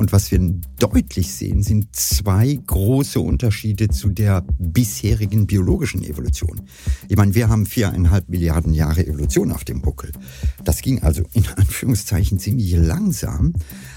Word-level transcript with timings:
Und 0.00 0.12
was 0.12 0.30
wir 0.30 0.38
deutlich 0.78 1.30
sehen, 1.30 1.62
sind 1.62 1.94
zwei 1.94 2.58
große 2.66 3.20
Unterschiede 3.20 3.90
zu 3.90 4.08
der 4.08 4.46
bisherigen 4.58 5.46
biologischen 5.46 6.02
Evolution. 6.02 6.62
Ich 7.08 7.18
meine, 7.18 7.34
wir 7.34 7.50
haben 7.50 7.66
viereinhalb 7.66 8.26
Milliarden 8.30 8.72
Jahre 8.72 9.06
Evolution 9.06 9.52
auf 9.52 9.64
dem 9.64 9.82
Buckel. 9.82 10.12
Das 10.64 10.80
ging 10.80 11.02
also 11.02 11.22
in 11.34 11.46
Anführungszeichen 11.56 12.38
ziemlich 12.38 12.74
langsam. 12.76 13.52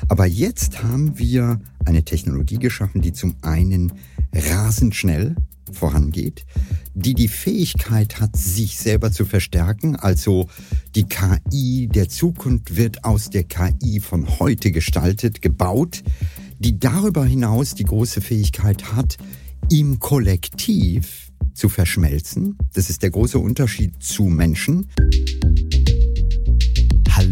Aber 0.09 0.25
jetzt 0.25 0.83
haben 0.83 1.17
wir 1.17 1.61
eine 1.85 2.03
Technologie 2.03 2.57
geschaffen, 2.57 3.01
die 3.01 3.13
zum 3.13 3.35
einen 3.41 3.93
rasend 4.33 4.95
schnell 4.95 5.37
vorangeht, 5.71 6.45
die 6.93 7.13
die 7.13 7.27
Fähigkeit 7.27 8.19
hat, 8.19 8.35
sich 8.35 8.77
selber 8.77 9.11
zu 9.11 9.25
verstärken. 9.25 9.95
Also 9.95 10.47
die 10.95 11.05
KI 11.05 11.87
der 11.87 12.09
Zukunft 12.09 12.75
wird 12.75 13.03
aus 13.03 13.29
der 13.29 13.43
KI 13.43 13.99
von 13.99 14.39
heute 14.39 14.71
gestaltet, 14.71 15.41
gebaut, 15.41 16.03
die 16.59 16.79
darüber 16.79 17.25
hinaus 17.25 17.75
die 17.75 17.85
große 17.85 18.21
Fähigkeit 18.21 18.93
hat, 18.93 19.17
im 19.71 19.99
Kollektiv 19.99 21.31
zu 21.53 21.69
verschmelzen. 21.69 22.57
Das 22.73 22.89
ist 22.89 23.03
der 23.03 23.11
große 23.11 23.39
Unterschied 23.39 24.01
zu 24.01 24.23
Menschen. 24.23 24.89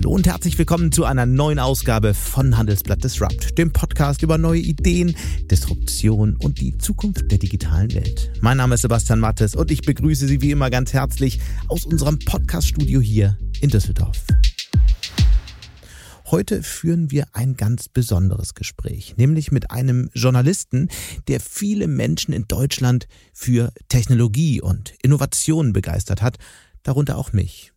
Hallo 0.02 0.16
und 0.16 0.26
herzlich 0.26 0.58
willkommen 0.58 0.92
zu 0.92 1.06
einer 1.06 1.28
neuen 1.28 1.60
Ausgabe 1.60 2.16
von 2.16 2.58
Handelsblatt 2.58 3.04
Disrupt, 3.04 3.56
dem 3.60 3.72
Podcast 3.72 4.24
über 4.24 4.40
neue 4.40 4.60
Ideen, 4.60 5.16
Disruption 5.44 6.38
und 6.38 6.60
die 6.60 6.76
Zukunft 6.80 7.30
der 7.30 7.38
digitalen 7.38 7.94
Welt. 7.94 8.32
Mein 8.42 8.58
Name 8.58 8.74
ist 8.74 8.82
Sebastian 8.82 9.20
Mattes 9.20 9.54
und 9.54 9.70
ich 9.70 9.84
begrüße 9.84 10.26
Sie 10.26 10.42
wie 10.42 10.50
immer 10.50 10.72
ganz 10.72 10.94
herzlich 10.94 11.40
aus 11.68 11.86
unserem 11.86 12.18
Podcaststudio 12.18 13.00
hier 13.00 13.38
in 13.60 13.70
Düsseldorf. 13.70 14.26
Heute 16.32 16.64
führen 16.64 17.12
wir 17.12 17.28
ein 17.34 17.56
ganz 17.56 17.88
besonderes 17.88 18.56
Gespräch, 18.56 19.18
nämlich 19.18 19.52
mit 19.52 19.70
einem 19.70 20.10
Journalisten, 20.16 20.90
der 21.28 21.40
viele 21.40 21.86
Menschen 21.86 22.34
in 22.34 22.46
Deutschland 22.48 23.08
für 23.34 23.72
Technologie 23.88 24.62
und 24.62 24.96
Innovation 25.04 25.74
begeistert 25.74 26.24
hat, 26.24 26.38
darunter 26.82 27.20
auch 27.20 27.34
mich. 27.34 27.72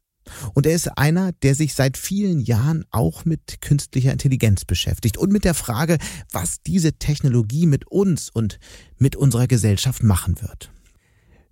Und 0.54 0.66
er 0.66 0.74
ist 0.74 0.98
einer, 0.98 1.32
der 1.32 1.54
sich 1.54 1.74
seit 1.74 1.96
vielen 1.96 2.40
Jahren 2.40 2.84
auch 2.90 3.24
mit 3.24 3.60
künstlicher 3.60 4.12
Intelligenz 4.12 4.64
beschäftigt 4.64 5.18
und 5.18 5.32
mit 5.32 5.44
der 5.44 5.54
Frage, 5.54 5.98
was 6.32 6.62
diese 6.62 6.94
Technologie 6.94 7.66
mit 7.66 7.86
uns 7.86 8.30
und 8.30 8.58
mit 8.98 9.16
unserer 9.16 9.46
Gesellschaft 9.46 10.02
machen 10.02 10.40
wird. 10.40 10.70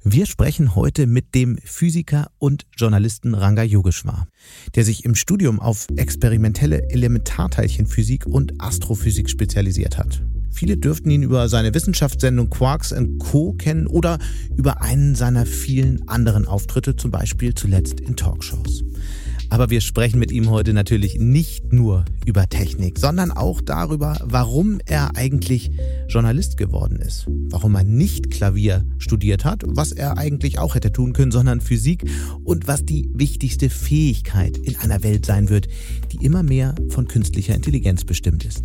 Wir 0.05 0.27
sprechen 0.27 0.75
heute 0.75 1.07
mit 1.07 1.33
dem 1.37 1.59
Physiker 1.59 2.33
und 2.39 2.67
Journalisten 2.77 3.35
Ranga 3.35 3.63
Yogeshwar, 3.63 4.27
der 4.75 4.85
sich 4.85 5.05
im 5.05 5.15
Studium 5.15 5.61
auf 5.61 5.87
experimentelle 5.97 6.91
Elementarteilchenphysik 6.91 8.27
und 8.27 8.61
Astrophysik 8.61 9.31
spezialisiert 9.31 9.99
hat. 9.99 10.25
Viele 10.53 10.77
dürften 10.77 11.11
ihn 11.11 11.23
über 11.23 11.49
seine 11.49 11.75
Wissenschaftssendung 11.75 12.51
Quarks 12.51 12.95
Co. 13.19 13.55
kennen 13.55 13.87
oder 13.87 14.19
über 14.57 14.83
einen 14.83 15.15
seiner 15.15 15.47
vielen 15.47 16.07
anderen 16.09 16.47
Auftritte, 16.47 16.95
zum 16.95 17.11
Beispiel 17.11 17.55
zuletzt 17.55 18.01
in 18.01 18.17
Talkshows. 18.17 18.85
Aber 19.53 19.69
wir 19.69 19.83
sprechen 19.83 20.19
mit 20.19 20.33
ihm 20.33 20.49
heute 20.49 20.73
natürlich 20.73 21.19
nicht 21.19 21.75
nur 21.75 22.07
über 22.25 22.49
Technik, 22.49 22.99
sondern 22.99 23.31
auch 23.31 23.61
darüber, 23.61 24.17
warum 24.25 24.81
er 24.87 25.15
eigentlich 25.15 25.71
Journalist 26.09 26.57
geworden 26.57 26.97
ist. 26.97 27.27
Warum 27.51 27.75
er 27.75 27.85
nicht 27.85 28.31
Klavier 28.31 28.83
studiert 28.97 29.45
hat, 29.45 29.63
was 29.67 29.93
er 29.93 30.17
eigentlich 30.17 30.59
auch 30.59 30.75
hätte 30.75 30.91
tun 30.91 31.13
können, 31.13 31.33
sondern 31.33 31.61
Physik 31.61 32.11
und 32.45 32.67
was 32.67 32.87
die 32.87 33.11
wichtigste 33.13 33.69
Fähigkeit 33.69 34.57
in 34.57 34.77
einer 34.77 35.03
Welt 35.03 35.27
sein 35.27 35.51
wird, 35.51 35.69
die 36.13 36.25
immer 36.25 36.43
mehr 36.43 36.75
von 36.89 37.07
künstlicher 37.07 37.55
Intelligenz 37.55 38.05
bestimmt 38.05 38.47
ist. 38.47 38.65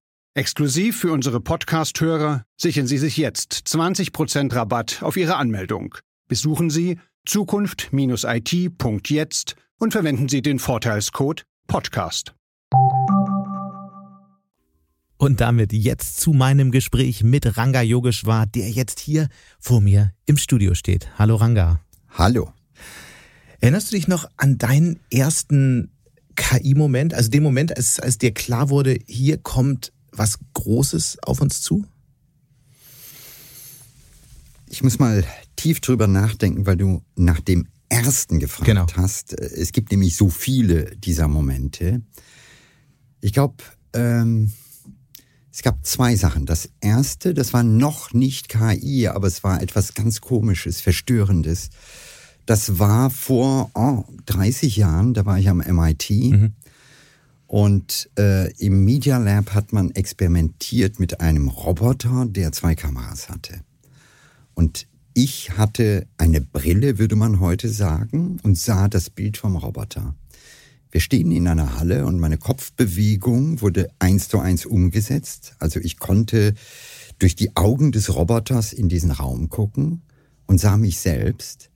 Exklusiv 0.33 0.97
für 0.97 1.11
unsere 1.11 1.41
Podcast-Hörer 1.41 2.45
sichern 2.55 2.87
Sie 2.87 2.97
sich 2.97 3.17
jetzt 3.17 3.51
20% 3.67 4.55
Rabatt 4.55 5.03
auf 5.03 5.17
Ihre 5.17 5.35
Anmeldung. 5.35 5.95
Besuchen 6.29 6.69
Sie 6.69 6.99
zukunft-it.jetzt 7.25 9.55
und 9.77 9.91
verwenden 9.91 10.29
Sie 10.29 10.41
den 10.41 10.59
Vorteilscode 10.59 11.43
Podcast. 11.67 12.33
Und 15.17 15.41
damit 15.41 15.73
jetzt 15.73 16.21
zu 16.21 16.31
meinem 16.31 16.71
Gespräch 16.71 17.25
mit 17.25 17.57
Ranga 17.57 17.81
Yogeshwar, 17.81 18.45
der 18.45 18.69
jetzt 18.69 19.01
hier 19.01 19.27
vor 19.59 19.81
mir 19.81 20.13
im 20.25 20.37
Studio 20.37 20.75
steht. 20.75 21.09
Hallo 21.19 21.35
Ranga. 21.35 21.81
Hallo. 22.07 22.53
Erinnerst 23.59 23.91
du 23.91 23.97
dich 23.97 24.07
noch 24.07 24.29
an 24.37 24.57
deinen 24.57 25.01
ersten 25.11 25.91
KI-Moment, 26.37 27.13
also 27.13 27.29
den 27.29 27.43
Moment, 27.43 27.75
als, 27.75 27.99
als 27.99 28.17
dir 28.17 28.33
klar 28.33 28.69
wurde, 28.69 28.97
hier 29.05 29.37
kommt 29.37 29.91
was 30.11 30.39
Großes 30.53 31.19
auf 31.23 31.41
uns 31.41 31.61
zu? 31.61 31.85
Ich 34.67 34.83
muss 34.83 34.99
mal 34.99 35.23
tief 35.55 35.81
drüber 35.81 36.07
nachdenken, 36.07 36.65
weil 36.65 36.77
du 36.77 37.03
nach 37.15 37.39
dem 37.41 37.67
ersten 37.89 38.39
gefragt 38.39 38.65
genau. 38.65 38.87
hast. 38.95 39.33
Es 39.33 39.73
gibt 39.73 39.91
nämlich 39.91 40.15
so 40.15 40.29
viele 40.29 40.95
dieser 40.95 41.27
Momente. 41.27 42.01
Ich 43.19 43.33
glaube, 43.33 43.55
ähm, 43.93 44.53
es 45.51 45.61
gab 45.61 45.85
zwei 45.85 46.15
Sachen. 46.15 46.45
Das 46.45 46.69
erste, 46.79 47.33
das 47.33 47.53
war 47.53 47.63
noch 47.63 48.13
nicht 48.13 48.47
KI, 48.47 49.07
aber 49.07 49.27
es 49.27 49.43
war 49.43 49.61
etwas 49.61 49.93
ganz 49.93 50.21
Komisches, 50.21 50.79
Verstörendes. 50.79 51.69
Das 52.45 52.79
war 52.79 53.09
vor 53.09 53.69
oh, 53.73 54.05
30 54.25 54.77
Jahren, 54.77 55.13
da 55.13 55.25
war 55.25 55.37
ich 55.37 55.49
am 55.49 55.57
MIT. 55.57 56.09
Mhm. 56.09 56.53
Und 57.51 58.09
äh, 58.17 58.49
im 58.65 58.85
Media 58.85 59.17
Lab 59.17 59.53
hat 59.53 59.73
man 59.73 59.91
experimentiert 59.91 61.01
mit 61.01 61.19
einem 61.19 61.49
Roboter, 61.49 62.25
der 62.25 62.53
zwei 62.53 62.75
Kameras 62.75 63.27
hatte. 63.27 63.59
Und 64.53 64.87
ich 65.13 65.57
hatte 65.57 66.07
eine 66.17 66.39
Brille, 66.39 66.97
würde 66.97 67.17
man 67.17 67.41
heute 67.41 67.67
sagen, 67.67 68.39
und 68.43 68.57
sah 68.57 68.87
das 68.87 69.09
Bild 69.09 69.35
vom 69.35 69.57
Roboter. 69.57 70.15
Wir 70.91 71.01
stehen 71.01 71.29
in 71.33 71.45
einer 71.45 71.77
Halle 71.77 72.05
und 72.05 72.21
meine 72.21 72.37
Kopfbewegung 72.37 73.59
wurde 73.59 73.89
eins 73.99 74.29
zu 74.29 74.39
eins 74.39 74.65
umgesetzt. 74.65 75.57
Also 75.59 75.81
ich 75.81 75.99
konnte 75.99 76.53
durch 77.19 77.35
die 77.35 77.57
Augen 77.57 77.91
des 77.91 78.15
Roboters 78.15 78.71
in 78.71 78.87
diesen 78.87 79.11
Raum 79.11 79.49
gucken 79.49 80.03
und 80.47 80.57
sah 80.61 80.77
mich 80.77 80.99
selbst. 80.99 81.69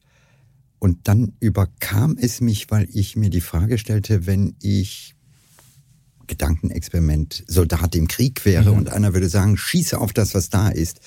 Und 0.79 1.09
dann 1.09 1.33
überkam 1.41 2.15
es 2.17 2.39
mich, 2.39 2.71
weil 2.71 2.87
ich 2.93 3.17
mir 3.17 3.29
die 3.29 3.41
Frage 3.41 3.77
stellte, 3.77 4.25
wenn 4.25 4.55
ich 4.61 5.14
Gedankenexperiment 6.27 7.43
Soldat 7.47 7.95
im 7.95 8.07
Krieg 8.07 8.45
wäre 8.45 8.71
mhm. 8.71 8.77
und 8.77 8.89
einer 8.89 9.13
würde 9.13 9.29
sagen, 9.29 9.57
schieße 9.57 9.97
auf 9.97 10.13
das, 10.13 10.33
was 10.33 10.49
da 10.49 10.69
ist, 10.69 10.99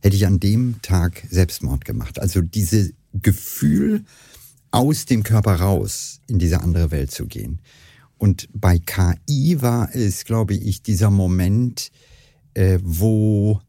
hätte 0.00 0.16
ich 0.16 0.26
an 0.26 0.40
dem 0.40 0.80
Tag 0.82 1.24
Selbstmord 1.30 1.84
gemacht. 1.84 2.18
Also 2.20 2.40
diese 2.40 2.92
Gefühl, 3.14 4.04
aus 4.70 5.06
dem 5.06 5.22
Körper 5.22 5.54
raus 5.54 6.20
in 6.26 6.38
diese 6.38 6.60
andere 6.60 6.90
Welt 6.90 7.10
zu 7.10 7.26
gehen. 7.26 7.60
Und 8.18 8.48
bei 8.52 8.78
KI 8.78 9.62
war 9.62 9.94
es, 9.94 10.24
glaube 10.24 10.54
ich, 10.54 10.82
dieser 10.82 11.10
Moment, 11.10 11.90
äh, 12.54 12.78
wo 12.82 13.60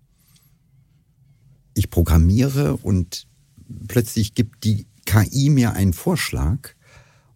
ich 1.74 1.90
programmiere 1.90 2.78
und 2.78 3.28
plötzlich 3.88 4.33
gibt 4.33 4.63
die 4.63 4.88
KI 5.06 5.50
mir 5.50 5.74
einen 5.74 5.94
Vorschlag 5.94 6.72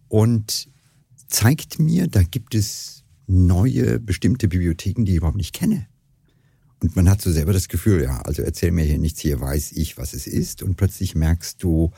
und 0.08 0.68
zeigt 1.28 1.78
mir, 1.78 2.08
da 2.08 2.22
gibt 2.22 2.54
es 2.54 3.01
neue 3.32 3.98
bestimmte 3.98 4.48
Bibliotheken, 4.48 5.04
die 5.04 5.12
ich 5.12 5.18
überhaupt 5.18 5.36
nicht 5.36 5.54
kenne. 5.54 5.86
Und 6.82 6.96
man 6.96 7.08
hat 7.08 7.22
so 7.22 7.30
selber 7.30 7.52
das 7.52 7.68
Gefühl, 7.68 8.02
ja, 8.02 8.20
also 8.22 8.42
erzähl 8.42 8.72
mir 8.72 8.84
hier 8.84 8.98
nichts, 8.98 9.20
hier 9.20 9.40
weiß 9.40 9.72
ich, 9.72 9.98
was 9.98 10.14
es 10.14 10.26
ist. 10.26 10.62
Und 10.62 10.76
plötzlich 10.76 11.14
merkst 11.14 11.62
du, 11.62 11.92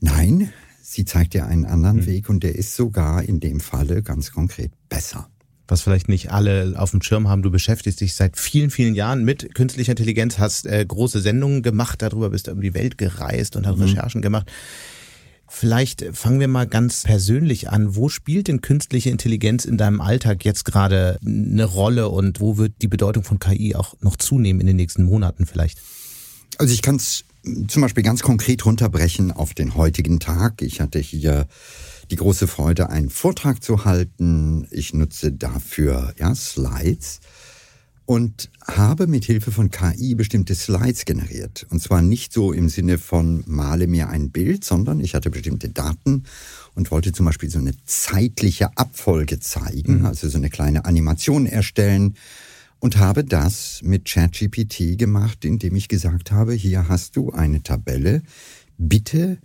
nein, 0.00 0.52
sie 0.82 1.04
zeigt 1.04 1.34
dir 1.34 1.46
einen 1.46 1.64
anderen 1.64 1.98
mhm. 1.98 2.06
Weg 2.06 2.28
und 2.28 2.42
der 2.42 2.56
ist 2.56 2.76
sogar 2.76 3.22
in 3.22 3.40
dem 3.40 3.60
Falle 3.60 4.02
ganz 4.02 4.32
konkret 4.32 4.70
besser. 4.88 5.28
Was 5.68 5.80
vielleicht 5.80 6.08
nicht 6.08 6.30
alle 6.30 6.74
auf 6.76 6.92
dem 6.92 7.02
Schirm 7.02 7.26
haben, 7.26 7.42
du 7.42 7.50
beschäftigst 7.50 8.00
dich 8.00 8.14
seit 8.14 8.38
vielen, 8.38 8.70
vielen 8.70 8.94
Jahren 8.94 9.24
mit 9.24 9.54
künstlicher 9.54 9.92
Intelligenz, 9.92 10.38
hast 10.38 10.66
äh, 10.66 10.84
große 10.86 11.20
Sendungen 11.20 11.62
gemacht, 11.62 12.02
darüber 12.02 12.30
bist 12.30 12.46
du 12.46 12.52
um 12.52 12.60
die 12.60 12.74
Welt 12.74 12.98
gereist 12.98 13.56
und 13.56 13.66
hast 13.66 13.76
mhm. 13.76 13.84
Recherchen 13.84 14.22
gemacht. 14.22 14.50
Vielleicht 15.48 16.04
fangen 16.12 16.40
wir 16.40 16.48
mal 16.48 16.66
ganz 16.66 17.04
persönlich 17.04 17.70
an. 17.70 17.94
Wo 17.94 18.08
spielt 18.08 18.48
denn 18.48 18.60
künstliche 18.60 19.10
Intelligenz 19.10 19.64
in 19.64 19.76
deinem 19.76 20.00
Alltag 20.00 20.44
jetzt 20.44 20.64
gerade 20.64 21.18
eine 21.24 21.64
Rolle 21.64 22.08
und 22.08 22.40
wo 22.40 22.56
wird 22.56 22.82
die 22.82 22.88
Bedeutung 22.88 23.22
von 23.22 23.38
KI 23.38 23.74
auch 23.74 23.94
noch 24.00 24.16
zunehmen 24.16 24.60
in 24.60 24.66
den 24.66 24.76
nächsten 24.76 25.04
Monaten 25.04 25.46
vielleicht? 25.46 25.78
Also 26.58 26.74
ich 26.74 26.82
kann 26.82 26.96
es 26.96 27.24
zum 27.68 27.82
Beispiel 27.82 28.02
ganz 28.02 28.22
konkret 28.22 28.66
runterbrechen 28.66 29.30
auf 29.30 29.54
den 29.54 29.76
heutigen 29.76 30.18
Tag. 30.18 30.62
Ich 30.62 30.80
hatte 30.80 30.98
hier 30.98 31.46
die 32.10 32.16
große 32.16 32.46
Freude, 32.48 32.90
einen 32.90 33.10
Vortrag 33.10 33.62
zu 33.62 33.84
halten. 33.84 34.66
Ich 34.70 34.94
nutze 34.94 35.32
dafür 35.32 36.12
ja, 36.18 36.34
Slides 36.34 37.20
und 38.06 38.50
habe 38.64 39.08
mit 39.08 39.24
Hilfe 39.24 39.50
von 39.50 39.70
KI 39.70 40.14
bestimmte 40.14 40.54
Slides 40.54 41.04
generiert. 41.04 41.66
Und 41.70 41.82
zwar 41.82 42.02
nicht 42.02 42.32
so 42.32 42.52
im 42.52 42.68
Sinne 42.68 42.98
von 42.98 43.42
male 43.46 43.88
mir 43.88 44.08
ein 44.08 44.30
Bild, 44.30 44.64
sondern 44.64 45.00
ich 45.00 45.14
hatte 45.14 45.28
bestimmte 45.28 45.68
Daten 45.70 46.22
und 46.74 46.92
wollte 46.92 47.12
zum 47.12 47.26
Beispiel 47.26 47.50
so 47.50 47.58
eine 47.58 47.74
zeitliche 47.84 48.76
Abfolge 48.78 49.40
zeigen, 49.40 49.98
mhm. 49.98 50.06
also 50.06 50.28
so 50.28 50.38
eine 50.38 50.50
kleine 50.50 50.84
Animation 50.84 51.46
erstellen 51.46 52.14
und 52.78 52.98
habe 52.98 53.24
das 53.24 53.80
mit 53.82 54.04
ChatGPT 54.04 54.96
gemacht, 54.96 55.44
indem 55.44 55.74
ich 55.74 55.88
gesagt 55.88 56.30
habe, 56.30 56.52
hier 56.52 56.88
hast 56.88 57.16
du 57.16 57.32
eine 57.32 57.64
Tabelle, 57.64 58.22
bitte 58.78 59.38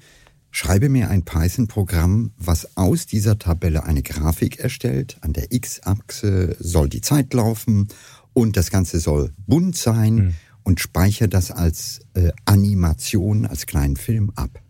schreibe 0.52 0.90
mir 0.90 1.10
ein 1.10 1.24
Python-Programm, 1.24 2.32
was 2.38 2.78
aus 2.78 3.06
dieser 3.06 3.40
Tabelle 3.40 3.84
eine 3.86 4.04
Grafik 4.04 4.60
erstellt. 4.60 5.18
An 5.22 5.34
der 5.34 5.52
X-Achse 5.52 6.58
soll 6.60 6.90
die 6.90 7.02
Zeit 7.02 7.34
laufen 7.34 7.88
und 8.34 8.58
das 8.58 8.72
Ganze 8.72 9.00
soll 9.00 9.34
bunt 9.48 9.78
sein 9.78 10.16
mhm. 10.16 10.34
und 10.64 10.80
speichere 10.80 11.30
das 11.30 11.52
als 11.52 12.02
äh, 12.14 12.32
Animation, 12.46 13.46
als 13.46 13.66
kleinen 13.66 13.98
Film 13.98 14.32
ab. 14.36 14.62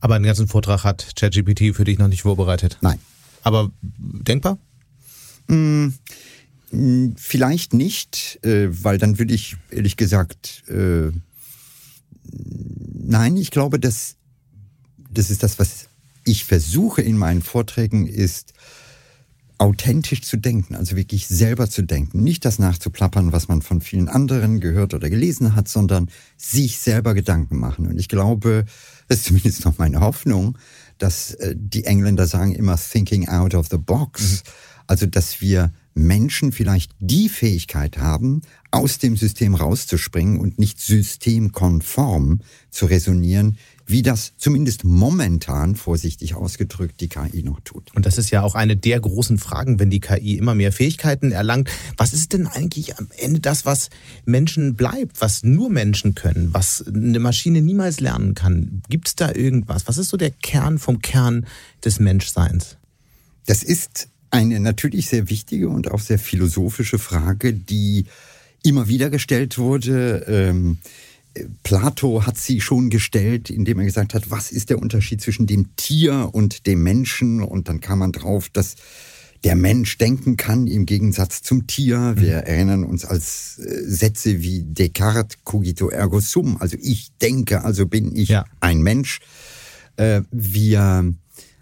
Aber 0.00 0.16
einen 0.16 0.24
ganzen 0.24 0.48
Vortrag 0.48 0.84
hat 0.84 1.12
ChatGPT 1.16 1.74
für 1.74 1.84
dich 1.84 1.98
noch 1.98 2.08
nicht 2.08 2.22
vorbereitet? 2.22 2.78
Nein. 2.80 2.98
Aber 3.42 3.70
denkbar? 3.86 4.58
Mm, 5.46 5.88
vielleicht 7.16 7.74
nicht, 7.74 8.38
äh, 8.44 8.68
weil 8.70 8.98
dann 8.98 9.18
würde 9.18 9.34
ich 9.34 9.56
ehrlich 9.70 9.96
gesagt, 9.96 10.64
äh, 10.68 11.10
nein, 12.32 13.36
ich 13.36 13.50
glaube, 13.50 13.78
dass 13.78 14.16
das 15.12 15.30
ist 15.30 15.42
das, 15.42 15.58
was 15.58 15.88
ich 16.24 16.44
versuche 16.44 17.02
in 17.02 17.16
meinen 17.16 17.42
Vorträgen, 17.42 18.06
ist 18.06 18.52
authentisch 19.60 20.22
zu 20.22 20.38
denken, 20.38 20.74
also 20.74 20.96
wirklich 20.96 21.26
selber 21.26 21.68
zu 21.68 21.82
denken. 21.82 22.22
Nicht 22.22 22.46
das 22.46 22.58
nachzuplappern, 22.58 23.32
was 23.32 23.48
man 23.48 23.60
von 23.60 23.82
vielen 23.82 24.08
anderen 24.08 24.58
gehört 24.58 24.94
oder 24.94 25.10
gelesen 25.10 25.54
hat, 25.54 25.68
sondern 25.68 26.08
sich 26.38 26.78
selber 26.78 27.12
Gedanken 27.12 27.58
machen. 27.58 27.86
Und 27.86 27.98
ich 28.00 28.08
glaube, 28.08 28.64
das 29.08 29.18
ist 29.18 29.24
zumindest 29.26 29.66
noch 29.66 29.76
meine 29.76 30.00
Hoffnung, 30.00 30.56
dass 30.96 31.34
äh, 31.34 31.54
die 31.54 31.84
Engländer 31.84 32.26
sagen 32.26 32.54
immer 32.54 32.78
thinking 32.78 33.28
out 33.28 33.54
of 33.54 33.68
the 33.70 33.76
box. 33.76 34.44
Mhm. 34.44 34.50
Also, 34.86 35.06
dass 35.06 35.42
wir 35.42 35.72
Menschen 35.92 36.52
vielleicht 36.52 36.92
die 36.98 37.28
Fähigkeit 37.28 37.98
haben, 37.98 38.40
aus 38.70 38.98
dem 38.98 39.16
System 39.16 39.54
rauszuspringen 39.54 40.40
und 40.40 40.58
nicht 40.58 40.80
systemkonform 40.80 42.40
zu 42.70 42.86
resonieren, 42.86 43.58
wie 43.90 44.02
das 44.02 44.32
zumindest 44.36 44.84
momentan, 44.84 45.76
vorsichtig 45.76 46.34
ausgedrückt, 46.34 47.00
die 47.00 47.08
KI 47.08 47.42
noch 47.42 47.60
tut. 47.60 47.94
Und 47.94 48.06
das 48.06 48.18
ist 48.18 48.30
ja 48.30 48.42
auch 48.42 48.54
eine 48.54 48.76
der 48.76 49.00
großen 49.00 49.38
Fragen, 49.38 49.78
wenn 49.78 49.90
die 49.90 50.00
KI 50.00 50.36
immer 50.36 50.54
mehr 50.54 50.72
Fähigkeiten 50.72 51.32
erlangt. 51.32 51.68
Was 51.96 52.12
ist 52.12 52.32
denn 52.32 52.46
eigentlich 52.46 52.98
am 52.98 53.08
Ende 53.16 53.40
das, 53.40 53.66
was 53.66 53.90
Menschen 54.24 54.74
bleibt, 54.74 55.20
was 55.20 55.42
nur 55.42 55.70
Menschen 55.70 56.14
können, 56.14 56.52
was 56.52 56.84
eine 56.86 57.18
Maschine 57.18 57.62
niemals 57.62 58.00
lernen 58.00 58.34
kann? 58.34 58.82
Gibt 58.88 59.08
es 59.08 59.16
da 59.16 59.32
irgendwas? 59.34 59.88
Was 59.88 59.98
ist 59.98 60.10
so 60.10 60.16
der 60.16 60.30
Kern 60.30 60.78
vom 60.78 61.00
Kern 61.00 61.46
des 61.84 62.00
Menschseins? 62.00 62.76
Das 63.46 63.62
ist 63.62 64.08
eine 64.30 64.60
natürlich 64.60 65.08
sehr 65.08 65.28
wichtige 65.28 65.68
und 65.68 65.90
auch 65.90 66.00
sehr 66.00 66.18
philosophische 66.18 66.98
Frage, 66.98 67.52
die 67.52 68.06
immer 68.62 68.88
wieder 68.88 69.10
gestellt 69.10 69.58
wurde. 69.58 70.24
Ähm, 70.28 70.78
Plato 71.62 72.26
hat 72.26 72.36
sie 72.36 72.60
schon 72.60 72.90
gestellt, 72.90 73.50
indem 73.50 73.78
er 73.78 73.84
gesagt 73.84 74.14
hat, 74.14 74.30
was 74.30 74.50
ist 74.50 74.70
der 74.70 74.78
Unterschied 74.78 75.20
zwischen 75.20 75.46
dem 75.46 75.76
Tier 75.76 76.30
und 76.32 76.66
dem 76.66 76.82
Menschen? 76.82 77.42
Und 77.42 77.68
dann 77.68 77.80
kam 77.80 78.00
man 78.00 78.12
drauf, 78.12 78.48
dass 78.48 78.76
der 79.44 79.56
Mensch 79.56 79.96
denken 79.96 80.36
kann 80.36 80.66
im 80.66 80.86
Gegensatz 80.86 81.42
zum 81.42 81.66
Tier. 81.66 82.14
Wir 82.16 82.38
mhm. 82.38 82.46
erinnern 82.46 82.84
uns 82.84 83.04
als 83.04 83.58
äh, 83.58 83.82
Sätze 83.84 84.42
wie 84.42 84.62
Descartes, 84.62 85.38
cogito 85.44 85.88
ergo 85.88 86.20
sum, 86.20 86.60
also 86.60 86.76
ich 86.80 87.10
denke, 87.22 87.64
also 87.64 87.86
bin 87.86 88.14
ich 88.14 88.28
ja. 88.28 88.44
ein 88.60 88.82
Mensch. 88.82 89.20
Äh, 89.96 90.22
wir 90.30 91.14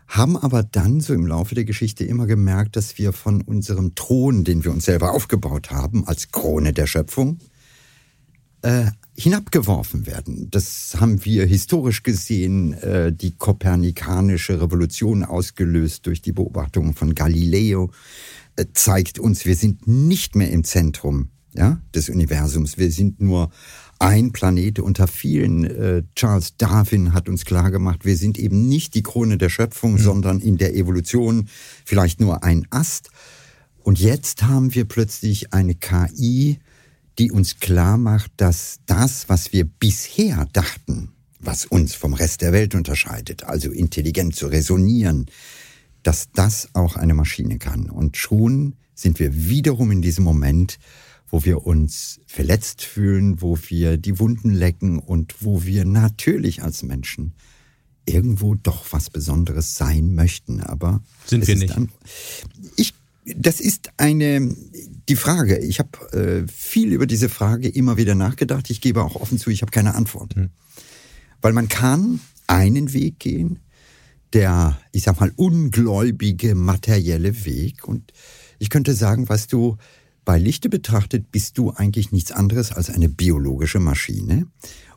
haben 0.08 0.36
aber 0.38 0.62
dann 0.62 1.00
so 1.00 1.12
im 1.12 1.26
Laufe 1.26 1.54
der 1.54 1.64
Geschichte 1.64 2.04
immer 2.04 2.26
gemerkt, 2.26 2.76
dass 2.76 2.98
wir 2.98 3.12
von 3.12 3.42
unserem 3.42 3.94
Thron, 3.94 4.42
den 4.42 4.64
wir 4.64 4.72
uns 4.72 4.86
selber 4.86 5.12
aufgebaut 5.12 5.70
haben, 5.70 6.06
als 6.06 6.32
Krone 6.32 6.72
der 6.72 6.86
Schöpfung, 6.86 7.38
äh, 8.62 8.86
hinabgeworfen 9.16 10.06
werden. 10.06 10.48
Das 10.50 10.96
haben 11.00 11.24
wir 11.24 11.44
historisch 11.44 12.02
gesehen, 12.02 12.74
äh, 12.74 13.12
die 13.12 13.32
kopernikanische 13.32 14.60
Revolution 14.60 15.24
ausgelöst 15.24 16.06
durch 16.06 16.22
die 16.22 16.32
Beobachtungen 16.32 16.94
von 16.94 17.14
Galileo, 17.14 17.90
äh, 18.56 18.66
zeigt 18.74 19.18
uns, 19.18 19.44
wir 19.44 19.56
sind 19.56 19.86
nicht 19.88 20.36
mehr 20.36 20.50
im 20.50 20.64
Zentrum 20.64 21.30
ja, 21.54 21.80
des 21.94 22.08
Universums. 22.08 22.78
Wir 22.78 22.92
sind 22.92 23.20
nur 23.20 23.50
ein 23.98 24.32
Planet 24.32 24.78
unter 24.78 25.08
vielen. 25.08 25.64
Äh, 25.64 26.02
Charles 26.14 26.56
Darwin 26.56 27.12
hat 27.12 27.28
uns 27.28 27.44
klargemacht, 27.44 28.04
wir 28.04 28.16
sind 28.16 28.38
eben 28.38 28.68
nicht 28.68 28.94
die 28.94 29.02
Krone 29.02 29.38
der 29.38 29.48
Schöpfung, 29.48 29.92
mhm. 29.92 29.98
sondern 29.98 30.40
in 30.40 30.58
der 30.58 30.76
Evolution 30.76 31.48
vielleicht 31.84 32.20
nur 32.20 32.44
ein 32.44 32.66
Ast. 32.70 33.10
Und 33.82 33.98
jetzt 33.98 34.44
haben 34.44 34.74
wir 34.74 34.84
plötzlich 34.84 35.52
eine 35.52 35.74
KI, 35.74 36.58
die 37.18 37.32
uns 37.32 37.58
klar 37.58 37.98
macht, 37.98 38.30
dass 38.36 38.78
das, 38.86 39.28
was 39.28 39.52
wir 39.52 39.64
bisher 39.64 40.46
dachten, 40.52 41.10
was 41.40 41.66
uns 41.66 41.94
vom 41.94 42.14
Rest 42.14 42.42
der 42.42 42.52
Welt 42.52 42.74
unterscheidet, 42.74 43.44
also 43.44 43.70
intelligent 43.70 44.36
zu 44.36 44.46
resonieren, 44.46 45.26
dass 46.02 46.30
das 46.32 46.68
auch 46.74 46.96
eine 46.96 47.14
Maschine 47.14 47.58
kann. 47.58 47.90
Und 47.90 48.16
schon 48.16 48.76
sind 48.94 49.18
wir 49.18 49.34
wiederum 49.34 49.90
in 49.90 50.02
diesem 50.02 50.24
Moment, 50.24 50.78
wo 51.30 51.44
wir 51.44 51.66
uns 51.66 52.20
verletzt 52.26 52.82
fühlen, 52.82 53.42
wo 53.42 53.58
wir 53.68 53.96
die 53.96 54.18
Wunden 54.18 54.50
lecken 54.50 54.98
und 54.98 55.36
wo 55.40 55.64
wir 55.64 55.84
natürlich 55.84 56.62
als 56.62 56.82
Menschen 56.82 57.34
irgendwo 58.06 58.54
doch 58.54 58.86
was 58.90 59.10
Besonderes 59.10 59.74
sein 59.74 60.14
möchten. 60.14 60.60
Aber 60.62 61.02
sind 61.26 61.46
wir 61.46 61.56
nicht? 61.56 61.76
Dann, 61.76 61.90
ich 62.76 62.94
das 63.36 63.60
ist 63.60 63.90
eine 63.96 64.54
die 65.08 65.16
Frage. 65.16 65.58
Ich 65.58 65.78
habe 65.78 66.12
äh, 66.12 66.48
viel 66.52 66.92
über 66.92 67.06
diese 67.06 67.28
Frage 67.28 67.68
immer 67.68 67.96
wieder 67.96 68.14
nachgedacht. 68.14 68.70
Ich 68.70 68.80
gebe 68.80 69.02
auch 69.02 69.16
offen 69.16 69.38
zu, 69.38 69.50
ich 69.50 69.62
habe 69.62 69.70
keine 69.70 69.94
Antwort. 69.94 70.36
Mhm. 70.36 70.50
Weil 71.40 71.52
man 71.52 71.68
kann 71.68 72.20
einen 72.46 72.92
Weg 72.92 73.18
gehen, 73.18 73.60
der, 74.32 74.78
ich 74.92 75.04
sag 75.04 75.20
mal, 75.20 75.32
ungläubige 75.36 76.54
materielle 76.54 77.44
Weg. 77.44 77.86
Und 77.86 78.12
ich 78.58 78.70
könnte 78.70 78.94
sagen, 78.94 79.28
was 79.28 79.46
du 79.46 79.76
bei 80.24 80.38
Lichte 80.38 80.68
betrachtet, 80.68 81.32
bist 81.32 81.56
du 81.56 81.70
eigentlich 81.70 82.12
nichts 82.12 82.32
anderes 82.32 82.72
als 82.72 82.90
eine 82.90 83.08
biologische 83.08 83.80
Maschine. 83.80 84.46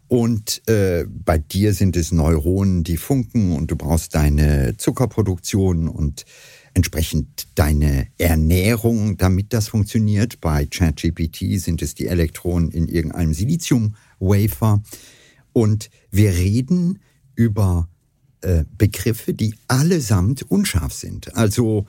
Und 0.10 0.68
äh, 0.68 1.06
bei 1.08 1.38
dir 1.38 1.74
sind 1.74 1.96
es 1.96 2.12
Neuronen, 2.12 2.84
die 2.84 2.98
funken 2.98 3.54
und 3.54 3.72
du 3.72 3.78
brauchst 3.78 4.14
deine 4.14 4.76
Zuckerproduktion 4.76 5.88
und 5.88 6.26
entsprechend 6.74 7.48
deine 7.56 8.08
Ernährung, 8.18 9.18
damit 9.18 9.54
das 9.54 9.68
funktioniert. 9.68 10.42
Bei 10.42 10.66
ChatGPT 10.66 11.60
sind 11.60 11.82
es 11.82 11.96
die 11.96 12.08
Elektronen 12.08 12.72
in 12.72 12.88
irgendeinem 12.88 13.34
Silizium-Wafer. 13.34 14.82
Und 15.54 15.90
wir 16.12 16.32
reden 16.32 17.00
über 17.36 17.90
äh, 18.42 18.64
Begriffe, 18.78 19.34
die 19.34 19.56
allesamt 19.68 20.44
unscharf 20.44 20.94
sind. 20.94 21.36
Also 21.36 21.86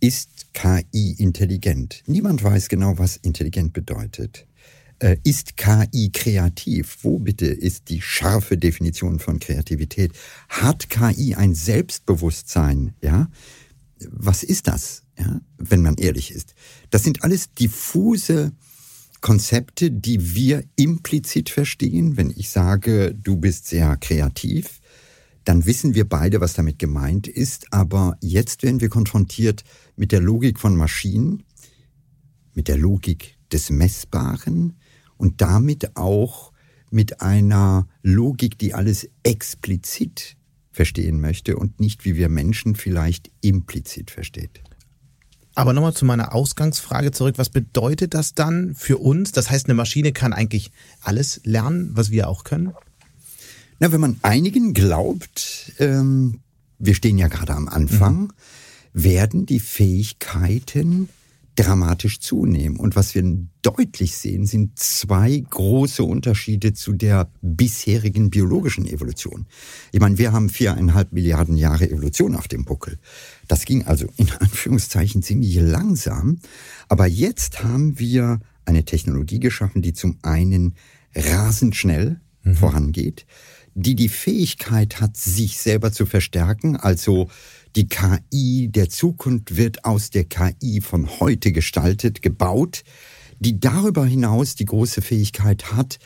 ist 0.00 0.52
KI 0.52 1.14
intelligent? 1.18 2.02
Niemand 2.06 2.42
weiß 2.42 2.68
genau, 2.68 2.98
was 2.98 3.16
intelligent 3.16 3.72
bedeutet. 3.72 4.46
Äh, 4.98 5.16
ist 5.24 5.56
KI 5.56 6.10
kreativ? 6.12 6.98
Wo 7.02 7.18
bitte 7.18 7.46
ist 7.46 7.90
die 7.90 8.00
scharfe 8.00 8.56
Definition 8.56 9.18
von 9.18 9.38
Kreativität? 9.38 10.12
Hat 10.48 10.88
KI 10.88 11.34
ein 11.34 11.54
Selbstbewusstsein? 11.54 12.94
Ja, 13.02 13.28
was 14.10 14.42
ist 14.42 14.68
das, 14.68 15.02
ja, 15.18 15.40
wenn 15.56 15.82
man 15.82 15.96
ehrlich 15.96 16.30
ist? 16.30 16.54
Das 16.90 17.02
sind 17.02 17.22
alles 17.24 17.52
diffuse 17.52 18.52
Konzepte, 19.20 19.90
die 19.90 20.34
wir 20.34 20.64
implizit 20.76 21.50
verstehen. 21.50 22.16
Wenn 22.16 22.30
ich 22.30 22.50
sage, 22.50 23.14
du 23.14 23.36
bist 23.36 23.66
sehr 23.66 23.96
kreativ, 23.96 24.80
dann 25.44 25.64
wissen 25.64 25.94
wir 25.94 26.08
beide, 26.08 26.40
was 26.40 26.54
damit 26.54 26.78
gemeint 26.78 27.26
ist. 27.26 27.72
Aber 27.72 28.16
jetzt 28.20 28.62
werden 28.62 28.80
wir 28.80 28.88
konfrontiert 28.88 29.64
mit 29.96 30.12
der 30.12 30.20
Logik 30.20 30.58
von 30.60 30.76
Maschinen, 30.76 31.44
mit 32.54 32.68
der 32.68 32.78
Logik 32.78 33.36
des 33.52 33.70
Messbaren 33.70 34.76
und 35.16 35.40
damit 35.40 35.96
auch 35.96 36.52
mit 36.90 37.20
einer 37.20 37.88
Logik, 38.02 38.58
die 38.58 38.74
alles 38.74 39.08
explizit 39.22 40.35
verstehen 40.76 41.20
möchte 41.20 41.56
und 41.56 41.80
nicht 41.80 42.04
wie 42.04 42.16
wir 42.16 42.28
Menschen 42.28 42.76
vielleicht 42.76 43.30
implizit 43.40 44.10
versteht. 44.10 44.60
Aber 45.54 45.72
nochmal 45.72 45.94
zu 45.94 46.04
meiner 46.04 46.34
Ausgangsfrage 46.34 47.12
zurück. 47.12 47.38
Was 47.38 47.48
bedeutet 47.48 48.12
das 48.12 48.34
dann 48.34 48.74
für 48.74 48.98
uns? 48.98 49.32
Das 49.32 49.50
heißt, 49.50 49.66
eine 49.66 49.74
Maschine 49.74 50.12
kann 50.12 50.34
eigentlich 50.34 50.70
alles 51.00 51.40
lernen, 51.44 51.92
was 51.94 52.10
wir 52.10 52.28
auch 52.28 52.44
können? 52.44 52.74
Na, 53.78 53.90
wenn 53.90 54.00
man 54.00 54.18
einigen 54.20 54.74
glaubt, 54.74 55.72
ähm, 55.78 56.40
wir 56.78 56.94
stehen 56.94 57.16
ja 57.16 57.28
gerade 57.28 57.54
am 57.54 57.68
Anfang, 57.68 58.20
mhm. 58.20 58.30
werden 58.92 59.46
die 59.46 59.60
Fähigkeiten 59.60 61.08
dramatisch 61.56 62.20
zunehmen. 62.20 62.78
Und 62.78 62.96
was 62.96 63.14
wir 63.14 63.24
deutlich 63.62 64.16
sehen, 64.16 64.46
sind 64.46 64.78
zwei 64.78 65.42
große 65.50 66.04
Unterschiede 66.04 66.74
zu 66.74 66.92
der 66.92 67.30
bisherigen 67.40 68.30
biologischen 68.30 68.86
Evolution. 68.86 69.46
Ich 69.90 70.00
meine, 70.00 70.18
wir 70.18 70.32
haben 70.32 70.50
viereinhalb 70.50 71.12
Milliarden 71.12 71.56
Jahre 71.56 71.90
Evolution 71.90 72.36
auf 72.36 72.46
dem 72.46 72.64
Buckel. 72.64 72.98
Das 73.48 73.64
ging 73.64 73.84
also 73.86 74.06
in 74.16 74.30
Anführungszeichen 74.38 75.22
ziemlich 75.22 75.56
langsam. 75.56 76.38
Aber 76.88 77.06
jetzt 77.06 77.64
haben 77.64 77.98
wir 77.98 78.40
eine 78.66 78.84
Technologie 78.84 79.40
geschaffen, 79.40 79.82
die 79.82 79.94
zum 79.94 80.18
einen 80.22 80.74
rasend 81.14 81.74
schnell 81.74 82.20
mhm. 82.42 82.54
vorangeht, 82.54 83.26
die 83.74 83.94
die 83.94 84.08
Fähigkeit 84.08 85.00
hat, 85.00 85.16
sich 85.16 85.58
selber 85.58 85.92
zu 85.92 86.06
verstärken, 86.06 86.76
also 86.76 87.28
die 87.76 87.88
KI 87.88 88.68
der 88.68 88.88
Zukunft 88.88 89.56
wird 89.56 89.84
aus 89.84 90.10
der 90.10 90.24
KI 90.24 90.80
von 90.80 91.20
heute 91.20 91.52
gestaltet, 91.52 92.22
gebaut, 92.22 92.84
die 93.38 93.60
darüber 93.60 94.06
hinaus 94.06 94.54
die 94.54 94.64
große 94.64 95.02
Fähigkeit 95.02 95.72
hat, 95.72 95.98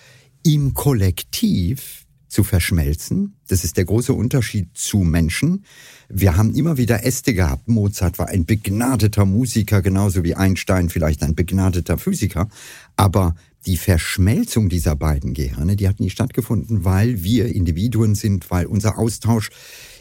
im 0.43 0.75
Kollektiv 0.75 2.07
zu 2.27 2.45
verschmelzen. 2.45 3.37
Das 3.49 3.63
ist 3.65 3.77
der 3.77 3.85
große 3.85 4.13
Unterschied 4.13 4.71
zu 4.75 4.99
Menschen. 4.99 5.65
Wir 6.09 6.37
haben 6.37 6.55
immer 6.55 6.77
wieder 6.77 7.05
Äste 7.05 7.35
gehabt. 7.35 7.69
Mozart 7.69 8.19
war 8.19 8.29
ein 8.29 8.47
begnadeter 8.47 9.25
Musiker, 9.25 9.83
genauso 9.83 10.25
wie 10.25 10.35
Einstein 10.35 10.89
vielleicht 10.89 11.23
ein 11.23 11.35
begnadeter 11.35 11.99
Physiker. 11.99 12.49
Aber 12.97 13.35
die 13.67 13.77
Verschmelzung 13.77 14.69
dieser 14.69 14.97
beiden 14.97 15.35
Gehirne, 15.35 15.77
die 15.77 15.89
hat 15.89 16.01
nie 16.01 16.11
stattgefunden, 16.11 16.85
weil 16.85 17.23
wir 17.23 17.47
Individuen 17.55 18.15
sind, 18.15 18.51
weil 18.51 18.67
unser 18.67 18.99
Austausch 18.99 19.51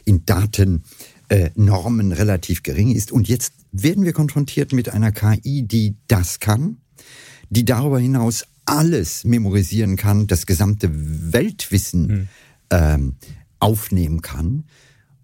in 0.05 0.25
Daten 0.25 0.83
äh, 1.29 1.51
Normen 1.55 2.11
relativ 2.11 2.63
gering 2.63 2.93
ist. 2.93 3.11
Und 3.11 3.27
jetzt 3.27 3.53
werden 3.71 4.03
wir 4.03 4.13
konfrontiert 4.13 4.73
mit 4.73 4.89
einer 4.89 5.11
KI, 5.11 5.63
die 5.63 5.95
das 6.07 6.39
kann, 6.39 6.77
die 7.49 7.65
darüber 7.65 7.99
hinaus 7.99 8.45
alles 8.65 9.23
memorisieren 9.23 9.95
kann, 9.95 10.27
das 10.27 10.45
gesamte 10.45 10.89
Weltwissen 10.91 12.09
hm. 12.09 12.27
ähm, 12.71 13.15
aufnehmen 13.59 14.21
kann. 14.21 14.65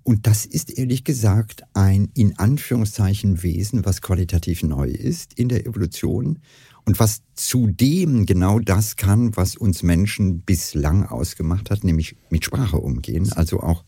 Und 0.03 0.27
das 0.27 0.45
ist 0.45 0.77
ehrlich 0.77 1.03
gesagt 1.03 1.63
ein 1.73 2.09
in 2.13 2.37
Anführungszeichen 2.37 3.41
Wesen, 3.41 3.85
was 3.85 4.01
qualitativ 4.01 4.61
neu 4.61 4.87
ist 4.87 5.33
in 5.33 5.49
der 5.49 5.65
Evolution 5.65 6.39
und 6.85 6.99
was 6.99 7.23
zudem 7.33 8.27
genau 8.27 8.59
das 8.59 8.95
kann, 8.95 9.35
was 9.35 9.55
uns 9.55 9.81
Menschen 9.81 10.41
bislang 10.41 11.05
ausgemacht 11.05 11.71
hat, 11.71 11.83
nämlich 11.83 12.15
mit 12.29 12.45
Sprache 12.45 12.77
umgehen, 12.77 13.33
also 13.33 13.61
auch 13.61 13.83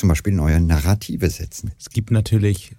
zum 0.00 0.08
Beispiel 0.08 0.32
neue 0.32 0.60
Narrative 0.60 1.30
setzen. 1.30 1.72
Es 1.78 1.90
gibt 1.90 2.10
natürlich 2.10 2.72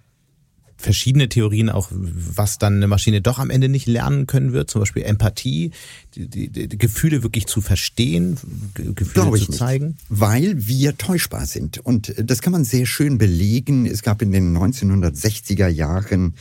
verschiedene 0.75 1.29
Theorien 1.29 1.69
auch, 1.69 1.89
was 1.91 2.57
dann 2.57 2.77
eine 2.77 2.87
Maschine 2.87 3.21
doch 3.21 3.37
am 3.37 3.49
Ende 3.49 3.69
nicht 3.69 3.87
lernen 3.87 4.25
können 4.25 4.51
wird, 4.51 4.69
zum 4.69 4.81
Beispiel 4.81 5.03
Empathie, 5.03 5.71
die, 6.15 6.27
die, 6.27 6.49
die 6.49 6.77
Gefühle 6.77 7.21
wirklich 7.21 7.45
zu 7.45 7.61
verstehen, 7.61 8.37
Gefühle 8.73 9.13
Glaube 9.13 9.39
zu 9.39 9.51
zeigen. 9.51 9.87
Nicht, 9.87 10.05
weil 10.09 10.67
wir 10.67 10.97
täuschbar 10.97 11.45
sind. 11.45 11.77
Und 11.77 12.13
das 12.17 12.41
kann 12.41 12.51
man 12.51 12.65
sehr 12.65 12.87
schön 12.87 13.19
belegen. 13.19 13.85
Es 13.85 14.01
gab 14.01 14.21
in 14.23 14.31
den 14.31 14.57
1960er 14.57 15.67
Jahren 15.67 16.33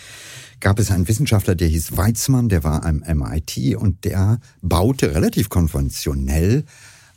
gab 0.61 0.79
es 0.79 0.91
einen 0.91 1.07
Wissenschaftler, 1.07 1.55
der 1.55 1.69
hieß 1.69 1.97
Weizmann, 1.97 2.49
der 2.49 2.65
war 2.65 2.85
am 2.85 3.03
MIT 3.07 3.77
und 3.77 4.05
der 4.05 4.41
baute 4.63 5.15
relativ 5.15 5.49
konventionell 5.49 6.65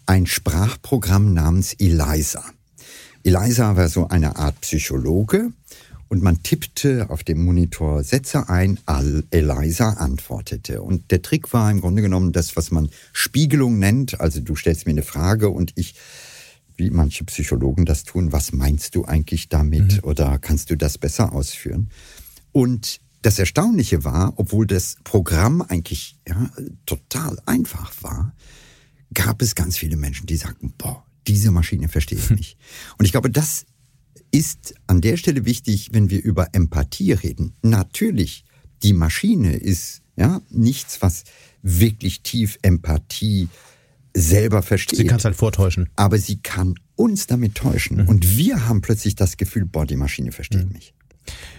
ein 0.06 0.26
Sprachprogramm 0.26 1.34
namens 1.34 1.74
ELISA. 1.74 2.44
Eliza 3.24 3.76
war 3.76 3.88
so 3.90 4.08
eine 4.08 4.36
Art 4.36 4.60
Psychologe 4.62 5.52
und 6.10 6.22
man 6.22 6.44
tippte 6.44 7.10
auf 7.10 7.24
dem 7.24 7.44
Monitor 7.44 8.04
Sätze 8.04 8.50
ein, 8.50 8.80
Eliza 9.32 9.94
antwortete. 9.94 10.82
Und 10.82 11.10
der 11.10 11.22
Trick 11.22 11.54
war 11.54 11.72
im 11.72 11.82
Grunde 11.82 12.02
genommen 12.02 12.34
das, 12.34 12.56
was 12.56 12.70
man 12.70 12.90
Spiegelung 13.14 13.80
nennt. 13.80 14.20
Also 14.22 14.42
du 14.42 14.56
stellst 14.56 14.86
mir 14.86 14.92
eine 14.92 15.04
Frage 15.04 15.50
und 15.50 15.72
ich, 15.76 15.96
wie 16.76 16.90
manche 16.90 17.24
Psychologen 17.24 17.86
das 17.86 18.04
tun, 18.04 18.32
was 18.32 18.52
meinst 18.52 18.94
du 18.94 19.06
eigentlich 19.06 19.50
damit 19.50 19.94
mhm. 19.94 20.00
oder 20.04 20.38
kannst 20.38 20.70
du 20.70 20.78
das 20.78 20.98
besser 20.98 21.34
ausführen? 21.34 21.90
Und 22.52 23.00
das 23.24 23.40
Erstaunliche 23.40 24.04
war, 24.04 24.34
obwohl 24.36 24.68
das 24.68 24.98
Programm 25.04 25.62
eigentlich 25.62 26.18
ja, 26.28 26.52
total 26.86 27.40
einfach 27.46 27.92
war, 28.02 28.36
gab 29.14 29.42
es 29.42 29.56
ganz 29.56 29.78
viele 29.78 29.96
Menschen, 29.96 30.28
die 30.28 30.36
sagten, 30.36 30.74
boah, 30.78 31.06
diese 31.28 31.52
Maschine 31.52 31.90
verstehe 31.90 32.18
ich 32.18 32.30
nicht. 32.32 32.58
Und 32.98 33.06
ich 33.06 33.12
glaube, 33.12 33.30
das 33.30 33.66
ist 34.32 34.76
an 34.88 35.02
der 35.02 35.18
Stelle 35.18 35.46
wichtig, 35.46 35.90
wenn 35.94 36.10
wir 36.10 36.24
über 36.24 36.50
Empathie 36.54 37.14
reden. 37.14 37.54
Natürlich, 37.62 38.46
die 38.82 38.94
Maschine 38.94 39.56
ist 39.56 40.02
ja 40.16 40.42
nichts, 40.50 41.02
was 41.02 41.24
wirklich 41.62 42.22
tief 42.22 42.58
Empathie 42.62 43.48
selber 44.16 44.62
versteht. 44.62 44.98
Sie 44.98 45.06
kann 45.06 45.18
es 45.20 45.26
halt 45.26 45.36
vortäuschen. 45.36 45.90
Aber 45.96 46.18
sie 46.18 46.38
kann 46.38 46.76
uns 46.96 47.28
damit 47.28 47.56
täuschen. 47.56 48.04
Mhm. 48.04 48.10
Und 48.10 48.38
wir 48.38 48.68
haben 48.68 48.82
plötzlich 48.82 49.16
das 49.16 49.38
Gefühl, 49.38 49.66
boah, 49.66 49.86
die 49.86 49.96
Maschine 49.96 50.32
versteht 50.32 50.66
mhm. 50.66 50.74
mich. 50.74 50.94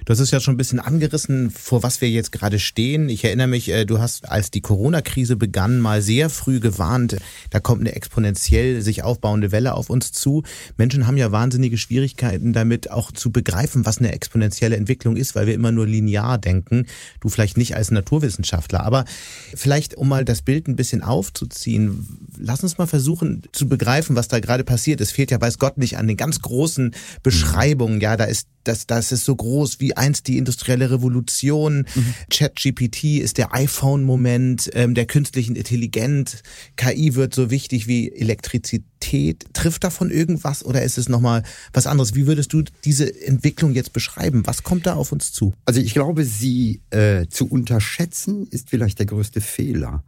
Du 0.04 0.12
hast 0.12 0.20
es 0.20 0.30
ja 0.30 0.40
schon 0.40 0.54
ein 0.54 0.58
bisschen 0.58 0.80
angerissen, 0.80 1.50
vor 1.50 1.82
was 1.82 2.02
wir 2.02 2.10
jetzt 2.10 2.30
gerade 2.30 2.58
stehen. 2.58 3.08
Ich 3.08 3.24
erinnere 3.24 3.46
mich, 3.46 3.70
äh, 3.70 3.86
du 3.86 4.00
hast, 4.00 4.28
als 4.28 4.50
die 4.50 4.60
Corona-Krise 4.60 5.36
begann, 5.36 5.80
mal 5.80 6.02
sehr 6.02 6.28
früh 6.28 6.60
gewarnt, 6.60 7.16
da 7.48 7.58
kommt 7.58 7.80
eine 7.80 7.94
exponentiell 7.94 8.82
sich 8.82 9.02
aufbauende 9.02 9.50
Welle 9.50 9.72
auf 9.74 9.88
uns 9.88 10.12
zu. 10.12 10.42
Menschen 10.76 11.06
haben 11.06 11.16
ja 11.16 11.32
wahnsinnige 11.32 11.78
Schwierigkeiten 11.78 12.52
damit 12.52 12.90
auch 12.90 13.12
zu 13.12 13.32
begreifen, 13.32 13.86
was 13.86 13.96
eine 13.96 14.12
exponentielle 14.12 14.76
Entwicklung 14.76 15.16
ist, 15.16 15.34
weil 15.34 15.46
wir 15.46 15.54
immer 15.54 15.72
nur 15.72 15.86
linear 15.86 16.36
denken. 16.36 16.84
Du 17.20 17.30
vielleicht 17.30 17.56
nicht 17.56 17.74
als 17.74 17.90
Naturwissenschaftler, 17.90 18.84
aber 18.84 19.06
vielleicht, 19.54 19.94
um 19.94 20.08
mal 20.08 20.26
das 20.26 20.42
Bild 20.42 20.68
ein 20.68 20.76
bisschen 20.76 21.02
aufzuziehen, 21.02 22.28
lass 22.36 22.62
uns 22.62 22.76
mal 22.76 22.86
versuchen 22.86 23.42
zu 23.52 23.68
begreifen, 23.68 24.16
was 24.16 24.28
da 24.28 24.40
gerade 24.40 24.64
passiert. 24.64 25.00
Es 25.00 25.12
fehlt 25.12 25.30
ja, 25.30 25.40
weiß 25.40 25.58
Gott, 25.58 25.78
nicht 25.78 25.96
an 25.96 26.08
den 26.08 26.18
ganz 26.18 26.42
großen 26.42 26.94
Beschreibungen. 27.22 28.02
Ja, 28.02 28.18
da 28.18 28.24
ist 28.24 28.48
das, 28.64 28.86
das 28.86 29.12
ist 29.12 29.24
so 29.24 29.36
groß 29.36 29.80
wie 29.80 29.93
einst 29.96 30.26
die 30.28 30.38
industrielle 30.38 30.90
Revolution. 30.90 31.86
Mhm. 31.94 32.14
ChatGPT 32.30 33.04
ist 33.20 33.38
der 33.38 33.54
iPhone-Moment 33.54 34.70
ähm, 34.74 34.94
der 34.94 35.06
künstlichen 35.06 35.56
Intelligenz. 35.56 36.42
KI 36.76 37.14
wird 37.14 37.34
so 37.34 37.50
wichtig 37.50 37.86
wie 37.86 38.12
Elektrizität. 38.12 39.46
Trifft 39.52 39.84
davon 39.84 40.10
irgendwas 40.10 40.64
oder 40.64 40.82
ist 40.82 40.98
es 40.98 41.08
nochmal 41.08 41.42
was 41.72 41.86
anderes? 41.86 42.14
Wie 42.14 42.26
würdest 42.26 42.52
du 42.52 42.62
diese 42.84 43.22
Entwicklung 43.24 43.74
jetzt 43.74 43.92
beschreiben? 43.92 44.42
Was 44.46 44.62
kommt 44.62 44.86
da 44.86 44.94
auf 44.94 45.12
uns 45.12 45.32
zu? 45.32 45.54
Also 45.64 45.80
ich 45.80 45.94
glaube, 45.94 46.24
sie 46.24 46.80
äh, 46.90 47.26
zu 47.28 47.48
unterschätzen 47.48 48.46
ist 48.50 48.70
vielleicht 48.70 48.98
der 48.98 49.06
größte 49.06 49.40
Fehler. 49.40 50.04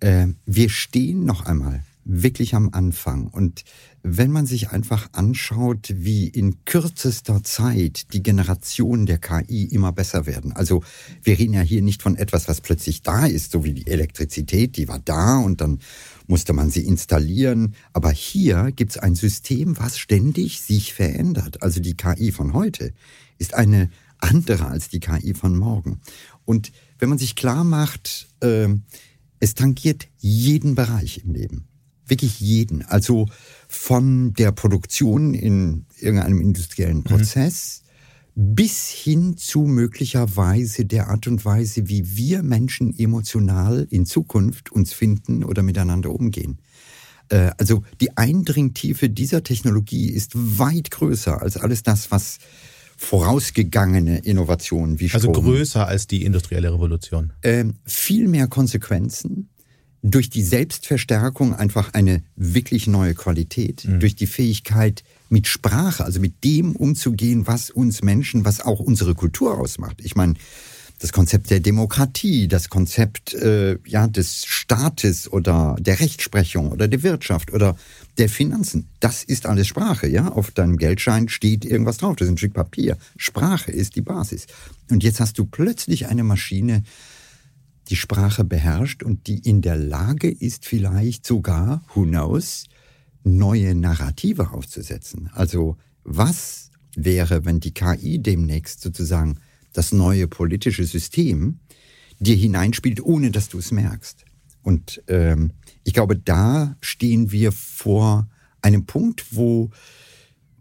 Äh, 0.00 0.28
wir 0.46 0.68
stehen 0.68 1.24
noch 1.24 1.46
einmal 1.46 1.84
wirklich 2.04 2.54
am 2.54 2.70
Anfang. 2.72 3.28
Und 3.28 3.64
wenn 4.06 4.30
man 4.30 4.44
sich 4.44 4.68
einfach 4.68 5.08
anschaut, 5.12 5.88
wie 5.96 6.28
in 6.28 6.62
kürzester 6.66 7.42
Zeit 7.42 8.12
die 8.12 8.22
Generationen 8.22 9.06
der 9.06 9.16
KI 9.16 9.64
immer 9.64 9.92
besser 9.92 10.26
werden. 10.26 10.52
Also 10.52 10.84
wir 11.22 11.38
reden 11.38 11.54
ja 11.54 11.62
hier 11.62 11.80
nicht 11.80 12.02
von 12.02 12.14
etwas, 12.14 12.46
was 12.46 12.60
plötzlich 12.60 13.00
da 13.00 13.24
ist, 13.24 13.52
so 13.52 13.64
wie 13.64 13.72
die 13.72 13.86
Elektrizität, 13.86 14.76
die 14.76 14.88
war 14.88 14.98
da 14.98 15.38
und 15.38 15.62
dann 15.62 15.78
musste 16.26 16.52
man 16.52 16.68
sie 16.68 16.84
installieren. 16.84 17.74
Aber 17.94 18.10
hier 18.10 18.72
gibt 18.72 18.90
es 18.90 18.98
ein 18.98 19.14
System, 19.14 19.78
was 19.78 19.98
ständig 19.98 20.60
sich 20.60 20.92
verändert. 20.92 21.62
Also 21.62 21.80
die 21.80 21.96
KI 21.96 22.30
von 22.30 22.52
heute 22.52 22.92
ist 23.38 23.54
eine 23.54 23.88
andere 24.18 24.66
als 24.66 24.90
die 24.90 25.00
KI 25.00 25.32
von 25.32 25.56
morgen. 25.56 26.02
Und 26.44 26.72
wenn 26.98 27.08
man 27.08 27.18
sich 27.18 27.36
klar 27.36 27.64
macht, 27.64 28.28
äh, 28.40 28.68
es 29.40 29.54
tangiert 29.54 30.08
jeden 30.18 30.74
Bereich 30.74 31.22
im 31.24 31.32
Leben 31.32 31.68
wirklich 32.06 32.40
jeden. 32.40 32.84
Also 32.84 33.28
von 33.74 34.32
der 34.34 34.52
Produktion 34.52 35.34
in 35.34 35.86
irgendeinem 35.98 36.40
industriellen 36.40 36.98
mhm. 36.98 37.04
Prozess 37.04 37.82
mhm. 38.34 38.54
bis 38.54 38.88
hin 38.88 39.36
zu 39.36 39.60
möglicherweise 39.62 40.84
der 40.84 41.08
Art 41.08 41.26
und 41.26 41.44
Weise, 41.44 41.88
wie 41.88 42.16
wir 42.16 42.42
Menschen 42.42 42.98
emotional 42.98 43.86
in 43.90 44.06
Zukunft 44.06 44.72
uns 44.72 44.92
finden 44.92 45.44
oder 45.44 45.62
miteinander 45.62 46.10
umgehen. 46.10 46.58
Äh, 47.28 47.50
also 47.58 47.82
die 48.00 48.16
Eindringtiefe 48.16 49.10
dieser 49.10 49.42
Technologie 49.42 50.10
ist 50.10 50.32
weit 50.34 50.90
größer 50.90 51.42
als 51.42 51.56
alles 51.56 51.82
das, 51.82 52.10
was 52.10 52.38
vorausgegangene 52.96 54.18
Innovationen 54.18 55.00
wie 55.00 55.10
also 55.10 55.30
Strom. 55.30 55.34
Also 55.34 55.50
größer 55.50 55.86
als 55.86 56.06
die 56.06 56.24
industrielle 56.24 56.72
Revolution. 56.72 57.32
Ähm, 57.42 57.74
viel 57.84 58.28
mehr 58.28 58.46
Konsequenzen, 58.46 59.50
durch 60.04 60.28
die 60.28 60.42
Selbstverstärkung 60.42 61.54
einfach 61.54 61.94
eine 61.94 62.22
wirklich 62.36 62.86
neue 62.86 63.14
Qualität, 63.14 63.86
mhm. 63.86 64.00
durch 64.00 64.14
die 64.14 64.26
Fähigkeit, 64.26 65.02
mit 65.30 65.48
Sprache, 65.48 66.04
also 66.04 66.20
mit 66.20 66.44
dem 66.44 66.76
umzugehen, 66.76 67.46
was 67.46 67.70
uns 67.70 68.02
Menschen, 68.02 68.44
was 68.44 68.60
auch 68.60 68.80
unsere 68.80 69.14
Kultur 69.14 69.58
ausmacht. 69.58 69.96
Ich 70.02 70.14
meine, 70.14 70.34
das 70.98 71.12
Konzept 71.12 71.50
der 71.50 71.60
Demokratie, 71.60 72.48
das 72.48 72.68
Konzept 72.68 73.32
äh, 73.32 73.78
ja 73.86 74.06
des 74.06 74.44
Staates 74.44 75.32
oder 75.32 75.74
der 75.80 75.98
Rechtsprechung 75.98 76.70
oder 76.70 76.86
der 76.86 77.02
Wirtschaft 77.02 77.52
oder 77.52 77.74
der 78.18 78.28
Finanzen, 78.28 78.88
das 79.00 79.24
ist 79.24 79.46
alles 79.46 79.66
Sprache, 79.66 80.06
ja. 80.06 80.28
Auf 80.28 80.50
deinem 80.50 80.76
Geldschein 80.76 81.30
steht 81.30 81.64
irgendwas 81.64 81.96
drauf, 81.96 82.16
das 82.16 82.26
ist 82.26 82.34
ein 82.34 82.38
Stück 82.38 82.54
Papier. 82.54 82.98
Sprache 83.16 83.72
ist 83.72 83.96
die 83.96 84.02
Basis. 84.02 84.46
Und 84.90 85.02
jetzt 85.02 85.18
hast 85.18 85.38
du 85.38 85.46
plötzlich 85.46 86.06
eine 86.06 86.24
Maschine, 86.24 86.84
die 87.88 87.96
Sprache 87.96 88.44
beherrscht 88.44 89.02
und 89.02 89.26
die 89.26 89.38
in 89.38 89.60
der 89.60 89.76
Lage 89.76 90.30
ist, 90.30 90.64
vielleicht 90.64 91.26
sogar, 91.26 91.82
who 91.94 92.04
knows, 92.04 92.64
neue 93.24 93.74
Narrative 93.74 94.52
aufzusetzen. 94.52 95.30
Also 95.32 95.76
was 96.02 96.70
wäre, 96.94 97.44
wenn 97.44 97.60
die 97.60 97.72
KI 97.72 98.18
demnächst 98.18 98.80
sozusagen 98.82 99.38
das 99.72 99.92
neue 99.92 100.28
politische 100.28 100.84
System 100.84 101.60
dir 102.20 102.36
hineinspielt, 102.36 103.02
ohne 103.02 103.30
dass 103.30 103.48
du 103.48 103.58
es 103.58 103.72
merkst? 103.72 104.24
Und 104.62 105.02
ähm, 105.08 105.52
ich 105.82 105.92
glaube, 105.92 106.16
da 106.16 106.76
stehen 106.80 107.32
wir 107.32 107.52
vor 107.52 108.28
einem 108.62 108.86
Punkt, 108.86 109.26
wo 109.32 109.70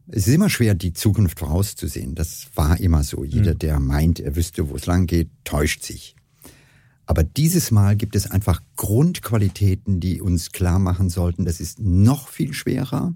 es 0.08 0.28
ist 0.28 0.34
immer 0.34 0.50
schwer, 0.50 0.76
die 0.76 0.92
Zukunft 0.92 1.40
vorauszusehen. 1.40 2.14
Das 2.14 2.48
war 2.56 2.80
immer 2.80 3.04
so. 3.04 3.24
Jeder, 3.24 3.52
hm. 3.52 3.60
der 3.60 3.80
meint, 3.80 4.20
er 4.20 4.36
wüsste, 4.36 4.70
wo 4.70 4.76
es 4.76 4.86
lang 4.86 5.08
geht, 5.08 5.30
täuscht 5.46 5.84
sich. 5.84 6.16
Aber 7.06 7.24
dieses 7.24 7.72
Mal 7.72 7.96
gibt 7.96 8.16
es 8.16 8.30
einfach 8.30 8.62
Grundqualitäten, 8.76 10.00
die 10.00 10.22
uns 10.22 10.52
klar 10.52 10.80
machen 10.80 11.10
sollten, 11.10 11.46
das 11.46 11.60
ist 11.60 11.80
noch 11.80 12.30
viel 12.30 12.54
schwerer. 12.54 13.14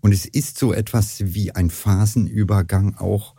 Und 0.00 0.12
es 0.12 0.26
ist 0.26 0.58
so 0.58 0.72
etwas 0.72 1.22
wie 1.24 1.52
ein 1.52 1.70
Phasenübergang 1.70 2.96
auch 2.96 3.34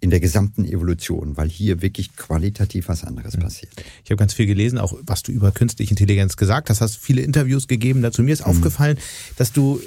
in 0.00 0.10
der 0.10 0.20
gesamten 0.20 0.66
Evolution, 0.66 1.38
weil 1.38 1.48
hier 1.48 1.80
wirklich 1.80 2.14
qualitativ 2.14 2.88
was 2.88 3.04
anderes 3.04 3.38
passiert. 3.38 3.72
Ich 4.04 4.10
habe 4.10 4.18
ganz 4.18 4.34
viel 4.34 4.44
gelesen, 4.44 4.78
auch 4.78 4.92
was 5.06 5.22
du 5.22 5.32
über 5.32 5.50
künstliche 5.50 5.92
Intelligenz 5.92 6.36
gesagt 6.36 6.68
hast, 6.68 6.82
hast 6.82 6.98
viele 6.98 7.22
Interviews 7.22 7.68
gegeben 7.68 8.02
dazu. 8.02 8.22
Mir 8.22 8.32
ist 8.32 8.40
mhm. 8.40 8.50
aufgefallen, 8.50 8.98
dass 9.38 9.52
du 9.52 9.80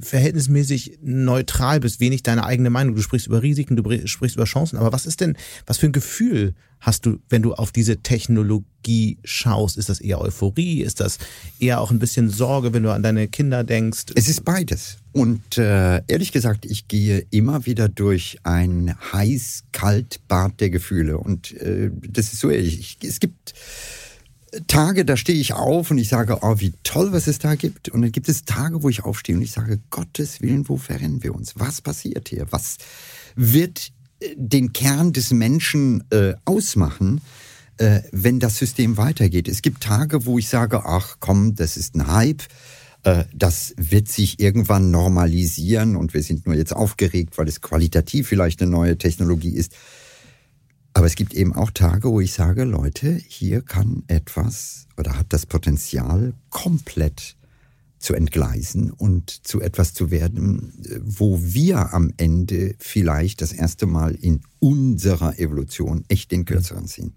verhältnismäßig 0.00 0.98
neutral 1.02 1.80
bist, 1.80 2.00
wenig 2.00 2.22
deine 2.22 2.44
eigene 2.44 2.70
Meinung. 2.70 2.94
Du 2.94 3.02
sprichst 3.02 3.26
über 3.26 3.42
Risiken, 3.42 3.76
du 3.76 4.06
sprichst 4.06 4.36
über 4.36 4.44
Chancen. 4.44 4.78
Aber 4.78 4.92
was 4.92 5.06
ist 5.06 5.20
denn, 5.20 5.36
was 5.66 5.78
für 5.78 5.86
ein 5.86 5.92
Gefühl 5.92 6.54
hast 6.80 7.06
du, 7.06 7.18
wenn 7.28 7.42
du 7.42 7.54
auf 7.54 7.72
diese 7.72 7.98
Technologie 8.02 9.18
schaust? 9.24 9.78
Ist 9.78 9.88
das 9.88 10.00
eher 10.00 10.20
Euphorie? 10.20 10.82
Ist 10.82 11.00
das 11.00 11.18
eher 11.58 11.80
auch 11.80 11.90
ein 11.90 11.98
bisschen 11.98 12.28
Sorge, 12.30 12.72
wenn 12.72 12.82
du 12.82 12.92
an 12.92 13.02
deine 13.02 13.28
Kinder 13.28 13.64
denkst? 13.64 14.06
Es 14.14 14.28
ist 14.28 14.44
beides. 14.44 14.98
Und 15.12 15.58
äh, 15.58 16.02
ehrlich 16.06 16.32
gesagt, 16.32 16.66
ich 16.66 16.88
gehe 16.88 17.26
immer 17.30 17.66
wieder 17.66 17.88
durch 17.88 18.38
ein 18.42 18.94
heiß-kalt 19.12 20.20
Bad 20.28 20.60
der 20.60 20.70
Gefühle. 20.70 21.18
Und 21.18 21.52
äh, 21.60 21.90
das 22.08 22.32
ist 22.32 22.40
so 22.40 22.50
ehrlich. 22.50 22.98
Es 23.02 23.20
gibt 23.20 23.54
Tage, 24.66 25.04
da 25.04 25.16
stehe 25.16 25.38
ich 25.38 25.52
auf 25.52 25.90
und 25.90 25.98
ich 25.98 26.08
sage, 26.08 26.38
oh, 26.42 26.56
wie 26.58 26.72
toll, 26.82 27.12
was 27.12 27.26
es 27.26 27.38
da 27.38 27.54
gibt. 27.54 27.88
Und 27.88 28.02
dann 28.02 28.12
gibt 28.12 28.28
es 28.28 28.44
Tage, 28.44 28.82
wo 28.82 28.88
ich 28.88 29.04
aufstehe 29.04 29.36
und 29.36 29.42
ich 29.42 29.52
sage, 29.52 29.80
Gottes 29.90 30.40
Willen, 30.40 30.68
wo 30.68 30.76
verrennen 30.76 31.22
wir 31.22 31.34
uns? 31.34 31.54
Was 31.56 31.80
passiert 31.80 32.28
hier? 32.28 32.46
Was 32.50 32.78
wird 33.36 33.92
äh, 34.20 34.34
den 34.36 34.72
Kern 34.72 35.12
des 35.12 35.32
Menschen 35.32 36.04
äh, 36.10 36.34
ausmachen, 36.44 37.20
äh, 37.78 38.00
wenn 38.12 38.40
das 38.40 38.58
System 38.58 38.96
weitergeht? 38.96 39.48
Es 39.48 39.62
gibt 39.62 39.82
Tage, 39.82 40.26
wo 40.26 40.38
ich 40.38 40.48
sage, 40.48 40.84
ach 40.84 41.16
komm, 41.20 41.54
das 41.54 41.76
ist 41.76 41.94
ein 41.94 42.06
Hype. 42.06 42.42
Äh, 43.04 43.24
das 43.34 43.74
wird 43.76 44.08
sich 44.08 44.40
irgendwann 44.40 44.90
normalisieren 44.90 45.96
und 45.96 46.14
wir 46.14 46.22
sind 46.22 46.46
nur 46.46 46.54
jetzt 46.54 46.74
aufgeregt, 46.74 47.38
weil 47.38 47.48
es 47.48 47.60
qualitativ 47.60 48.28
vielleicht 48.28 48.62
eine 48.62 48.70
neue 48.70 48.98
Technologie 48.98 49.54
ist. 49.54 49.72
Aber 50.94 51.06
es 51.06 51.16
gibt 51.16 51.34
eben 51.34 51.52
auch 51.52 51.72
Tage, 51.72 52.08
wo 52.08 52.20
ich 52.20 52.32
sage, 52.32 52.62
Leute, 52.62 53.20
hier 53.26 53.62
kann 53.62 54.04
etwas 54.06 54.86
oder 54.96 55.18
hat 55.18 55.32
das 55.32 55.44
Potenzial 55.44 56.34
komplett 56.50 57.36
zu 57.98 58.14
entgleisen 58.14 58.90
und 58.92 59.46
zu 59.46 59.60
etwas 59.60 59.92
zu 59.92 60.10
werden, 60.10 60.72
wo 61.02 61.40
wir 61.42 61.92
am 61.94 62.12
Ende 62.16 62.76
vielleicht 62.78 63.40
das 63.40 63.52
erste 63.52 63.86
Mal 63.86 64.14
in 64.14 64.42
unserer 64.60 65.38
Evolution 65.38 66.04
echt 66.08 66.30
den 66.30 66.44
Kürzeren 66.44 66.86
ziehen. 66.86 67.14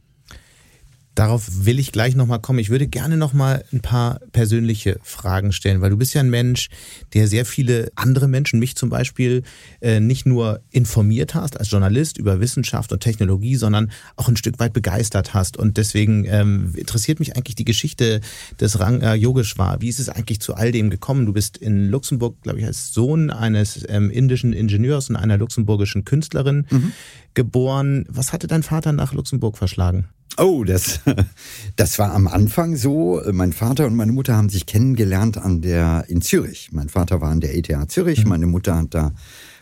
Darauf 1.17 1.65
will 1.65 1.79
ich 1.79 1.91
gleich 1.91 2.15
nochmal 2.15 2.39
kommen. 2.39 2.59
Ich 2.59 2.69
würde 2.69 2.85
gerne 2.85 3.17
nochmal 3.17 3.65
ein 3.73 3.79
paar 3.79 4.19
persönliche 4.33 4.99
Fragen 5.01 5.51
stellen, 5.51 5.81
weil 5.81 5.89
du 5.89 5.97
bist 5.97 6.13
ja 6.13 6.21
ein 6.21 6.29
Mensch, 6.29 6.69
der 7.15 7.27
sehr 7.27 7.43
viele 7.43 7.91
andere 7.95 8.27
Menschen, 8.27 8.59
mich 8.59 8.75
zum 8.75 8.89
Beispiel, 8.89 9.41
äh, 9.81 9.99
nicht 9.99 10.27
nur 10.27 10.61
informiert 10.69 11.33
hast 11.33 11.59
als 11.59 11.71
Journalist 11.71 12.19
über 12.19 12.39
Wissenschaft 12.39 12.91
und 12.91 12.99
Technologie, 12.99 13.55
sondern 13.55 13.89
auch 14.15 14.27
ein 14.27 14.37
Stück 14.37 14.59
weit 14.59 14.73
begeistert 14.73 15.33
hast. 15.33 15.57
Und 15.57 15.77
deswegen 15.77 16.25
ähm, 16.25 16.73
interessiert 16.75 17.19
mich 17.19 17.35
eigentlich 17.35 17.55
die 17.55 17.65
Geschichte 17.65 18.21
des 18.61 18.79
Rang 18.79 19.01
äh, 19.01 19.15
Yogeshwar. 19.15 19.81
Wie 19.81 19.89
ist 19.89 19.99
es 19.99 20.09
eigentlich 20.09 20.39
zu 20.39 20.53
all 20.53 20.71
dem 20.71 20.91
gekommen? 20.91 21.25
Du 21.25 21.33
bist 21.33 21.57
in 21.57 21.89
Luxemburg, 21.89 22.43
glaube 22.43 22.59
ich, 22.59 22.65
als 22.67 22.93
Sohn 22.93 23.31
eines 23.31 23.83
ähm, 23.89 24.11
indischen 24.11 24.53
Ingenieurs 24.53 25.09
und 25.09 25.15
einer 25.15 25.39
luxemburgischen 25.39 26.05
Künstlerin 26.05 26.67
mhm. 26.69 26.91
Geboren. 27.37 28.03
Was 28.09 28.33
hatte 28.33 28.47
dein 28.47 28.63
Vater 28.63 28.91
nach 28.93 29.13
Luxemburg 29.13 29.59
verschlagen? 29.59 30.07
Oh, 30.37 30.63
das, 30.63 31.01
das 31.75 31.99
war 31.99 32.11
am 32.11 32.27
Anfang 32.27 32.75
so. 32.75 33.21
Mein 33.31 33.53
Vater 33.53 33.85
und 33.85 33.95
meine 33.95 34.11
Mutter 34.11 34.35
haben 34.35 34.49
sich 34.49 34.65
kennengelernt 34.65 35.37
an 35.37 35.61
der, 35.61 36.05
in 36.07 36.21
Zürich. 36.21 36.69
Mein 36.71 36.89
Vater 36.89 37.21
war 37.21 37.29
an 37.29 37.39
der 37.39 37.55
ETH 37.55 37.91
Zürich, 37.91 38.23
mhm. 38.23 38.29
meine 38.29 38.47
Mutter 38.47 38.75
hat 38.75 38.95
da 38.95 39.13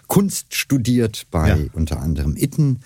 Kunst 0.07 0.55
studiert 0.55 1.27
bei 1.31 1.49
ja. 1.49 1.57
unter 1.73 1.99
anderem 1.99 2.37
Itten. 2.37 2.79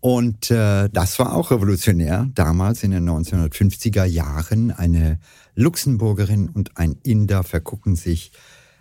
Und 0.00 0.50
äh, 0.50 0.90
das 0.92 1.18
war 1.18 1.34
auch 1.34 1.50
revolutionär. 1.50 2.28
Damals 2.34 2.82
in 2.82 2.90
den 2.90 3.08
1950er 3.08 4.04
Jahren 4.04 4.70
eine 4.70 5.18
Luxemburgerin 5.54 6.50
und 6.50 6.76
ein 6.76 6.96
Inder 7.02 7.42
vergucken 7.42 7.96
sich 7.96 8.32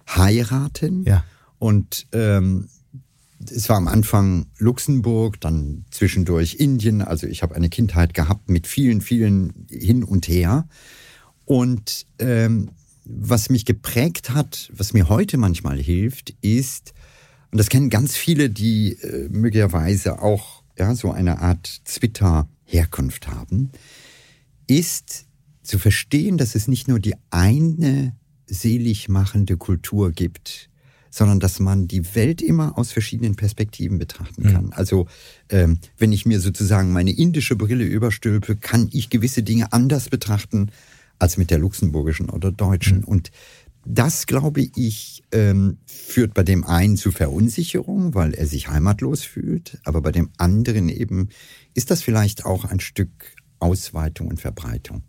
heiraten. 0.09 1.03
Ja. 1.03 1.23
Und 1.59 2.07
ähm, 2.11 2.67
es 3.39 3.69
war 3.69 3.77
am 3.77 3.87
Anfang 3.87 4.47
Luxemburg, 4.57 5.39
dann 5.41 5.85
zwischendurch 5.91 6.55
Indien. 6.55 7.01
Also 7.01 7.27
ich 7.27 7.43
habe 7.43 7.55
eine 7.55 7.69
Kindheit 7.69 8.13
gehabt 8.13 8.49
mit 8.49 8.67
vielen, 8.67 9.01
vielen 9.01 9.67
hin 9.69 10.03
und 10.03 10.27
her. 10.27 10.67
Und 11.45 12.07
ähm, 12.19 12.71
was 13.03 13.49
mich 13.49 13.65
geprägt 13.65 14.31
hat, 14.31 14.71
was 14.75 14.93
mir 14.93 15.09
heute 15.09 15.37
manchmal 15.37 15.77
hilft, 15.77 16.31
ist, 16.41 16.93
und 17.51 17.59
das 17.59 17.69
kennen 17.69 17.89
ganz 17.89 18.15
viele, 18.15 18.49
die 18.49 18.93
äh, 18.93 19.29
möglicherweise 19.29 20.21
auch 20.21 20.63
ja, 20.77 20.95
so 20.95 21.11
eine 21.11 21.39
Art 21.39 21.85
Twitter-Herkunft 21.85 23.27
haben, 23.27 23.71
ist 24.67 25.25
zu 25.61 25.79
verstehen, 25.79 26.37
dass 26.37 26.55
es 26.55 26.67
nicht 26.67 26.87
nur 26.87 26.99
die 26.99 27.15
eine 27.29 28.15
selig 28.47 29.09
machende 29.09 29.57
Kultur 29.57 30.11
gibt, 30.11 30.69
sondern 31.15 31.39
dass 31.39 31.61
man 31.61 31.87
die 31.87 32.13
Welt 32.13 32.41
immer 32.41 32.77
aus 32.77 32.91
verschiedenen 32.91 33.35
Perspektiven 33.35 33.97
betrachten 33.97 34.43
mhm. 34.43 34.51
kann. 34.51 34.65
Mhm. 34.65 34.73
Also 34.73 35.07
ähm, 35.47 35.79
wenn 35.97 36.11
ich 36.11 36.25
mir 36.25 36.41
sozusagen 36.41 36.91
meine 36.91 37.11
indische 37.11 37.55
Brille 37.55 37.85
überstülpe, 37.85 38.57
kann 38.57 38.89
ich 38.91 39.09
gewisse 39.09 39.41
Dinge 39.41 39.71
anders 39.71 40.09
betrachten 40.09 40.71
als 41.17 41.37
mit 41.37 41.51
der 41.51 41.59
luxemburgischen 41.59 42.29
oder 42.29 42.51
deutschen. 42.51 42.97
Mhm. 42.99 43.03
Und 43.05 43.31
das, 43.85 44.25
glaube 44.25 44.67
ich, 44.75 45.23
ähm, 45.31 45.77
führt 45.85 46.33
bei 46.33 46.43
dem 46.43 46.65
einen 46.65 46.97
zu 46.97 47.13
Verunsicherung, 47.13 48.13
weil 48.13 48.33
er 48.33 48.45
sich 48.45 48.67
heimatlos 48.67 49.23
fühlt, 49.23 49.79
aber 49.85 50.01
bei 50.01 50.11
dem 50.11 50.31
anderen 50.37 50.89
eben 50.89 51.29
ist 51.73 51.91
das 51.91 52.01
vielleicht 52.01 52.45
auch 52.45 52.65
ein 52.65 52.81
Stück 52.81 53.35
Ausweitung 53.59 54.27
und 54.27 54.41
Verbreitung 54.41 55.03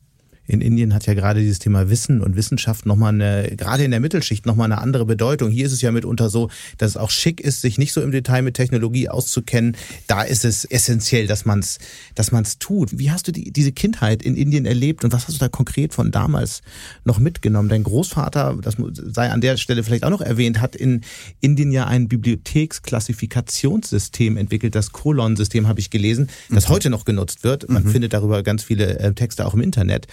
in 0.47 0.61
Indien 0.61 0.95
hat 0.95 1.07
ja 1.07 1.15
gerade 1.15 1.41
dieses 1.41 1.59
Thema 1.59 1.91
Wissen 1.91 2.21
und 2.21 2.37
Wissenschaft 2.37 2.87
nochmal 2.87 3.15
eine, 3.15 3.53
gerade 3.57 3.85
in 3.85 3.91
der 3.91 4.01
Mittelschicht 4.01 4.47
nochmal 4.47 4.71
eine 4.71 4.81
andere 4.81 5.05
Bedeutung. 5.05 5.51
Hier 5.51 5.67
ist 5.67 5.73
es 5.73 5.83
ja 5.83 5.91
mitunter 5.93 6.29
so, 6.29 6.49
dass 6.79 6.91
es 6.91 6.97
auch 6.97 7.11
schick 7.11 7.41
ist, 7.41 7.61
sich 7.61 7.79
nicht 7.79 7.93
so 7.93 8.01
im 8.01 8.13
Detail 8.13 8.43
mit 8.43 8.55
Technologie 8.55 9.09
auszukennen. 9.09 9.77
Da 10.07 10.23
ist 10.23 10.45
es 10.45 10.65
essentiell, 10.65 11.27
dass 11.27 11.45
man 11.45 11.59
es 11.61 11.79
dass 12.15 12.33
man's 12.33 12.59
tut. 12.59 12.99
Wie 12.99 13.11
hast 13.11 13.29
du 13.29 13.33
die, 13.33 13.53
diese 13.53 13.73
Kindheit 13.73 14.23
in 14.23 14.37
Indien 14.37 14.67
erlebt 14.67 15.05
und 15.05 15.13
was 15.13 15.27
hast 15.27 15.35
du 15.35 15.41
da 15.41 15.49
konkret 15.49 15.95
von 15.95 16.11
damals 16.11 16.63
noch 17.05 17.19
mitgenommen? 17.19 17.69
Dein 17.69 17.83
Großvater, 17.83 18.59
das 18.63 18.77
sei 18.93 19.31
an 19.31 19.41
der 19.41 19.57
Stelle 19.57 19.83
vielleicht 19.83 20.05
auch 20.05 20.11
noch 20.11 20.21
erwähnt, 20.21 20.61
hat 20.61 20.77
in 20.77 21.01
Indien 21.41 21.73
ja 21.73 21.87
ein 21.87 22.09
Bibliotheksklassifikationssystem 22.09 24.37
entwickelt, 24.37 24.75
das 24.75 24.93
Colon-System 24.93 25.69
habe 25.69 25.81
ich 25.81 25.91
gelesen, 25.91 26.29
das 26.51 26.69
mhm. 26.69 26.73
heute 26.73 26.91
noch 26.91 27.05
genutzt 27.05 27.45
wird. 27.45 27.69
Man 27.69 27.85
mhm. 27.85 27.91
findet 27.91 28.13
darüber 28.13 28.43
ganz 28.43 28.63
viele 28.63 28.99
äh, 28.99 29.13
Texte 29.13 29.47
auch 29.47 29.55
im 29.55 29.61
Internet. 29.61 30.07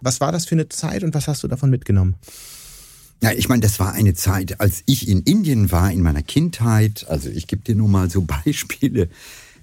Was 0.00 0.20
war 0.20 0.32
das 0.32 0.46
für 0.46 0.54
eine 0.54 0.68
Zeit 0.68 1.02
und 1.04 1.14
was 1.14 1.28
hast 1.28 1.42
du 1.42 1.48
davon 1.48 1.70
mitgenommen? 1.70 2.16
Ja, 3.22 3.32
ich 3.32 3.48
meine, 3.48 3.60
das 3.60 3.78
war 3.80 3.92
eine 3.92 4.14
Zeit, 4.14 4.60
als 4.60 4.82
ich 4.86 5.08
in 5.08 5.20
Indien 5.22 5.72
war, 5.72 5.90
in 5.90 6.02
meiner 6.02 6.22
Kindheit. 6.22 7.06
Also 7.08 7.30
ich 7.30 7.46
gebe 7.46 7.62
dir 7.62 7.74
nur 7.74 7.88
mal 7.88 8.10
so 8.10 8.22
Beispiele. 8.44 9.08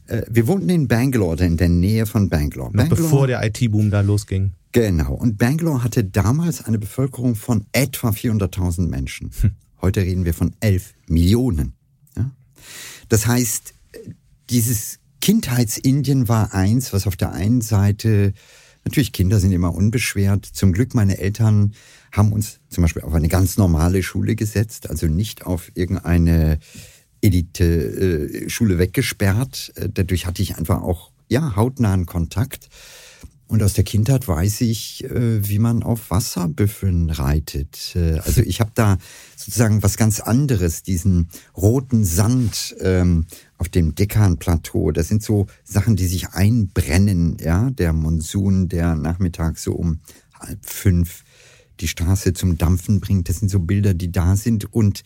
Äh, 0.07 0.23
wir 0.29 0.47
wohnten 0.47 0.69
in 0.69 0.87
Bangalore, 0.87 1.45
in 1.45 1.57
der 1.57 1.69
Nähe 1.69 2.05
von 2.05 2.29
Bangalore. 2.29 2.71
Bangalore, 2.71 3.01
bevor 3.01 3.27
der 3.27 3.43
IT-Boom 3.45 3.91
da 3.91 4.01
losging. 4.01 4.53
Genau. 4.71 5.13
Und 5.13 5.37
Bangalore 5.37 5.83
hatte 5.83 6.03
damals 6.03 6.63
eine 6.63 6.79
Bevölkerung 6.79 7.35
von 7.35 7.65
etwa 7.73 8.09
400.000 8.09 8.87
Menschen. 8.87 9.31
Hm. 9.41 9.51
Heute 9.81 10.01
reden 10.01 10.25
wir 10.25 10.33
von 10.33 10.53
11 10.61 10.93
Millionen. 11.07 11.73
Das 13.11 13.27
heißt, 13.27 13.73
dieses 14.49 14.99
Kindheitsindien 15.19 16.29
war 16.29 16.53
eins, 16.53 16.93
was 16.93 17.07
auf 17.07 17.17
der 17.17 17.33
einen 17.33 17.59
Seite, 17.59 18.33
natürlich 18.83 19.11
Kinder 19.11 19.39
sind 19.39 19.51
immer 19.51 19.73
unbeschwert. 19.73 20.45
Zum 20.45 20.73
Glück 20.73 20.93
meine 20.93 21.17
Eltern 21.17 21.73
haben 22.11 22.33
uns 22.33 22.59
zum 22.69 22.83
Beispiel 22.83 23.03
auf 23.03 23.13
eine 23.13 23.27
ganz 23.27 23.57
normale 23.57 24.03
Schule 24.03 24.35
gesetzt, 24.35 24.89
also 24.89 25.07
nicht 25.07 25.45
auf 25.45 25.71
irgendeine 25.75 26.59
Elite-Schule 27.21 28.79
weggesperrt. 28.79 29.73
Dadurch 29.93 30.25
hatte 30.25 30.41
ich 30.41 30.57
einfach 30.57 30.81
auch 30.81 31.11
ja 31.29 31.55
hautnahen 31.55 32.05
Kontakt. 32.05 32.69
Und 33.51 33.61
aus 33.63 33.73
der 33.73 33.83
Kindheit 33.83 34.29
weiß 34.29 34.61
ich, 34.61 35.03
äh, 35.03 35.45
wie 35.45 35.59
man 35.59 35.83
auf 35.83 36.09
Wasserbüffeln 36.09 37.09
reitet. 37.09 37.97
Äh, 37.97 38.19
also 38.19 38.39
ich 38.39 38.61
habe 38.61 38.71
da 38.75 38.97
sozusagen 39.35 39.83
was 39.83 39.97
ganz 39.97 40.21
anderes, 40.21 40.83
diesen 40.83 41.27
roten 41.57 42.05
Sand 42.05 42.77
ähm, 42.79 43.25
auf 43.57 43.67
dem 43.67 43.93
Dekan-Plateau. 43.93 44.91
Das 44.93 45.09
sind 45.09 45.21
so 45.21 45.47
Sachen, 45.65 45.97
die 45.97 46.07
sich 46.07 46.29
einbrennen. 46.29 47.35
Ja, 47.41 47.69
der 47.71 47.91
Monsun, 47.91 48.69
der 48.69 48.95
nachmittags 48.95 49.63
so 49.63 49.73
um 49.73 49.99
halb 50.39 50.65
fünf 50.65 51.25
die 51.81 51.89
Straße 51.89 52.31
zum 52.31 52.57
Dampfen 52.57 53.01
bringt. 53.01 53.27
Das 53.27 53.39
sind 53.39 53.49
so 53.49 53.59
Bilder, 53.59 53.93
die 53.93 54.13
da 54.13 54.37
sind 54.37 54.73
und 54.73 55.03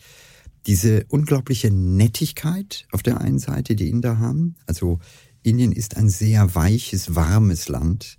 diese 0.68 1.04
unglaubliche 1.08 1.72
Nettigkeit 1.72 2.86
auf 2.92 3.02
der 3.02 3.20
einen 3.20 3.40
Seite, 3.40 3.74
die 3.74 3.88
Inder 3.88 4.20
haben. 4.20 4.54
Also 4.66 5.00
Indien 5.42 5.72
ist 5.72 5.96
ein 5.96 6.08
sehr 6.08 6.54
weiches, 6.54 7.16
warmes 7.16 7.68
Land 7.68 8.18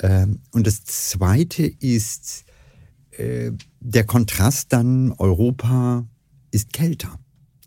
ähm, 0.00 0.40
und 0.52 0.66
das 0.66 0.84
Zweite 0.84 1.64
ist 1.66 2.44
äh, 3.12 3.52
der 3.80 4.04
Kontrast 4.04 4.72
dann, 4.72 5.12
Europa 5.12 6.06
ist 6.50 6.72
kälter. 6.72 7.18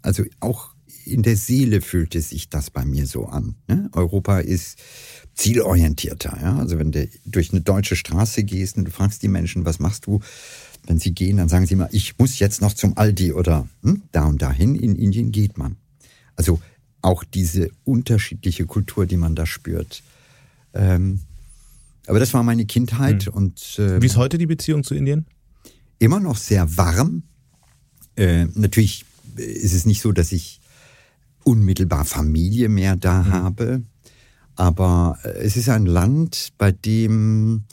Also 0.01 0.23
auch 0.39 0.75
in 1.05 1.23
der 1.23 1.35
Seele 1.35 1.81
fühlte 1.81 2.21
sich 2.21 2.49
das 2.49 2.69
bei 2.69 2.85
mir 2.85 3.07
so 3.07 3.25
an. 3.25 3.55
Ne? 3.67 3.89
Europa 3.93 4.39
ist 4.39 4.79
zielorientierter. 5.33 6.37
Ja? 6.41 6.57
Also 6.57 6.77
wenn 6.77 6.91
du 6.91 7.07
durch 7.25 7.51
eine 7.51 7.61
deutsche 7.61 7.95
Straße 7.95 8.43
gehst 8.43 8.77
und 8.77 8.85
du 8.85 8.91
fragst 8.91 9.23
die 9.23 9.27
Menschen, 9.27 9.65
was 9.65 9.79
machst 9.79 10.05
du, 10.05 10.19
wenn 10.85 10.99
sie 10.99 11.13
gehen, 11.13 11.37
dann 11.37 11.49
sagen 11.49 11.65
sie 11.65 11.73
immer, 11.73 11.89
ich 11.91 12.17
muss 12.19 12.39
jetzt 12.39 12.61
noch 12.61 12.73
zum 12.73 12.97
Aldi 12.97 13.33
oder 13.33 13.67
hm, 13.83 14.03
da 14.11 14.25
und 14.25 14.41
dahin. 14.41 14.75
In 14.75 14.95
Indien 14.95 15.31
geht 15.31 15.57
man. 15.57 15.77
Also 16.35 16.61
auch 17.01 17.23
diese 17.23 17.69
unterschiedliche 17.83 18.65
Kultur, 18.65 19.05
die 19.05 19.17
man 19.17 19.35
da 19.35 19.45
spürt. 19.45 20.03
Ähm, 20.73 21.21
aber 22.09 22.19
das 22.19 22.33
war 22.33 22.43
meine 22.43 22.65
Kindheit 22.65 23.27
mhm. 23.27 23.33
und 23.33 23.79
äh, 23.79 24.01
wie 24.01 24.07
ist 24.07 24.17
heute 24.17 24.37
die 24.37 24.47
Beziehung 24.47 24.83
zu 24.83 24.95
Indien? 24.95 25.27
Immer 25.99 26.19
noch 26.19 26.37
sehr 26.37 26.75
warm. 26.75 27.23
Äh, 28.15 28.45
natürlich 28.55 29.05
ist 29.35 29.73
es 29.73 29.85
nicht 29.85 30.01
so, 30.01 30.11
dass 30.11 30.31
ich 30.31 30.59
unmittelbar 31.43 32.05
Familie 32.05 32.67
mehr 32.67 32.95
da 32.95 33.23
mhm. 33.23 33.31
habe, 33.31 33.83
aber 34.55 35.19
äh, 35.23 35.29
es 35.29 35.55
ist 35.55 35.69
ein 35.69 35.85
Land, 35.85 36.53
bei 36.57 36.71
dem 36.71 37.65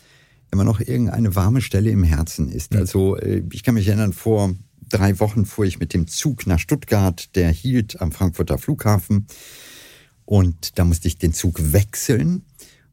immer 0.50 0.64
noch 0.64 0.80
irgendeine 0.80 1.34
warme 1.34 1.62
Stelle 1.62 1.90
im 1.90 2.04
Herzen 2.04 2.50
ist. 2.50 2.74
Mhm. 2.74 2.80
Also 2.80 3.16
äh, 3.16 3.42
ich 3.50 3.62
kann 3.62 3.74
mich 3.74 3.88
erinnern, 3.88 4.12
vor 4.12 4.54
drei 4.88 5.18
Wochen 5.18 5.46
fuhr 5.46 5.64
ich 5.64 5.80
mit 5.80 5.94
dem 5.94 6.08
Zug 6.08 6.46
nach 6.46 6.58
Stuttgart, 6.58 7.34
der 7.36 7.50
hielt 7.50 8.02
am 8.02 8.12
Frankfurter 8.12 8.58
Flughafen 8.58 9.26
und 10.26 10.78
da 10.78 10.84
musste 10.84 11.08
ich 11.08 11.16
den 11.16 11.32
Zug 11.32 11.72
wechseln 11.72 12.42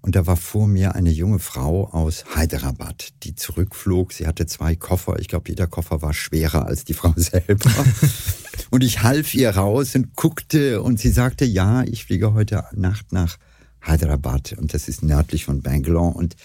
und 0.04 0.18
da 0.18 0.28
war 0.28 0.36
vor 0.36 0.68
mir 0.68 0.96
eine 0.96 1.12
junge 1.12 1.40
Frau 1.40 1.88
aus 1.88 2.26
Hyderabad, 2.36 3.14
die 3.24 3.36
zurückflog. 3.36 4.12
Sie 4.12 4.28
hatte 4.28 4.46
zwei 4.46 4.76
Koffer. 4.76 5.18
Ich 5.20 5.30
glaube, 5.30 5.48
jeder 5.48 5.66
Koffer 5.66 6.02
war 6.02 6.14
schwerer 6.14 6.66
als 6.66 6.84
die 6.84 6.94
Frau 6.94 7.14
selber. 7.16 7.72
und 8.70 8.84
ich 8.84 9.02
half 9.02 9.34
ihr 9.34 9.50
raus 9.52 9.96
und 9.96 10.14
guckte 10.18 10.82
und 10.82 11.00
sie 11.00 11.10
sagte, 11.10 11.46
ja, 11.46 11.84
ich 11.84 12.04
fliege 12.04 12.34
heute 12.34 12.66
Nacht 12.74 13.14
nach 13.14 13.38
Hyderabad 13.80 14.56
und 14.58 14.74
das 14.74 14.90
ist 14.90 15.04
nördlich 15.04 15.46
von 15.46 15.62
Bangalore. 15.62 16.14
Und 16.14 16.36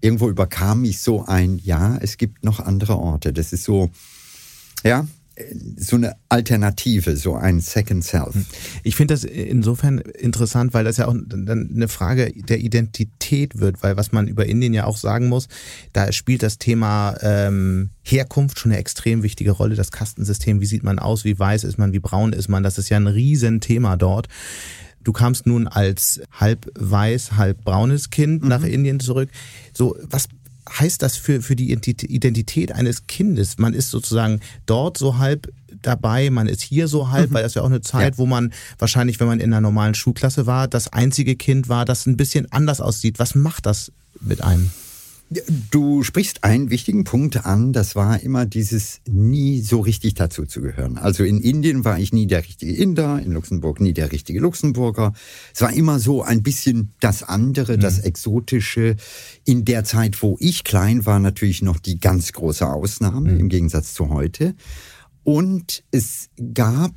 irgendwo 0.00 0.28
überkam 0.28 0.80
mich 0.80 0.98
so 0.98 1.24
ein, 1.24 1.60
ja, 1.62 1.96
es 1.98 2.16
gibt 2.16 2.44
noch 2.44 2.58
andere 2.58 2.98
Orte. 2.98 3.32
Das 3.32 3.52
ist 3.52 3.62
so, 3.62 3.90
ja, 4.82 5.06
so 5.76 5.96
eine 5.96 6.14
Alternative, 6.28 7.16
so 7.16 7.34
ein 7.34 7.60
Second 7.60 8.04
Self. 8.04 8.34
Ich 8.84 8.94
finde 8.94 9.14
das 9.14 9.24
insofern 9.24 9.98
interessant, 9.98 10.74
weil 10.74 10.84
das 10.84 10.98
ja 10.98 11.08
auch 11.08 11.14
dann 11.14 11.70
eine 11.74 11.88
Frage 11.88 12.32
der 12.32 12.60
Identität 12.60 13.58
wird, 13.58 13.82
weil 13.82 13.96
was 13.96 14.12
man 14.12 14.28
über 14.28 14.46
Indien 14.46 14.74
ja 14.74 14.84
auch 14.84 14.96
sagen 14.96 15.28
muss, 15.28 15.48
da 15.92 16.12
spielt 16.12 16.42
das 16.42 16.58
Thema 16.58 17.16
ähm, 17.20 17.90
Herkunft 18.02 18.60
schon 18.60 18.70
eine 18.72 18.80
extrem 18.80 19.22
wichtige 19.22 19.50
Rolle. 19.50 19.74
Das 19.74 19.90
Kastensystem, 19.90 20.60
wie 20.60 20.66
sieht 20.66 20.84
man 20.84 20.98
aus, 21.00 21.24
wie 21.24 21.38
weiß 21.38 21.64
ist 21.64 21.78
man, 21.78 21.92
wie 21.92 22.00
braun 22.00 22.32
ist 22.32 22.48
man, 22.48 22.62
das 22.62 22.78
ist 22.78 22.88
ja 22.88 22.96
ein 22.96 23.08
Riesenthema 23.08 23.96
dort. 23.96 24.28
Du 25.02 25.12
kamst 25.12 25.46
nun 25.46 25.66
als 25.66 26.22
halb 26.32 26.70
weiß, 26.78 27.32
halb 27.32 27.64
braunes 27.64 28.10
Kind 28.10 28.42
mhm. 28.42 28.48
nach 28.48 28.62
Indien 28.62 29.00
zurück. 29.00 29.30
So, 29.72 29.96
was 30.02 30.28
heißt 30.70 31.02
das 31.02 31.16
für, 31.16 31.42
für 31.42 31.56
die 31.56 31.72
Identität 31.72 32.72
eines 32.72 33.06
Kindes? 33.06 33.58
Man 33.58 33.74
ist 33.74 33.90
sozusagen 33.90 34.40
dort 34.66 34.98
so 34.98 35.18
halb 35.18 35.52
dabei, 35.82 36.30
man 36.30 36.46
ist 36.46 36.62
hier 36.62 36.88
so 36.88 37.10
halb, 37.10 37.30
mhm. 37.30 37.34
weil 37.34 37.42
das 37.42 37.54
ja 37.54 37.62
auch 37.62 37.66
eine 37.66 37.80
Zeit, 37.80 38.14
ja. 38.14 38.18
wo 38.18 38.26
man 38.26 38.52
wahrscheinlich, 38.78 39.20
wenn 39.20 39.26
man 39.26 39.40
in 39.40 39.52
einer 39.52 39.60
normalen 39.60 39.94
Schulklasse 39.94 40.46
war, 40.46 40.68
das 40.68 40.92
einzige 40.92 41.36
Kind 41.36 41.68
war, 41.68 41.84
das 41.84 42.06
ein 42.06 42.16
bisschen 42.16 42.50
anders 42.52 42.80
aussieht. 42.80 43.18
Was 43.18 43.34
macht 43.34 43.66
das 43.66 43.92
mit 44.20 44.42
einem? 44.42 44.70
Du 45.70 46.02
sprichst 46.02 46.44
einen 46.44 46.70
wichtigen 46.70 47.04
Punkt 47.04 47.44
an, 47.44 47.72
das 47.72 47.96
war 47.96 48.20
immer 48.20 48.46
dieses 48.46 49.00
nie 49.08 49.60
so 49.60 49.80
richtig 49.80 50.14
dazu 50.14 50.44
zu 50.44 50.60
gehören. 50.60 50.98
Also 50.98 51.24
in 51.24 51.40
Indien 51.40 51.84
war 51.84 51.98
ich 51.98 52.12
nie 52.12 52.26
der 52.26 52.44
richtige 52.44 52.72
Inder, 52.72 53.20
in 53.20 53.32
Luxemburg 53.32 53.80
nie 53.80 53.92
der 53.92 54.12
richtige 54.12 54.40
Luxemburger. 54.40 55.12
Es 55.54 55.60
war 55.60 55.72
immer 55.72 55.98
so 55.98 56.22
ein 56.22 56.42
bisschen 56.42 56.92
das 57.00 57.22
andere, 57.22 57.76
mhm. 57.76 57.80
das 57.80 57.98
Exotische. 57.98 58.96
In 59.44 59.64
der 59.64 59.84
Zeit, 59.84 60.22
wo 60.22 60.36
ich 60.40 60.64
klein 60.64 61.06
war, 61.06 61.18
natürlich 61.18 61.62
noch 61.62 61.78
die 61.78 61.98
ganz 61.98 62.32
große 62.32 62.66
Ausnahme 62.66 63.32
mhm. 63.32 63.40
im 63.40 63.48
Gegensatz 63.48 63.94
zu 63.94 64.10
heute. 64.10 64.54
Und 65.24 65.82
es 65.90 66.28
gab 66.52 66.94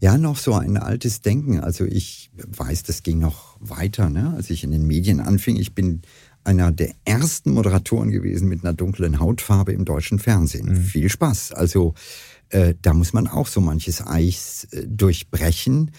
ja 0.00 0.18
noch 0.18 0.36
so 0.36 0.54
ein 0.54 0.76
altes 0.76 1.20
Denken. 1.22 1.60
Also 1.60 1.84
ich 1.84 2.30
weiß, 2.36 2.82
das 2.82 3.02
ging 3.02 3.18
noch 3.18 3.56
weiter, 3.60 4.10
ne? 4.10 4.34
als 4.36 4.50
ich 4.50 4.64
in 4.64 4.70
den 4.70 4.86
Medien 4.86 5.20
anfing. 5.20 5.56
Ich 5.56 5.74
bin 5.74 6.02
einer 6.46 6.70
der 6.72 6.94
ersten 7.04 7.52
Moderatoren 7.52 8.10
gewesen 8.10 8.48
mit 8.48 8.64
einer 8.64 8.72
dunklen 8.72 9.18
Hautfarbe 9.18 9.72
im 9.72 9.84
deutschen 9.84 10.18
Fernsehen. 10.18 10.68
Mhm. 10.68 10.76
Viel 10.76 11.08
Spaß. 11.08 11.52
Also 11.52 11.94
äh, 12.50 12.74
da 12.80 12.94
muss 12.94 13.12
man 13.12 13.26
auch 13.26 13.48
so 13.48 13.60
manches 13.60 14.06
Eis 14.06 14.68
äh, 14.70 14.86
durchbrechen. 14.86 15.90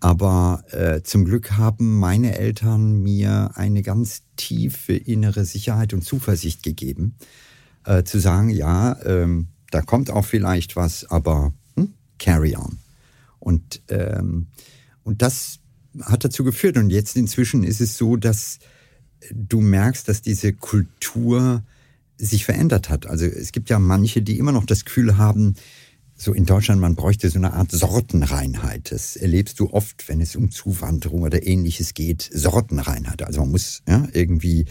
Aber 0.00 0.64
äh, 0.70 1.02
zum 1.02 1.24
Glück 1.24 1.52
haben 1.52 1.98
meine 1.98 2.36
Eltern 2.36 3.02
mir 3.02 3.52
eine 3.54 3.82
ganz 3.82 4.22
tiefe 4.36 4.94
innere 4.94 5.46
Sicherheit 5.46 5.94
und 5.94 6.04
Zuversicht 6.04 6.62
gegeben, 6.62 7.14
äh, 7.86 8.02
zu 8.04 8.18
sagen, 8.18 8.50
ja, 8.50 9.00
ähm, 9.06 9.48
da 9.70 9.80
kommt 9.80 10.10
auch 10.10 10.26
vielleicht 10.26 10.76
was, 10.76 11.06
aber 11.06 11.54
hm, 11.76 11.94
carry 12.18 12.54
on. 12.54 12.78
Und, 13.38 13.80
ähm, 13.88 14.48
und 15.04 15.22
das 15.22 15.60
hat 16.02 16.24
dazu 16.24 16.44
geführt. 16.44 16.76
Und 16.76 16.90
jetzt 16.90 17.16
inzwischen 17.16 17.64
ist 17.64 17.80
es 17.80 17.96
so, 17.96 18.16
dass 18.16 18.58
du 19.32 19.60
merkst, 19.60 20.08
dass 20.08 20.22
diese 20.22 20.52
Kultur 20.52 21.62
sich 22.16 22.44
verändert 22.44 22.90
hat. 22.90 23.06
Also 23.06 23.26
es 23.26 23.52
gibt 23.52 23.70
ja 23.70 23.78
manche, 23.78 24.22
die 24.22 24.38
immer 24.38 24.52
noch 24.52 24.66
das 24.66 24.84
Gefühl 24.84 25.18
haben, 25.18 25.54
so 26.16 26.32
in 26.32 26.46
Deutschland, 26.46 26.80
man 26.80 26.94
bräuchte 26.94 27.28
so 27.28 27.38
eine 27.38 27.54
Art 27.54 27.72
Sortenreinheit. 27.72 28.92
Das 28.92 29.16
erlebst 29.16 29.58
du 29.58 29.70
oft, 29.72 30.08
wenn 30.08 30.20
es 30.20 30.36
um 30.36 30.50
Zuwanderung 30.50 31.22
oder 31.22 31.44
ähnliches 31.44 31.94
geht. 31.94 32.30
Sortenreinheit. 32.32 33.22
Also 33.22 33.40
man 33.40 33.50
muss 33.50 33.82
ja, 33.88 34.06
irgendwie 34.12 34.66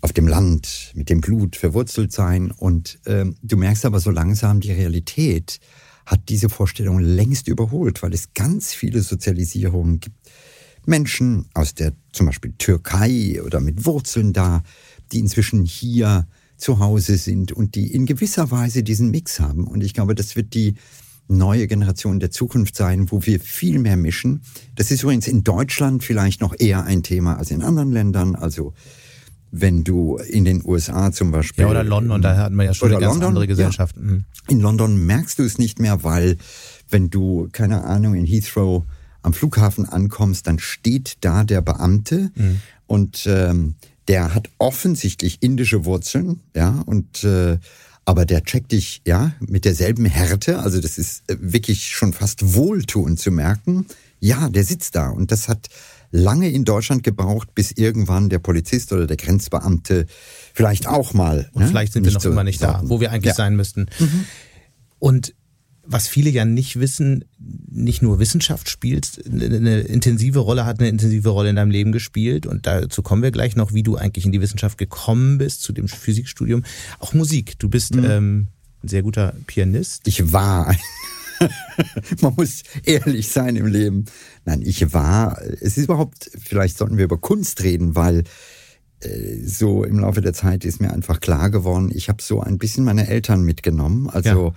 auf 0.00 0.12
dem 0.12 0.26
Land 0.26 0.92
mit 0.94 1.10
dem 1.10 1.20
Blut 1.20 1.56
verwurzelt 1.56 2.12
sein. 2.12 2.50
Und 2.50 2.98
ähm, 3.06 3.36
du 3.42 3.56
merkst 3.56 3.84
aber 3.84 4.00
so 4.00 4.10
langsam, 4.10 4.60
die 4.60 4.72
Realität 4.72 5.60
hat 6.06 6.28
diese 6.28 6.48
Vorstellung 6.48 6.98
längst 6.98 7.48
überholt, 7.48 8.02
weil 8.02 8.12
es 8.12 8.34
ganz 8.34 8.72
viele 8.72 9.02
Sozialisierungen 9.02 10.00
gibt, 10.00 10.30
Menschen 10.86 11.46
aus 11.54 11.74
der 11.74 11.92
zum 12.12 12.26
Beispiel 12.26 12.52
Türkei 12.58 13.40
oder 13.44 13.60
mit 13.60 13.84
Wurzeln 13.86 14.32
da, 14.32 14.62
die 15.12 15.20
inzwischen 15.20 15.64
hier 15.64 16.26
zu 16.56 16.78
Hause 16.78 17.16
sind 17.16 17.52
und 17.52 17.74
die 17.74 17.92
in 17.92 18.06
gewisser 18.06 18.50
Weise 18.50 18.82
diesen 18.82 19.10
Mix 19.10 19.40
haben. 19.40 19.66
Und 19.66 19.82
ich 19.82 19.94
glaube, 19.94 20.14
das 20.14 20.36
wird 20.36 20.54
die 20.54 20.74
neue 21.28 21.66
Generation 21.66 22.20
der 22.20 22.30
Zukunft 22.30 22.76
sein, 22.76 23.10
wo 23.10 23.24
wir 23.24 23.40
viel 23.40 23.78
mehr 23.78 23.96
mischen. 23.96 24.42
Das 24.74 24.90
ist 24.90 25.02
übrigens 25.02 25.28
in 25.28 25.44
Deutschland 25.44 26.04
vielleicht 26.04 26.40
noch 26.40 26.54
eher 26.58 26.84
ein 26.84 27.02
Thema 27.02 27.36
als 27.36 27.50
in 27.50 27.62
anderen 27.62 27.90
Ländern. 27.90 28.34
Also 28.34 28.74
wenn 29.50 29.84
du 29.84 30.16
in 30.16 30.44
den 30.44 30.62
USA 30.64 31.12
zum 31.12 31.30
Beispiel. 31.30 31.64
Ja, 31.64 31.70
oder 31.70 31.84
London, 31.84 32.22
da 32.22 32.36
hatten 32.36 32.56
wir 32.56 32.64
ja 32.64 32.74
schon 32.74 32.90
eine 32.90 33.00
ganz 33.00 33.14
London, 33.14 33.28
andere 33.28 33.46
Gesellschaft. 33.46 33.96
Ja. 33.96 34.02
Mhm. 34.02 34.24
In 34.48 34.60
London 34.60 35.04
merkst 35.06 35.38
du 35.38 35.42
es 35.42 35.58
nicht 35.58 35.78
mehr, 35.78 36.02
weil 36.02 36.38
wenn 36.88 37.10
du, 37.10 37.48
keine 37.52 37.84
Ahnung, 37.84 38.14
in 38.14 38.24
Heathrow 38.24 38.84
am 39.22 39.32
Flughafen 39.32 39.88
ankommst, 39.88 40.46
dann 40.46 40.58
steht 40.58 41.18
da 41.20 41.44
der 41.44 41.60
Beamte 41.60 42.30
mhm. 42.34 42.60
und 42.86 43.24
ähm, 43.26 43.74
der 44.08 44.34
hat 44.34 44.50
offensichtlich 44.58 45.38
indische 45.40 45.84
Wurzeln, 45.84 46.40
ja, 46.54 46.82
und 46.86 47.24
äh, 47.24 47.58
aber 48.04 48.24
der 48.24 48.42
checkt 48.42 48.72
dich 48.72 49.00
ja 49.06 49.32
mit 49.40 49.64
derselben 49.64 50.04
Härte. 50.06 50.58
Also 50.58 50.80
das 50.80 50.98
ist 50.98 51.22
äh, 51.30 51.36
wirklich 51.40 51.90
schon 51.90 52.12
fast 52.12 52.54
wohltuend 52.54 53.20
zu 53.20 53.30
merken. 53.30 53.86
Ja, 54.18 54.48
der 54.48 54.64
sitzt 54.64 54.96
da 54.96 55.08
und 55.08 55.30
das 55.30 55.48
hat 55.48 55.68
lange 56.10 56.50
in 56.50 56.64
Deutschland 56.64 57.02
gebraucht, 57.02 57.54
bis 57.54 57.72
irgendwann 57.72 58.28
der 58.28 58.38
Polizist 58.38 58.92
oder 58.92 59.06
der 59.06 59.16
Grenzbeamte 59.16 60.06
vielleicht 60.52 60.86
auch 60.86 61.14
mal. 61.14 61.48
Und 61.52 61.62
ne? 61.62 61.68
vielleicht 61.68 61.92
sind 61.92 62.04
wir 62.04 62.12
noch 62.12 62.20
so 62.20 62.30
immer 62.30 62.44
nicht 62.44 62.62
da, 62.62 62.82
wo 62.84 63.00
wir 63.00 63.10
eigentlich 63.10 63.30
ja. 63.30 63.34
sein 63.34 63.56
müssten. 63.56 63.86
Mhm. 63.98 64.24
Und 64.98 65.34
was 65.84 66.08
viele 66.08 66.30
ja 66.30 66.44
nicht 66.44 66.78
wissen, 66.78 67.24
nicht 67.38 68.02
nur 68.02 68.18
Wissenschaft 68.18 68.68
spielt, 68.68 69.20
eine 69.26 69.80
intensive 69.80 70.38
Rolle 70.38 70.64
hat 70.64 70.78
eine 70.78 70.88
intensive 70.88 71.28
Rolle 71.28 71.50
in 71.50 71.56
deinem 71.56 71.70
Leben 71.70 71.92
gespielt 71.92 72.46
und 72.46 72.66
dazu 72.66 73.02
kommen 73.02 73.22
wir 73.22 73.32
gleich 73.32 73.56
noch, 73.56 73.72
wie 73.74 73.82
du 73.82 73.96
eigentlich 73.96 74.24
in 74.24 74.32
die 74.32 74.40
Wissenschaft 74.40 74.78
gekommen 74.78 75.38
bist 75.38 75.62
zu 75.62 75.72
dem 75.72 75.88
Physikstudium. 75.88 76.62
Auch 77.00 77.14
Musik. 77.14 77.58
Du 77.58 77.68
bist 77.68 77.94
mhm. 77.94 78.04
ähm, 78.04 78.46
ein 78.82 78.88
sehr 78.88 79.02
guter 79.02 79.34
Pianist. 79.46 80.06
Ich 80.06 80.32
war. 80.32 80.74
Man 82.20 82.34
muss 82.36 82.62
ehrlich 82.84 83.28
sein 83.28 83.56
im 83.56 83.66
Leben. 83.66 84.04
Nein, 84.44 84.62
ich 84.62 84.92
war. 84.92 85.40
Es 85.42 85.76
ist 85.76 85.84
überhaupt. 85.84 86.30
Vielleicht 86.40 86.78
sollten 86.78 86.96
wir 86.96 87.04
über 87.04 87.18
Kunst 87.18 87.62
reden, 87.64 87.96
weil 87.96 88.22
äh, 89.00 89.38
so 89.44 89.82
im 89.82 89.98
Laufe 89.98 90.20
der 90.20 90.32
Zeit 90.32 90.64
ist 90.64 90.80
mir 90.80 90.92
einfach 90.92 91.18
klar 91.18 91.50
geworden. 91.50 91.90
Ich 91.92 92.08
habe 92.08 92.22
so 92.22 92.40
ein 92.40 92.58
bisschen 92.58 92.84
meine 92.84 93.08
Eltern 93.08 93.42
mitgenommen. 93.42 94.08
Also 94.08 94.48
ja 94.48 94.54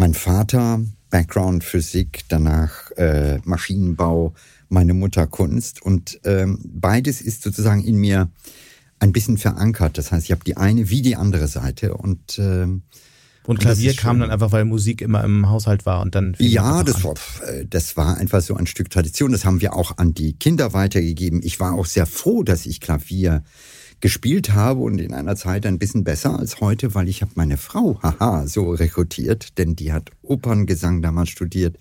mein 0.00 0.14
Vater, 0.14 0.80
Background 1.10 1.62
Physik, 1.62 2.24
danach 2.28 2.90
äh, 2.92 3.38
Maschinenbau, 3.44 4.32
meine 4.70 4.94
Mutter 4.94 5.26
Kunst. 5.26 5.82
Und 5.82 6.18
ähm, 6.24 6.58
beides 6.64 7.20
ist 7.20 7.42
sozusagen 7.42 7.84
in 7.84 7.96
mir 7.96 8.30
ein 8.98 9.12
bisschen 9.12 9.36
verankert. 9.36 9.98
Das 9.98 10.10
heißt, 10.10 10.24
ich 10.24 10.32
habe 10.32 10.42
die 10.42 10.56
eine 10.56 10.88
wie 10.88 11.02
die 11.02 11.16
andere 11.16 11.48
Seite. 11.48 11.92
Und, 11.92 12.38
ähm, 12.38 12.80
und 13.44 13.60
Klavier 13.60 13.92
kam 13.94 14.20
dann 14.20 14.30
einfach, 14.30 14.52
weil 14.52 14.64
Musik 14.64 15.02
immer 15.02 15.22
im 15.22 15.50
Haushalt 15.50 15.84
war 15.84 16.00
und 16.00 16.14
dann. 16.14 16.34
Ja, 16.38 16.82
das 16.82 17.04
war, 17.04 17.14
äh, 17.46 17.66
das 17.68 17.98
war 17.98 18.16
einfach 18.16 18.40
so 18.40 18.54
ein 18.56 18.66
Stück 18.66 18.88
Tradition. 18.88 19.32
Das 19.32 19.44
haben 19.44 19.60
wir 19.60 19.76
auch 19.76 19.98
an 19.98 20.14
die 20.14 20.32
Kinder 20.32 20.72
weitergegeben. 20.72 21.42
Ich 21.44 21.60
war 21.60 21.74
auch 21.74 21.86
sehr 21.86 22.06
froh, 22.06 22.42
dass 22.42 22.64
ich 22.64 22.80
Klavier 22.80 23.44
gespielt 24.00 24.52
habe 24.52 24.80
und 24.80 25.00
in 25.00 25.14
einer 25.14 25.36
Zeit 25.36 25.66
ein 25.66 25.78
bisschen 25.78 26.04
besser 26.04 26.38
als 26.38 26.60
heute, 26.60 26.94
weil 26.94 27.08
ich 27.08 27.22
habe 27.22 27.32
meine 27.34 27.56
Frau, 27.56 28.00
haha, 28.02 28.46
so 28.46 28.70
rekrutiert, 28.70 29.58
denn 29.58 29.76
die 29.76 29.92
hat 29.92 30.10
Operngesang 30.22 31.02
damals 31.02 31.30
studiert 31.30 31.76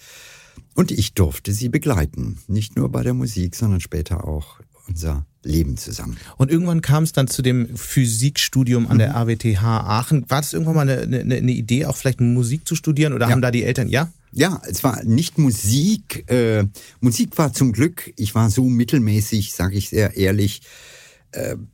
und 0.75 0.91
ich 0.91 1.13
durfte 1.13 1.51
sie 1.53 1.69
begleiten, 1.69 2.39
nicht 2.47 2.75
nur 2.75 2.89
bei 2.89 3.03
der 3.03 3.13
Musik, 3.13 3.55
sondern 3.55 3.81
später 3.81 4.25
auch 4.25 4.59
unser 4.87 5.25
Leben 5.43 5.77
zusammen. 5.77 6.17
Und 6.37 6.51
irgendwann 6.51 6.81
kam 6.81 7.03
es 7.03 7.13
dann 7.13 7.27
zu 7.27 7.41
dem 7.41 7.75
Physikstudium 7.77 8.87
an 8.87 8.97
der 8.97 9.15
AWTH 9.15 9.63
Aachen. 9.63 10.29
War 10.29 10.41
das 10.41 10.53
irgendwann 10.53 10.75
mal 10.75 10.89
eine, 10.89 11.19
eine, 11.19 11.35
eine 11.35 11.51
Idee, 11.51 11.85
auch 11.85 11.95
vielleicht 11.95 12.19
Musik 12.19 12.67
zu 12.67 12.75
studieren 12.75 13.13
oder 13.13 13.27
ja. 13.27 13.31
haben 13.31 13.41
da 13.41 13.51
die 13.51 13.63
Eltern, 13.63 13.87
ja? 13.87 14.11
Ja, 14.31 14.61
es 14.67 14.83
war 14.83 15.03
nicht 15.03 15.37
Musik. 15.37 16.29
Äh, 16.29 16.65
Musik 16.99 17.37
war 17.37 17.53
zum 17.53 17.71
Glück, 17.71 18.13
ich 18.15 18.35
war 18.35 18.49
so 18.49 18.65
mittelmäßig, 18.65 19.53
sage 19.53 19.77
ich 19.77 19.89
sehr 19.89 20.17
ehrlich, 20.17 20.61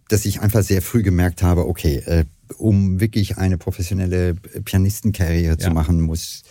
dass 0.09 0.25
ich 0.25 0.41
einfach 0.41 0.63
sehr 0.63 0.81
früh 0.81 1.03
gemerkt 1.03 1.43
habe, 1.43 1.67
okay, 1.67 1.97
äh, 2.05 2.25
um 2.57 2.99
wirklich 2.99 3.37
eine 3.37 3.57
professionelle 3.57 4.35
Pianistenkarriere 4.35 5.53
ja. 5.53 5.57
zu 5.57 5.71
machen, 5.71 6.01
muss 6.01 6.43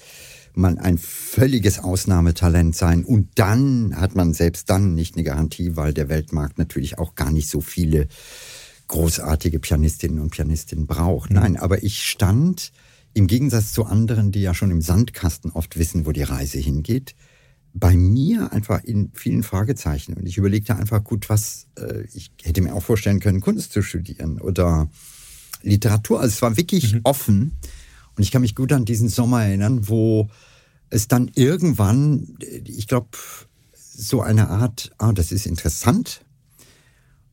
man 0.55 0.79
ein 0.79 0.99
völliges 0.99 1.81
Ausnahmetalent 1.81 2.77
sein. 2.77 3.05
Und 3.05 3.29
dann 3.35 3.97
hat 3.97 4.14
man 4.14 4.33
selbst 4.35 4.71
dann 4.71 4.95
nicht 4.95 5.17
eine 5.17 5.25
Garantie, 5.25 5.77
weil 5.77 5.93
der 5.93 6.09
Weltmarkt 6.09 6.59
natürlich 6.59 6.99
auch 6.99 7.14
gar 7.14 7.31
nicht 7.31 7.49
so 7.49 7.61
viele 7.61 8.09
großartige 8.87 9.59
Pianistinnen 9.59 10.21
und 10.21 10.31
Pianisten 10.31 10.87
braucht. 10.87 11.31
Mhm. 11.31 11.37
Nein, 11.37 11.57
aber 11.57 11.83
ich 11.83 12.05
stand 12.05 12.73
im 13.14 13.27
Gegensatz 13.27 13.73
zu 13.73 13.85
anderen, 13.85 14.33
die 14.33 14.43
ja 14.43 14.55
schon 14.55 14.71
im 14.71 14.83
Sandkasten 14.83 15.51
oft 15.53 15.79
wissen, 15.79 16.07
wo 16.07 16.12
die 16.12 16.23
Reise 16.23 16.59
hingeht, 16.59 17.14
bei 17.75 17.97
mir 17.97 18.53
einfach 18.53 18.83
in 18.85 19.11
vielen 19.15 19.43
Fragezeichen. 19.43 20.15
Und 20.15 20.27
ich 20.27 20.39
überlegte 20.39 20.77
einfach, 20.77 21.03
gut, 21.03 21.29
was, 21.29 21.67
äh, 21.77 22.05
ich 22.15 22.31
hätte 22.43 22.63
mir 22.63 22.73
auch 22.75 22.83
vorstellen 22.83 23.19
können, 23.19 23.41
Kunst 23.41 23.73
zu 23.73 23.83
studieren 23.83 24.41
oder 24.41 24.89
Literatur. 25.63 26.21
Also 26.21 26.33
es 26.33 26.43
war 26.43 26.57
wirklich 26.57 26.95
mhm. 26.95 27.01
offen. 27.03 27.57
Und 28.17 28.23
ich 28.23 28.31
kann 28.31 28.43
mich 28.43 28.55
gut 28.55 28.73
an 28.73 28.85
diesen 28.85 29.09
Sommer 29.09 29.45
erinnern, 29.45 29.89
wo 29.89 30.31
es 30.89 31.09
dann 31.09 31.31
irgendwann, 31.35 32.39
ich 32.65 32.87
glaube, 32.87 33.09
so 33.73 34.23
eine 34.23 34.49
Art, 34.51 34.93
ah, 34.99 35.13
das 35.13 35.33
ist 35.33 35.47
interessant, 35.47 36.24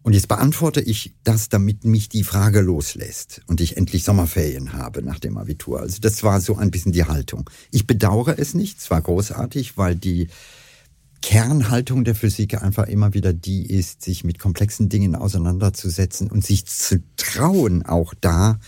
und 0.04 0.14
jetzt 0.14 0.28
beantworte 0.28 0.82
ich 0.82 1.14
das, 1.24 1.50
damit 1.50 1.86
mich 1.86 2.10
die 2.10 2.24
Frage 2.24 2.62
loslässt 2.62 3.42
und 3.48 3.62
ich 3.62 3.78
endlich 3.78 4.04
Sommerferien 4.04 4.74
habe 4.74 5.04
nach 5.04 5.20
dem 5.20 5.38
Abitur. 5.38 5.80
Also 5.80 6.00
das 6.02 6.24
war 6.24 6.42
so 6.42 6.56
ein 6.58 6.72
bisschen 6.72 6.92
die 6.92 7.06
Haltung. 7.06 7.50
Ich 7.70 7.86
bedauere 7.86 8.40
es 8.40 8.54
nicht, 8.54 8.80
es 8.80 8.90
war 8.90 9.02
großartig, 9.02 9.78
weil 9.78 9.96
die 9.96 10.28
Kernhaltung 11.22 12.04
der 12.04 12.16
Physik 12.16 12.62
einfach 12.64 12.88
immer 12.88 13.14
wieder 13.14 13.32
die 13.32 13.68
ist, 13.68 14.02
sich 14.02 14.24
mit 14.24 14.40
komplexen 14.40 14.90
Dingen 14.90 15.16
auseinanderzusetzen 15.16 16.32
und 16.32 16.44
sich 16.44 16.66
zu 16.66 17.04
trauen, 17.16 17.86
auch 17.86 18.16
da 18.20 18.60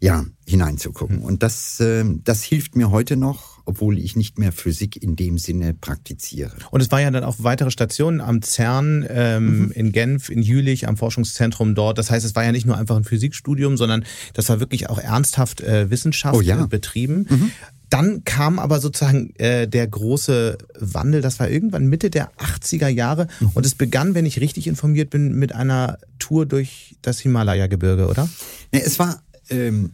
ja 0.00 0.24
hineinzugucken. 0.46 1.18
Und 1.18 1.42
das, 1.42 1.80
äh, 1.80 2.04
das 2.24 2.42
hilft 2.42 2.76
mir 2.76 2.90
heute 2.90 3.16
noch 3.16 3.56
obwohl 3.66 3.98
ich 3.98 4.16
nicht 4.16 4.38
mehr 4.38 4.52
Physik 4.52 5.02
in 5.02 5.16
dem 5.16 5.38
Sinne 5.38 5.74
praktiziere. 5.74 6.52
Und 6.70 6.80
es 6.80 6.90
war 6.90 7.00
ja 7.00 7.10
dann 7.10 7.24
auch 7.24 7.36
weitere 7.38 7.70
Stationen 7.70 8.20
am 8.20 8.40
CERN, 8.40 9.04
ähm, 9.10 9.58
mhm. 9.58 9.70
in 9.72 9.92
Genf, 9.92 10.30
in 10.30 10.40
Jülich, 10.40 10.88
am 10.88 10.96
Forschungszentrum 10.96 11.74
dort. 11.74 11.98
Das 11.98 12.10
heißt, 12.10 12.24
es 12.24 12.34
war 12.36 12.44
ja 12.44 12.52
nicht 12.52 12.64
nur 12.64 12.78
einfach 12.78 12.96
ein 12.96 13.04
Physikstudium, 13.04 13.76
sondern 13.76 14.04
das 14.34 14.48
war 14.48 14.60
wirklich 14.60 14.88
auch 14.88 14.98
ernsthaft 14.98 15.60
äh, 15.60 15.90
Wissenschaft 15.90 16.36
oh 16.36 16.40
ja. 16.40 16.64
betrieben. 16.66 17.26
Mhm. 17.28 17.50
Dann 17.90 18.24
kam 18.24 18.58
aber 18.58 18.80
sozusagen 18.80 19.32
äh, 19.36 19.68
der 19.68 19.86
große 19.86 20.58
Wandel, 20.78 21.20
das 21.20 21.38
war 21.38 21.48
irgendwann 21.48 21.86
Mitte 21.86 22.10
der 22.10 22.32
80er 22.36 22.88
Jahre 22.88 23.28
mhm. 23.38 23.50
und 23.54 23.64
es 23.64 23.76
begann, 23.76 24.14
wenn 24.14 24.26
ich 24.26 24.40
richtig 24.40 24.66
informiert 24.66 25.10
bin, 25.10 25.38
mit 25.38 25.54
einer 25.54 25.98
Tour 26.18 26.46
durch 26.46 26.96
das 27.02 27.20
Himalaya-Gebirge, 27.20 28.08
oder? 28.08 28.28
Ja, 28.72 28.80
es 28.80 28.98
war, 28.98 29.22
ähm, 29.50 29.92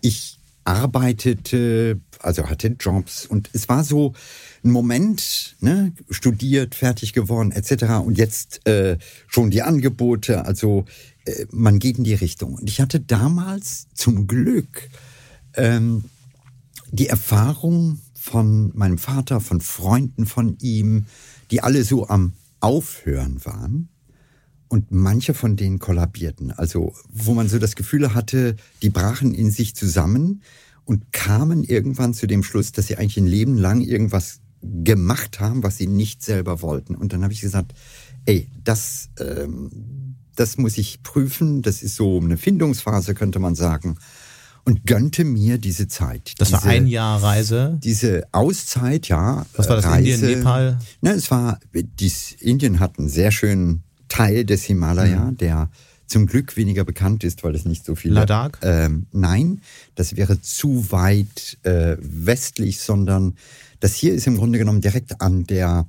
ich 0.00 0.38
arbeitete, 0.64 2.00
also 2.20 2.48
hatte 2.48 2.76
Jobs 2.78 3.26
und 3.26 3.50
es 3.52 3.68
war 3.68 3.82
so 3.82 4.14
ein 4.62 4.70
Moment, 4.70 5.56
ne, 5.60 5.92
studiert, 6.10 6.74
fertig 6.74 7.12
geworden 7.12 7.50
etc. 7.50 8.04
Und 8.04 8.18
jetzt 8.18 8.66
äh, 8.66 8.98
schon 9.26 9.50
die 9.50 9.62
Angebote, 9.62 10.44
also 10.44 10.84
äh, 11.24 11.46
man 11.50 11.78
geht 11.78 11.98
in 11.98 12.04
die 12.04 12.14
Richtung. 12.14 12.54
Und 12.54 12.68
ich 12.68 12.80
hatte 12.80 13.00
damals 13.00 13.88
zum 13.94 14.26
Glück 14.26 14.88
ähm, 15.54 16.04
die 16.90 17.08
Erfahrung 17.08 18.00
von 18.14 18.70
meinem 18.76 18.98
Vater, 18.98 19.40
von 19.40 19.60
Freunden 19.60 20.26
von 20.26 20.58
ihm, 20.60 21.06
die 21.50 21.62
alle 21.62 21.84
so 21.84 22.06
am 22.08 22.34
Aufhören 22.60 23.44
waren. 23.44 23.88
Und 24.70 24.92
manche 24.92 25.34
von 25.34 25.56
denen 25.56 25.80
kollabierten. 25.80 26.52
Also, 26.52 26.94
wo 27.08 27.34
man 27.34 27.48
so 27.48 27.58
das 27.58 27.74
Gefühl 27.74 28.14
hatte, 28.14 28.54
die 28.82 28.90
brachen 28.90 29.34
in 29.34 29.50
sich 29.50 29.74
zusammen 29.74 30.42
und 30.84 31.12
kamen 31.12 31.64
irgendwann 31.64 32.14
zu 32.14 32.28
dem 32.28 32.44
Schluss, 32.44 32.70
dass 32.70 32.86
sie 32.86 32.96
eigentlich 32.96 33.16
ein 33.16 33.26
Leben 33.26 33.58
lang 33.58 33.80
irgendwas 33.80 34.38
gemacht 34.62 35.40
haben, 35.40 35.64
was 35.64 35.76
sie 35.76 35.88
nicht 35.88 36.22
selber 36.22 36.62
wollten. 36.62 36.94
Und 36.94 37.12
dann 37.12 37.24
habe 37.24 37.32
ich 37.32 37.40
gesagt, 37.40 37.74
ey, 38.26 38.46
das, 38.62 39.10
ähm, 39.18 40.14
das 40.36 40.56
muss 40.56 40.78
ich 40.78 41.02
prüfen. 41.02 41.62
Das 41.62 41.82
ist 41.82 41.96
so 41.96 42.20
eine 42.20 42.36
Findungsphase, 42.36 43.14
könnte 43.14 43.40
man 43.40 43.56
sagen. 43.56 43.98
Und 44.64 44.86
gönnte 44.86 45.24
mir 45.24 45.58
diese 45.58 45.88
Zeit. 45.88 46.34
Das 46.38 46.50
diese, 46.50 46.62
war 46.62 46.70
ein 46.70 46.86
Jahr 46.86 47.20
Reise? 47.20 47.76
Diese 47.82 48.22
Auszeit, 48.30 49.08
ja. 49.08 49.46
Was 49.56 49.68
war 49.68 49.76
das, 49.76 49.86
Reise, 49.86 50.10
Indien, 50.10 50.38
Nepal? 50.38 50.78
Ne, 51.00 51.10
es 51.10 51.28
war, 51.32 51.58
dies, 51.72 52.36
Indien 52.38 52.78
hat 52.78 53.00
einen 53.00 53.08
sehr 53.08 53.32
schönen 53.32 53.82
Teil 54.10 54.44
des 54.44 54.64
Himalaya, 54.64 55.30
mhm. 55.30 55.36
der 55.38 55.70
zum 56.06 56.26
Glück 56.26 56.56
weniger 56.56 56.84
bekannt 56.84 57.24
ist, 57.24 57.42
weil 57.44 57.54
es 57.54 57.64
nicht 57.64 57.84
so 57.84 57.94
viele. 57.94 58.14
Ladakh? 58.14 58.58
Ähm, 58.62 59.06
nein, 59.12 59.62
das 59.94 60.16
wäre 60.16 60.42
zu 60.42 60.90
weit 60.90 61.56
äh, 61.62 61.96
westlich, 62.00 62.80
sondern 62.80 63.36
das 63.78 63.94
hier 63.94 64.12
ist 64.12 64.26
im 64.26 64.36
Grunde 64.36 64.58
genommen 64.58 64.80
direkt 64.82 65.22
an 65.22 65.44
der 65.44 65.86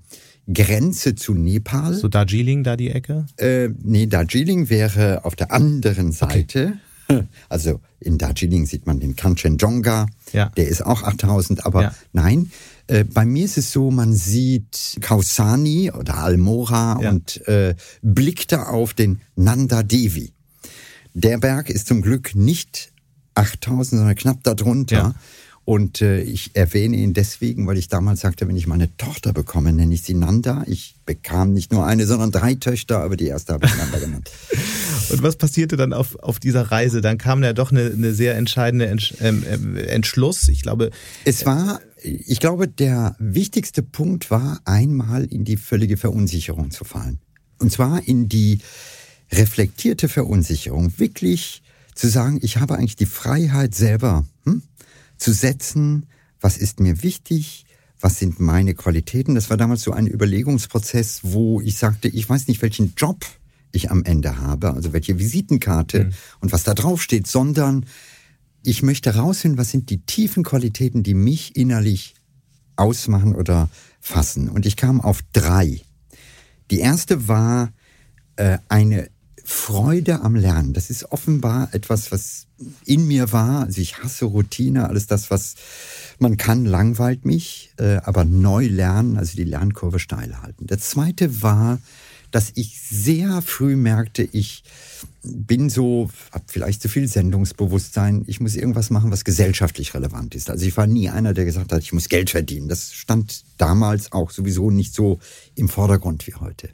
Grenze 0.52 1.16
zu 1.16 1.34
Nepal. 1.34 1.94
So 1.94 2.08
Darjeeling 2.08 2.64
da 2.64 2.78
die 2.78 2.92
Ecke? 2.92 3.26
Äh, 3.38 3.70
nee, 3.84 4.06
Darjeeling 4.06 4.70
wäre 4.70 5.26
auf 5.26 5.36
der 5.36 5.52
anderen 5.52 6.12
Seite. 6.12 6.74
Okay. 7.10 7.24
Also 7.50 7.82
in 8.00 8.18
Darjeeling 8.18 8.66
sieht 8.66 8.88
man 8.88 9.02
den 9.02 9.18
Kanchenjunga, 9.18 10.08
ja. 10.32 10.46
der 10.56 10.70
ist 10.70 10.86
auch 10.86 11.04
8000, 11.04 11.66
aber 11.66 11.82
ja. 11.82 11.96
nein, 12.14 12.52
äh, 12.92 13.06
bei 13.06 13.26
mir 13.26 13.46
ist 13.46 13.58
es 13.58 13.72
so, 13.72 13.90
man 13.90 14.14
sieht 14.14 14.98
Kausani 15.00 15.92
oder 15.92 16.18
Almora 16.18 17.00
ja. 17.02 17.10
und 17.10 17.48
äh, 17.48 17.76
blickt 18.02 18.52
da 18.52 18.64
auf 18.64 18.94
den 18.94 19.22
Nanda 19.36 19.82
Devi. 19.82 20.34
Der 21.14 21.38
Berg 21.38 21.70
ist 21.70 21.88
zum 21.88 22.02
Glück 22.02 22.36
nicht 22.36 22.92
8000, 23.36 24.00
sondern 24.00 24.16
knapp 24.16 24.44
darunter. 24.44 24.96
Ja. 24.96 25.16
Und 25.64 26.02
äh, 26.02 26.22
ich 26.22 26.56
erwähne 26.56 26.98
ihn 26.98 27.14
deswegen, 27.14 27.68
weil 27.68 27.78
ich 27.78 27.88
damals 27.88 28.22
sagte, 28.22 28.48
wenn 28.48 28.58
ich 28.58 28.66
meine 28.66 28.96
Tochter 28.98 29.32
bekomme, 29.32 29.72
nenne 29.72 29.94
ich 29.94 30.02
sie 30.02 30.16
Nanda. 30.16 30.64
Ich 30.66 30.96
bekam 31.06 31.54
nicht 31.54 31.72
nur 31.72 31.86
eine, 31.86 32.08
sondern 32.08 32.32
drei 32.32 32.56
Töchter, 32.56 33.00
aber 33.00 33.16
die 33.16 33.28
erste 33.28 33.54
habe 33.54 33.68
ich 33.68 33.78
Nanda 33.78 34.00
genannt. 34.00 34.32
Und 35.10 35.22
was 35.22 35.36
passierte 35.36 35.78
dann 35.78 35.94
auf, 35.94 36.16
auf 36.16 36.40
dieser 36.40 36.72
Reise? 36.72 37.02
Dann 37.02 37.18
kam 37.18 37.44
ja 37.44 37.54
doch 37.54 37.72
eine, 37.72 37.92
eine 37.92 38.14
sehr 38.14 38.36
entscheidende 38.38 38.88
Entsch 38.88 39.14
ähm, 39.22 39.44
äh, 39.44 39.82
Entschluss. 39.84 40.48
Ich 40.48 40.64
glaube. 40.64 40.90
Es 41.26 41.46
war, 41.46 41.80
ich 42.02 42.40
glaube, 42.40 42.68
der 42.68 43.16
wichtigste 43.20 43.84
Punkt 43.84 44.32
war, 44.32 44.62
einmal 44.66 45.26
in 45.26 45.46
die 45.46 45.58
völlige 45.58 45.98
Verunsicherung 45.98 46.72
zu 46.72 46.86
fallen. 46.86 47.20
Und 47.60 47.72
zwar 47.72 48.08
in 48.08 48.30
die 48.30 48.60
reflektierte 49.32 50.10
Verunsicherung. 50.10 50.94
Wirklich 50.98 51.62
zu 51.94 52.10
sagen, 52.10 52.40
ich 52.42 52.58
habe 52.58 52.76
eigentlich 52.76 52.96
die 52.96 53.06
Freiheit 53.06 53.76
selber 53.76 54.26
zu 55.22 55.34
setzen, 55.34 56.08
was 56.40 56.58
ist 56.58 56.80
mir 56.80 57.04
wichtig, 57.04 57.66
was 58.00 58.18
sind 58.18 58.40
meine 58.40 58.74
Qualitäten. 58.74 59.36
Das 59.36 59.52
war 59.52 59.58
damals 59.58 59.84
so 59.84 59.92
ein 59.92 60.08
Überlegungsprozess, 60.08 61.20
wo 61.22 61.62
ich 61.62 61.78
sagte, 61.78 62.08
ich 62.08 62.28
weiß 62.28 62.48
nicht, 62.48 62.62
welchen 62.64 62.94
Job 62.98 63.24
ich 63.72 63.92
am 63.92 64.04
Ende 64.04 64.40
habe, 64.40 64.74
also 64.74 64.92
welche 64.94 65.20
Visitenkarte 65.20 66.06
mhm. 66.06 66.14
und 66.40 66.52
was 66.52 66.64
da 66.64 66.74
drauf 66.74 67.02
steht, 67.02 67.28
sondern 67.28 67.86
ich 68.64 68.82
möchte 68.82 69.14
herausfinden, 69.14 69.60
was 69.60 69.70
sind 69.70 69.92
die 69.92 70.02
tiefen 70.02 70.44
Qualitäten, 70.44 71.04
die 71.04 71.14
mich 71.14 71.56
innerlich 71.56 72.16
ausmachen 72.76 73.36
oder 73.36 73.70
fassen. 74.00 74.50
Und 74.50 74.66
ich 74.66 74.76
kam 74.76 75.02
auf 75.02 75.22
drei. 75.34 75.82
Die 76.72 76.80
erste 76.80 77.28
war 77.28 77.72
äh, 78.38 78.58
eine 78.70 79.11
Freude 79.52 80.22
am 80.22 80.36
Lernen. 80.36 80.74
Das 80.74 80.90
ist 80.90 81.12
offenbar 81.12 81.70
etwas, 81.74 82.12
was 82.12 82.48
in 82.86 83.06
mir 83.06 83.32
war. 83.32 83.66
Also 83.66 83.82
ich 83.82 84.02
hasse 84.02 84.26
Routine, 84.26 84.88
alles 84.88 85.08
das, 85.08 85.30
was 85.30 85.56
man 86.20 86.38
kann, 86.38 86.66
langweilt 86.66 87.26
mich, 87.26 87.74
äh, 87.78 87.98
aber 87.98 88.24
neu 88.24 88.68
lernen, 88.68 89.18
also 89.18 89.36
die 89.36 89.44
Lernkurve 89.44 90.00
steil 90.00 90.42
halten. 90.42 90.68
Der 90.68 90.80
zweite 90.80 91.42
war, 91.42 91.80
dass 92.32 92.54
ich 92.56 92.80
sehr 92.80 93.42
früh 93.42 93.76
merkte, 93.76 94.24
ich 94.24 94.64
bin 95.22 95.70
so, 95.70 96.10
hab 96.32 96.50
vielleicht 96.50 96.82
zu 96.82 96.90
viel 96.90 97.08
Sendungsbewusstsein, 97.08 98.24
ich 98.28 98.40
muss 98.40 98.56
irgendwas 98.56 98.90
machen, 98.90 99.12
was 99.12 99.26
gesellschaftlich 99.26 99.94
relevant 99.94 100.34
ist. 100.34 100.50
Also 100.50 100.66
ich 100.66 100.76
war 100.78 100.88
nie 100.88 101.10
einer, 101.10 101.34
der 101.34 101.46
gesagt 101.46 101.74
hat, 101.74 101.84
ich 101.84 101.94
muss 101.94 102.10
Geld 102.10 102.30
verdienen. 102.30 102.70
Das 102.70 102.94
stand 102.94 103.44
damals 103.58 104.14
auch 104.14 104.32
sowieso 104.32 104.72
nicht 104.72 104.96
so 104.96 105.20
im 105.56 105.70
Vordergrund 105.70 106.26
wie 106.26 106.36
heute. 106.36 106.70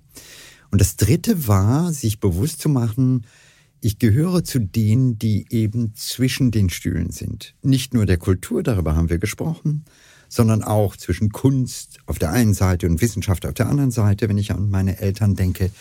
Und 0.71 0.81
das 0.81 0.95
dritte 0.95 1.47
war, 1.47 1.93
sich 1.93 2.19
bewusst 2.19 2.61
zu 2.61 2.69
machen, 2.69 3.25
ich 3.81 3.99
gehöre 3.99 4.43
zu 4.43 4.59
denen, 4.59 5.19
die 5.19 5.45
eben 5.49 5.93
zwischen 5.95 6.51
den 6.51 6.69
Stühlen 6.69 7.11
sind. 7.11 7.53
Nicht 7.61 7.93
nur 7.93 8.05
der 8.05 8.17
Kultur, 8.17 8.63
darüber 8.63 8.95
haben 8.95 9.09
wir 9.09 9.19
gesprochen, 9.19 9.85
sondern 10.29 10.63
auch 10.63 10.97
zwischen 10.97 11.29
Kunst 11.31 11.99
auf 12.05 12.19
der 12.19 12.31
einen 12.31 12.53
Seite 12.53 12.87
und 12.87 13.01
Wissenschaft 13.01 13.45
auf 13.45 13.53
der 13.53 13.69
anderen 13.69 13.91
Seite, 13.91 14.27
wenn 14.29 14.37
ich 14.37 14.51
an 14.51 14.69
meine 14.69 14.99
Eltern 14.99 15.35
denke, 15.35 15.71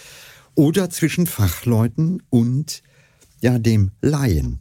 oder 0.54 0.90
zwischen 0.90 1.26
Fachleuten 1.26 2.22
und 2.30 2.82
ja 3.40 3.58
dem 3.58 3.90
Laien. 4.00 4.60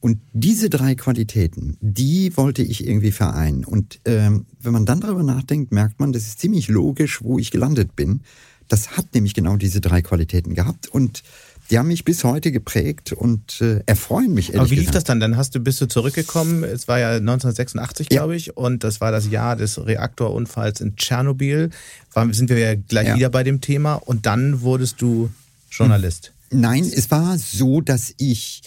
Und 0.00 0.20
diese 0.32 0.70
drei 0.70 0.94
Qualitäten, 0.94 1.76
die 1.80 2.36
wollte 2.36 2.62
ich 2.62 2.86
irgendwie 2.86 3.10
vereinen. 3.10 3.64
Und 3.64 4.00
ähm, 4.04 4.46
wenn 4.60 4.72
man 4.72 4.86
dann 4.86 5.00
darüber 5.00 5.22
nachdenkt, 5.22 5.72
merkt 5.72 5.98
man, 5.98 6.12
das 6.12 6.28
ist 6.28 6.38
ziemlich 6.38 6.68
logisch, 6.68 7.22
wo 7.22 7.38
ich 7.38 7.50
gelandet 7.50 7.96
bin. 7.96 8.20
Das 8.68 8.96
hat 8.96 9.14
nämlich 9.14 9.34
genau 9.34 9.56
diese 9.56 9.80
drei 9.80 10.02
Qualitäten 10.02 10.54
gehabt 10.54 10.88
und 10.88 11.22
die 11.70 11.78
haben 11.78 11.88
mich 11.88 12.04
bis 12.04 12.22
heute 12.22 12.52
geprägt 12.52 13.12
und 13.12 13.60
äh, 13.60 13.80
erfreuen 13.86 14.32
mich 14.34 14.50
ehrlich 14.50 14.60
Aber 14.60 14.70
wie 14.70 14.74
lief 14.76 14.86
gesagt. 14.86 14.96
das 14.96 15.04
dann? 15.04 15.20
Dann 15.20 15.36
hast 15.36 15.54
du, 15.54 15.60
bist 15.60 15.80
du 15.80 15.86
zurückgekommen, 15.86 16.62
es 16.62 16.86
war 16.86 17.00
ja 17.00 17.10
1986, 17.16 18.08
ja. 18.10 18.20
glaube 18.20 18.36
ich, 18.36 18.56
und 18.56 18.84
das 18.84 19.00
war 19.00 19.10
das 19.10 19.28
Jahr 19.30 19.56
des 19.56 19.84
Reaktorunfalls 19.84 20.80
in 20.80 20.96
Tschernobyl. 20.96 21.70
War, 22.12 22.32
sind 22.32 22.50
wir 22.50 22.58
ja 22.58 22.74
gleich 22.74 23.08
ja. 23.08 23.16
wieder 23.16 23.30
bei 23.30 23.42
dem 23.42 23.60
Thema 23.60 23.94
und 23.94 24.26
dann 24.26 24.60
wurdest 24.60 25.02
du 25.02 25.30
Journalist. 25.70 26.32
Nein, 26.50 26.84
es 26.84 27.10
war 27.10 27.36
so, 27.38 27.80
dass 27.80 28.14
ich, 28.18 28.62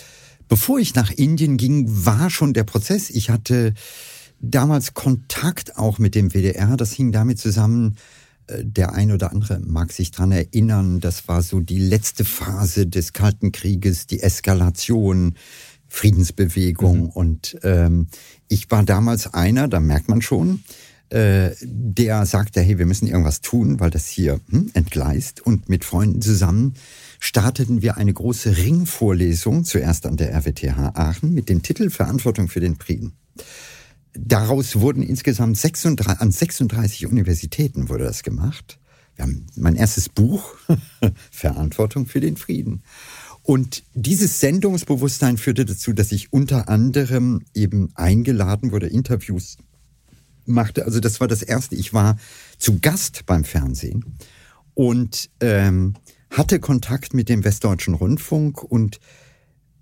bevor 0.50 0.80
ich 0.80 0.96
nach 0.96 1.12
Indien 1.12 1.56
ging, 1.56 1.86
war 2.06 2.30
schon 2.30 2.54
der 2.54 2.66
Prozess. 2.66 3.10
Ich 3.10 3.30
hatte 3.30 3.74
damals 4.42 4.94
Kontakt 4.94 5.78
auch 5.78 6.00
mit 6.00 6.16
dem 6.16 6.32
WDR. 6.32 6.76
Das 6.76 6.92
hing 6.92 7.12
damit 7.12 7.40
zusammen, 7.40 7.96
der 8.64 8.94
ein 8.94 9.12
oder 9.12 9.32
andere 9.32 9.60
mag 9.60 9.92
sich 9.92 10.12
dran 10.12 10.32
erinnern, 10.32 11.00
das 11.00 11.28
war 11.28 11.42
so 11.42 11.60
die 11.60 11.80
letzte 11.80 12.26
Phase 12.26 12.88
des 12.88 13.14
Kalten 13.14 13.52
Krieges, 13.52 14.08
die 14.08 14.22
Eskalation, 14.22 15.36
Friedensbewegung. 15.88 17.04
Mhm. 17.04 17.10
Und 17.10 17.58
ähm, 17.64 18.08
ich 18.48 18.70
war 18.72 18.84
damals 18.84 19.34
einer, 19.34 19.68
da 19.68 19.80
merkt 19.80 20.10
man 20.10 20.22
schon, 20.22 20.64
äh, 21.10 21.56
der 21.64 22.26
sagte, 22.26 22.62
hey, 22.62 22.78
wir 22.78 22.86
müssen 22.86 23.08
irgendwas 23.08 23.42
tun, 23.42 23.80
weil 23.80 23.90
das 23.90 24.08
hier 24.08 24.40
hm, 24.50 24.70
entgleist. 24.74 25.42
Und 25.42 25.68
mit 25.68 25.84
Freunden 25.84 26.22
zusammen 26.22 26.76
starteten 27.20 27.82
wir 27.82 27.98
eine 27.98 28.14
große 28.14 28.58
Ringvorlesung, 28.58 29.64
zuerst 29.64 30.06
an 30.06 30.18
der 30.18 30.34
RWTH 30.34 30.92
Aachen, 30.94 31.34
mit 31.34 31.50
dem 31.50 31.64
Titel 31.64 31.90
Verantwortung 31.90 32.48
für 32.48 32.60
den 32.60 32.76
Frieden. 32.76 33.14
Daraus 34.14 34.76
wurden 34.78 35.04
insgesamt 35.04 35.58
36, 35.58 36.20
an 36.22 36.32
36 36.32 37.08
Universitäten 37.08 37.90
wurde 37.90 38.06
das 38.06 38.24
gemacht. 38.24 38.80
Wir 39.16 39.24
haben 39.24 39.48
mein 39.56 39.76
erstes 39.76 40.10
Buch, 40.10 40.56
Verantwortung 41.32 42.06
für 42.06 42.20
den 42.20 42.38
Frieden. 42.38 42.84
Und 43.44 43.84
dieses 43.94 44.40
Sendungsbewusstsein 44.40 45.38
führte 45.38 45.66
dazu, 45.66 45.94
dass 45.94 46.12
ich 46.12 46.32
unter 46.32 46.70
anderem 46.70 47.42
eben 47.54 47.90
eingeladen 47.96 48.72
wurde, 48.72 48.88
Interviews 48.88 49.58
machte. 50.46 50.86
Also 50.86 51.00
das 51.00 51.20
war 51.20 51.28
das 51.28 51.42
Erste. 51.42 51.76
Ich 51.76 51.94
war 51.94 52.18
zu 52.58 52.80
Gast 52.80 53.26
beim 53.26 53.44
Fernsehen 53.44 54.18
und 54.74 55.30
ähm, 55.40 55.96
hatte 56.30 56.60
Kontakt 56.60 57.14
mit 57.14 57.30
dem 57.30 57.44
Westdeutschen 57.44 57.94
Rundfunk 57.94 58.64
und 58.64 59.00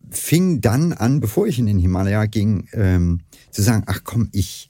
fing 0.10 0.62
dann 0.62 0.94
an, 0.94 1.20
bevor 1.20 1.48
ich 1.48 1.60
in 1.60 1.66
den 1.66 1.80
Himalaya 1.80 2.26
ging, 2.26 2.68
ähm, 2.74 3.22
zu 3.52 3.62
sagen, 3.62 3.84
ach 3.88 4.02
komm, 4.04 4.30
ich, 4.32 4.70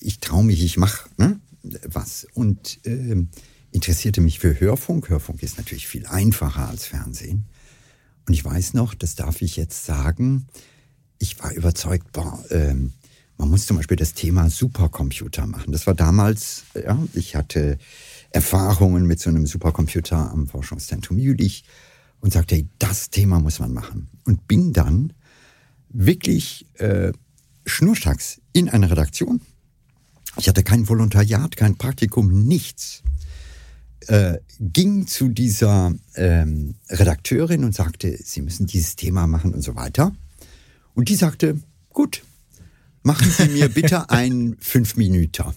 ich 0.00 0.20
traue 0.20 0.44
mich, 0.44 0.62
ich 0.62 0.76
mache 0.76 1.08
ne, 1.16 1.40
was. 1.84 2.26
Und 2.34 2.80
ähm, 2.84 3.28
interessierte 3.72 4.20
mich 4.20 4.38
für 4.38 4.58
Hörfunk. 4.58 5.08
Hörfunk 5.08 5.42
ist 5.42 5.58
natürlich 5.58 5.86
viel 5.86 6.06
einfacher 6.06 6.68
als 6.68 6.86
Fernsehen. 6.86 7.46
Und 8.26 8.34
ich 8.34 8.44
weiß 8.44 8.74
noch, 8.74 8.94
das 8.94 9.14
darf 9.14 9.42
ich 9.42 9.56
jetzt 9.56 9.84
sagen, 9.84 10.46
ich 11.18 11.38
war 11.42 11.52
überzeugt, 11.52 12.12
boah, 12.12 12.42
ähm, 12.50 12.92
man 13.36 13.48
muss 13.48 13.66
zum 13.66 13.76
Beispiel 13.76 13.96
das 13.96 14.14
Thema 14.14 14.50
Supercomputer 14.50 15.46
machen. 15.46 15.72
Das 15.72 15.86
war 15.86 15.94
damals, 15.94 16.64
ja, 16.74 17.02
ich 17.14 17.36
hatte 17.36 17.78
Erfahrungen 18.30 19.06
mit 19.06 19.18
so 19.18 19.30
einem 19.30 19.46
Supercomputer 19.46 20.30
am 20.30 20.46
Forschungszentrum 20.46 21.18
Jülich 21.18 21.64
und 22.20 22.32
sagte, 22.32 22.56
hey, 22.56 22.68
das 22.78 23.10
Thema 23.10 23.40
muss 23.40 23.58
man 23.58 23.72
machen. 23.72 24.08
Und 24.24 24.46
bin 24.46 24.72
dann 24.72 25.12
wirklich 25.88 26.66
äh, 26.78 27.12
schnurstracks 27.66 28.40
in 28.52 28.68
einer 28.68 28.90
Redaktion. 28.90 29.40
Ich 30.36 30.48
hatte 30.48 30.62
kein 30.62 30.88
Volontariat, 30.88 31.56
kein 31.56 31.76
Praktikum, 31.76 32.46
nichts. 32.46 33.02
Äh, 34.06 34.38
ging 34.58 35.06
zu 35.06 35.28
dieser 35.28 35.92
ähm, 36.14 36.74
Redakteurin 36.88 37.64
und 37.64 37.74
sagte, 37.74 38.16
Sie 38.22 38.40
müssen 38.40 38.66
dieses 38.66 38.96
Thema 38.96 39.26
machen 39.26 39.52
und 39.52 39.62
so 39.62 39.74
weiter. 39.74 40.14
Und 40.94 41.08
die 41.08 41.16
sagte, 41.16 41.60
gut, 41.90 42.22
machen 43.02 43.30
Sie 43.30 43.48
mir 43.48 43.68
bitte 43.68 44.08
ein 44.10 44.56
Fünf-Minüter. 44.60 45.54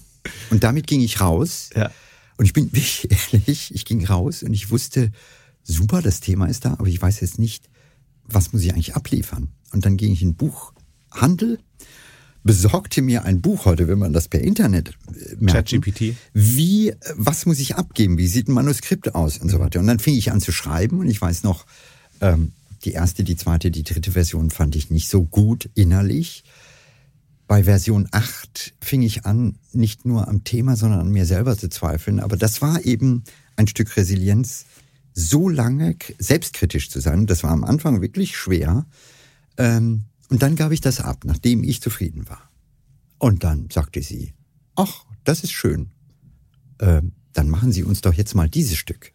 Und 0.50 0.64
damit 0.64 0.88
ging 0.88 1.02
ich 1.02 1.22
raus. 1.22 1.70
Ja. 1.76 1.92
Und 2.38 2.46
ich 2.46 2.54
bin 2.54 2.66
wirklich 2.74 3.10
ehrlich, 3.34 3.74
ich 3.74 3.86
ging 3.86 4.06
raus 4.06 4.44
und 4.44 4.54
ich 4.54 4.72
wusste, 4.72 5.12
super, 5.64 6.02
das 6.02 6.20
Thema 6.20 6.48
ist 6.48 6.66
da, 6.66 6.74
aber 6.74 6.88
ich 6.88 7.02
weiß 7.02 7.20
jetzt 7.22 7.40
nicht, 7.40 7.70
was 8.24 8.54
muss 8.54 8.64
ich 8.64 8.74
eigentlich 8.74 8.96
abliefern. 8.96 9.50
Und 9.72 9.86
dann 9.86 9.98
ging 9.98 10.14
ich 10.14 10.22
in 10.22 10.30
den 10.32 10.36
Buchhandel, 10.36 11.60
besorgte 12.44 13.02
mir 13.02 13.24
ein 13.24 13.42
Buch 13.42 13.66
heute, 13.66 13.88
wenn 13.88 14.00
man 14.00 14.14
das 14.14 14.28
per 14.28 14.42
Internet 14.42 14.90
äh, 14.90 15.36
merkt. 15.40 15.70
ChatGPT. 15.72 16.16
Wie, 16.34 16.94
was 17.16 17.46
muss 17.46 17.60
ich 17.60 17.76
abgeben? 17.76 18.18
Wie 18.18 18.28
sieht 18.28 18.48
ein 18.48 18.54
Manuskript 18.54 19.16
aus 19.16 19.38
und 19.38 19.50
so 19.50 19.60
weiter? 19.60 19.80
Und 19.80 19.88
dann 19.88 20.00
fing 20.00 20.16
ich 20.16 20.32
an 20.32 20.42
zu 20.42 20.52
schreiben 20.52 21.00
und 21.00 21.08
ich 21.08 21.22
weiß 21.22 21.44
noch, 21.44 21.66
ähm, 22.22 22.52
die 22.84 22.92
erste, 22.92 23.24
die 23.24 23.38
zweite, 23.38 23.72
die 23.72 23.84
dritte 23.84 24.12
Version 24.12 24.50
fand 24.50 24.76
ich 24.76 24.90
nicht 24.90 25.10
so 25.10 25.24
gut 25.24 25.70
innerlich. 25.74 26.44
Bei 27.48 27.64
Version 27.64 28.08
8 28.12 28.74
fing 28.82 29.02
ich 29.02 29.26
an, 29.26 29.56
nicht 29.72 30.06
nur 30.06 30.28
am 30.28 30.44
Thema, 30.44 30.76
sondern 30.76 31.00
an 31.00 31.10
mir 31.10 31.26
selber 31.26 31.58
zu 31.58 31.70
zweifeln. 31.70 32.20
Aber 32.20 32.36
das 32.36 32.62
war 32.62 32.84
eben 32.84 33.24
ein 33.56 33.68
Stück 33.68 33.96
Resilienz, 33.96 34.66
so 35.14 35.50
lange 35.50 35.96
selbstkritisch 36.18 36.90
zu 36.90 37.00
sein. 37.00 37.26
Das 37.26 37.44
war 37.44 37.52
am 37.52 37.64
Anfang 37.64 38.02
wirklich 38.02 38.36
schwer. 38.36 38.86
Ähm, 39.58 40.06
und 40.30 40.42
dann 40.42 40.56
gab 40.56 40.72
ich 40.72 40.82
das 40.82 41.00
ab, 41.00 41.24
nachdem 41.26 41.64
ich 41.64 41.82
zufrieden 41.82 42.28
war. 42.28 42.50
Und 43.20 43.44
dann 43.44 43.70
sagte 43.72 44.02
sie, 44.02 44.34
ach, 44.76 45.06
das 45.24 45.44
ist 45.44 45.52
schön. 45.52 45.92
Ähm, 46.80 47.14
dann 47.34 47.50
machen 47.50 47.72
Sie 47.72 47.84
uns 47.84 48.02
doch 48.02 48.14
jetzt 48.14 48.36
mal 48.36 48.50
dieses 48.50 48.78
Stück. 48.78 49.12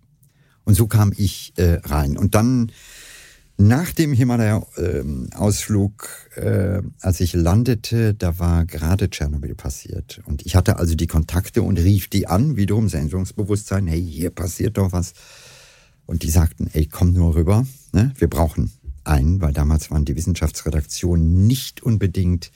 Und 0.64 0.74
so 0.74 0.86
kam 0.86 1.12
ich 1.16 1.52
äh, 1.56 1.80
rein. 1.84 2.16
Und 2.16 2.34
dann 2.34 2.72
nach 3.56 3.92
dem 3.92 4.12
Himalaya-Ausflug, 4.12 6.08
äh, 6.36 6.80
als 7.00 7.20
ich 7.20 7.32
landete, 7.32 8.14
da 8.14 8.38
war 8.38 8.64
gerade 8.66 9.10
Tschernobyl 9.10 9.56
passiert. 9.56 10.20
Und 10.26 10.46
ich 10.46 10.54
hatte 10.54 10.76
also 10.76 10.94
die 10.94 11.08
Kontakte 11.08 11.62
und 11.62 11.78
rief 11.78 12.08
die 12.08 12.28
an, 12.28 12.56
wiederum 12.56 12.88
Sendungsbewusstsein, 12.88 13.88
hey, 13.88 14.00
hier 14.00 14.30
passiert 14.30 14.78
doch 14.78 14.92
was. 14.92 15.14
Und 16.08 16.22
die 16.22 16.30
sagten, 16.30 16.70
ey, 16.72 16.86
komm 16.86 17.12
nur 17.12 17.34
rüber, 17.34 17.66
ne? 17.92 18.12
wir 18.16 18.28
brauchen 18.28 18.72
ein, 19.04 19.42
weil 19.42 19.52
damals 19.52 19.90
waren 19.90 20.06
die 20.06 20.16
Wissenschaftsredaktionen 20.16 21.46
nicht 21.46 21.82
unbedingt 21.82 22.50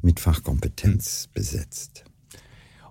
mit 0.00 0.20
Fachkompetenz 0.20 1.28
besetzt. 1.34 2.04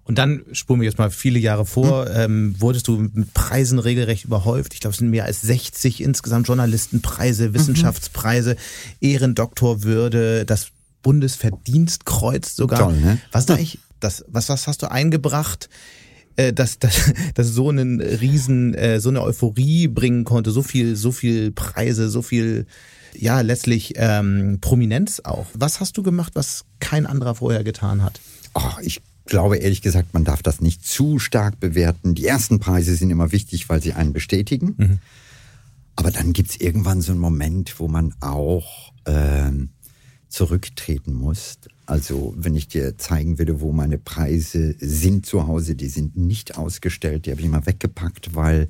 Und 0.04 0.20
dann 0.20 0.46
spuren 0.52 0.82
wir 0.82 0.86
jetzt 0.86 1.00
mal 1.00 1.10
viele 1.10 1.40
Jahre 1.40 1.66
vor, 1.66 2.06
mhm. 2.06 2.12
ähm, 2.14 2.56
wurdest 2.60 2.88
du 2.88 3.10
mit 3.12 3.34
Preisen 3.34 3.80
regelrecht 3.80 4.26
überhäuft. 4.26 4.76
Ich 4.76 4.82
glaube, 4.82 4.92
es 4.92 5.00
sind 5.00 5.10
mehr 5.10 5.26
als 5.26 5.42
60 5.42 6.02
insgesamt 6.02 6.48
Journalistenpreise, 6.48 7.50
mhm. 7.50 7.54
Wissenschaftspreise. 7.56 8.56
Ehrendoktorwürde, 9.02 10.46
das 10.46 10.68
Bundesverdienstkreuz 11.02 12.56
sogar. 12.56 12.82
Toll, 12.82 12.98
ne? 12.98 13.18
Was 13.32 13.48
da 13.48 13.56
eigentlich, 13.56 13.80
das, 14.00 14.24
was, 14.28 14.48
was 14.50 14.68
hast 14.68 14.84
du 14.84 14.92
eingebracht? 14.92 15.70
Äh, 16.38 16.54
dass, 16.54 16.80
dass, 16.80 17.12
dass 17.34 17.48
so 17.48 17.70
einen 17.70 18.00
riesen, 18.00 18.74
äh, 18.76 19.02
so 19.02 19.10
eine 19.10 19.22
Euphorie 19.22 19.88
bringen 19.88 20.24
konnte, 20.24 20.52
so 20.52 20.62
viel, 20.62 20.96
so 20.96 21.12
viel 21.12 21.52
Preise, 21.52 22.10
so 22.10 22.22
viel, 22.22 22.68
ja, 23.14 23.42
letztlich 23.42 23.94
ähm, 23.98 24.60
Prominenz 24.62 25.20
auch. 25.24 25.48
Was 25.54 25.80
hast 25.80 25.98
du 25.98 26.04
gemacht, 26.04 26.34
was 26.36 26.66
kein 26.80 27.08
anderer 27.08 27.36
vorher 27.36 27.64
getan 27.64 28.04
hat? 28.04 28.22
Oh, 28.54 28.72
ich 28.82 29.02
glaube 29.26 29.58
ehrlich 29.58 29.82
gesagt, 29.82 30.14
man 30.14 30.24
darf 30.24 30.44
das 30.44 30.62
nicht 30.62 30.86
zu 30.86 31.18
stark 31.18 31.60
bewerten. 31.60 32.14
Die 32.14 32.28
ersten 32.28 32.60
Preise 32.60 32.96
sind 32.96 33.10
immer 33.10 33.32
wichtig, 33.32 33.68
weil 33.68 33.82
sie 33.82 33.94
einen 33.94 34.14
bestätigen. 34.14 34.76
Mhm. 34.78 35.00
Aber 35.96 36.12
dann 36.12 36.34
gibt's 36.34 36.56
irgendwann 36.56 37.02
so 37.02 37.12
einen 37.12 37.20
Moment, 37.20 37.80
wo 37.80 37.88
man 37.88 38.14
auch 38.20 38.94
ähm, 39.06 39.70
zurücktreten 40.30 41.14
muss. 41.14 41.58
Also 41.88 42.34
wenn 42.38 42.54
ich 42.54 42.68
dir 42.68 42.98
zeigen 42.98 43.40
würde, 43.40 43.62
wo 43.62 43.72
meine 43.72 43.98
Preise 43.98 44.76
sind 44.78 45.26
zu 45.26 45.48
Hause, 45.48 45.76
die 45.76 45.88
sind 45.88 46.18
nicht 46.18 46.58
ausgestellt, 46.58 47.26
die 47.26 47.32
habe 47.32 47.42
ich 47.42 47.48
mal 47.48 47.66
weggepackt, 47.66 48.36
weil 48.36 48.68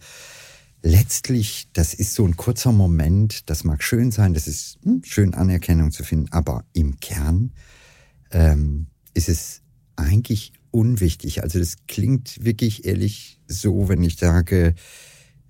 letztlich, 0.84 1.68
das 1.74 1.96
ist 1.96 2.14
so 2.14 2.26
ein 2.26 2.38
kurzer 2.38 2.72
Moment, 2.72 3.50
das 3.50 3.64
mag 3.64 3.84
schön 3.84 4.12
sein, 4.12 4.36
das 4.36 4.48
ist 4.48 4.78
hm, 4.84 5.02
schön 5.04 5.34
Anerkennung 5.34 5.92
zu 5.92 6.04
finden, 6.04 6.32
aber 6.32 6.64
im 6.74 7.00
Kern 7.00 7.54
ähm, 8.30 8.86
ist 9.16 9.30
es 9.30 9.62
eigentlich 9.96 10.54
unwichtig. 10.70 11.42
Also 11.42 11.58
das 11.58 11.78
klingt 11.88 12.46
wirklich 12.46 12.86
ehrlich 12.86 13.42
so, 13.48 13.90
wenn 13.90 14.04
ich 14.04 14.18
sage, 14.18 14.76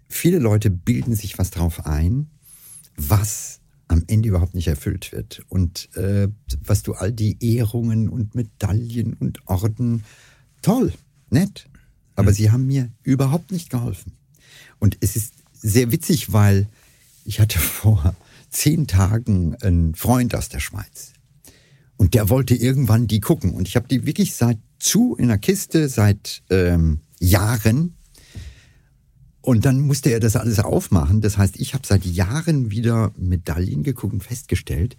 viele 0.07 0.39
Leute 0.39 0.69
bilden 0.69 1.15
sich 1.15 1.37
was 1.37 1.51
drauf 1.51 1.85
ein, 1.85 2.29
was 2.95 3.56
am 3.87 4.03
Ende 4.07 4.29
überhaupt 4.29 4.55
nicht 4.55 4.67
erfüllt 4.67 5.11
wird. 5.11 5.43
Und 5.49 5.89
äh, 5.95 6.27
was 6.63 6.83
du 6.83 6.93
all 6.93 7.11
die 7.11 7.37
Ehrungen 7.39 8.09
und 8.09 8.35
Medaillen 8.35 9.13
und 9.13 9.39
Orden, 9.47 10.03
toll, 10.61 10.93
nett, 11.29 11.69
aber 12.15 12.31
mhm. 12.31 12.35
sie 12.35 12.51
haben 12.51 12.67
mir 12.67 12.91
überhaupt 13.03 13.51
nicht 13.51 13.69
geholfen. 13.69 14.13
Und 14.79 14.97
es 15.01 15.15
ist 15.15 15.33
sehr 15.53 15.91
witzig, 15.91 16.33
weil 16.33 16.67
ich 17.23 17.39
hatte 17.39 17.59
vor 17.59 18.15
zehn 18.49 18.87
Tagen 18.87 19.55
einen 19.55 19.95
Freund 19.95 20.35
aus 20.35 20.49
der 20.49 20.59
Schweiz. 20.59 21.13
Und 21.97 22.13
der 22.13 22.29
wollte 22.29 22.55
irgendwann 22.55 23.07
die 23.07 23.19
gucken. 23.19 23.51
Und 23.51 23.67
ich 23.67 23.75
habe 23.75 23.87
die 23.87 24.05
wirklich 24.05 24.35
seit 24.35 24.59
zu 24.79 25.15
in 25.15 25.27
der 25.27 25.39
Kiste 25.39 25.89
seit 25.89 26.43
ähm, 26.49 27.01
Jahren. 27.19 27.96
Und 29.47 29.63
dann 29.63 29.79
musste 29.79 30.09
er 30.09 30.19
das 30.19 30.35
alles 30.35 30.59
aufmachen. 30.59 31.21
Das 31.21 31.37
heißt, 31.37 31.57
ich 31.57 31.73
habe 31.73 31.87
seit 31.87 32.03
Jahren 32.03 32.69
wieder 32.69 33.13
Medaillen 33.15 33.81
geguckt 33.81 34.11
und 34.11 34.21
festgestellt, 34.21 34.97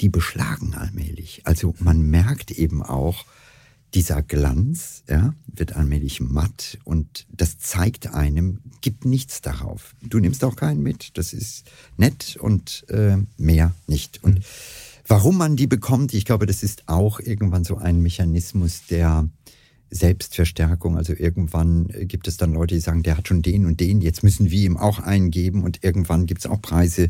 die 0.00 0.08
beschlagen 0.08 0.74
allmählich. 0.74 1.40
Also 1.42 1.74
man 1.80 2.00
merkt 2.02 2.52
eben 2.52 2.84
auch, 2.84 3.24
dieser 3.92 4.22
Glanz 4.22 5.02
ja, 5.08 5.34
wird 5.48 5.74
allmählich 5.74 6.20
matt 6.20 6.78
und 6.84 7.26
das 7.32 7.58
zeigt 7.58 8.14
einem, 8.14 8.60
gibt 8.80 9.06
nichts 9.06 9.40
darauf. 9.40 9.96
Du 10.08 10.20
nimmst 10.20 10.44
auch 10.44 10.54
keinen 10.54 10.80
mit, 10.80 11.18
das 11.18 11.32
ist 11.32 11.68
nett 11.96 12.36
und 12.40 12.88
äh, 12.90 13.16
mehr 13.38 13.74
nicht. 13.88 14.22
Und 14.22 14.38
mhm. 14.38 14.44
Warum 15.08 15.36
man 15.36 15.56
die 15.56 15.66
bekommt, 15.66 16.14
ich 16.14 16.24
glaube, 16.24 16.46
das 16.46 16.62
ist 16.62 16.84
auch 16.86 17.18
irgendwann 17.18 17.64
so 17.64 17.76
ein 17.76 18.00
Mechanismus 18.00 18.86
der 18.88 19.28
Selbstverstärkung. 19.94 20.96
Also 20.96 21.14
irgendwann 21.16 21.86
gibt 22.00 22.28
es 22.28 22.36
dann 22.36 22.52
Leute, 22.52 22.74
die 22.74 22.80
sagen, 22.80 23.02
der 23.02 23.16
hat 23.16 23.28
schon 23.28 23.42
den 23.42 23.64
und 23.64 23.80
den, 23.80 24.00
jetzt 24.00 24.22
müssen 24.22 24.50
wir 24.50 24.60
ihm 24.60 24.76
auch 24.76 24.98
eingeben 24.98 25.62
und 25.62 25.84
irgendwann 25.84 26.26
gibt 26.26 26.40
es 26.40 26.46
auch 26.50 26.60
Preise, 26.60 27.08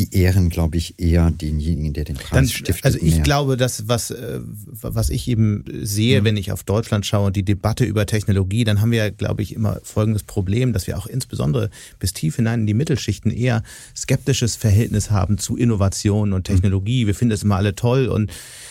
die 0.00 0.16
ehren, 0.16 0.48
glaube 0.48 0.78
ich, 0.78 0.94
eher 0.98 1.30
denjenigen, 1.30 1.92
der 1.92 2.04
den 2.04 2.16
Preis 2.16 2.30
Dann, 2.30 2.48
stiftet. 2.48 2.84
Also 2.84 2.98
ich 3.02 3.16
mehr. 3.16 3.22
glaube, 3.22 3.56
dass 3.58 3.86
was, 3.86 4.10
äh, 4.10 4.40
was 4.42 5.10
ich 5.10 5.28
eben 5.28 5.64
sehe, 5.82 6.20
mhm. 6.20 6.24
wenn 6.24 6.36
ich 6.38 6.52
auf 6.52 6.64
Deutschland 6.64 7.04
schaue 7.04 7.26
und 7.26 7.36
die 7.36 7.42
Debatte 7.42 7.84
über 7.84 8.06
Technologie, 8.06 8.64
dann 8.64 8.80
haben 8.80 8.92
wir 8.92 8.98
ja, 8.98 9.10
glaube 9.10 9.42
ich, 9.42 9.54
immer 9.54 9.78
folgendes 9.82 10.22
Problem, 10.22 10.72
dass 10.72 10.86
wir 10.86 10.96
auch 10.96 11.06
insbesondere 11.06 11.68
bis 11.98 12.14
tief 12.14 12.36
hinein 12.36 12.60
in 12.60 12.66
die 12.66 12.74
Mittelschichten 12.74 13.30
eher 13.30 13.62
skeptisches 13.94 14.56
Verhältnis 14.56 15.10
haben 15.10 15.36
zu 15.36 15.56
Innovation 15.56 16.32
und 16.32 16.44
Technologie. 16.44 17.04
Mhm. 17.04 17.06
Wir 17.08 17.14
finden 17.14 17.34
es 17.34 17.42
immer 17.42 17.56
alle 17.56 17.74
toll 17.74 18.08
und 18.08 18.30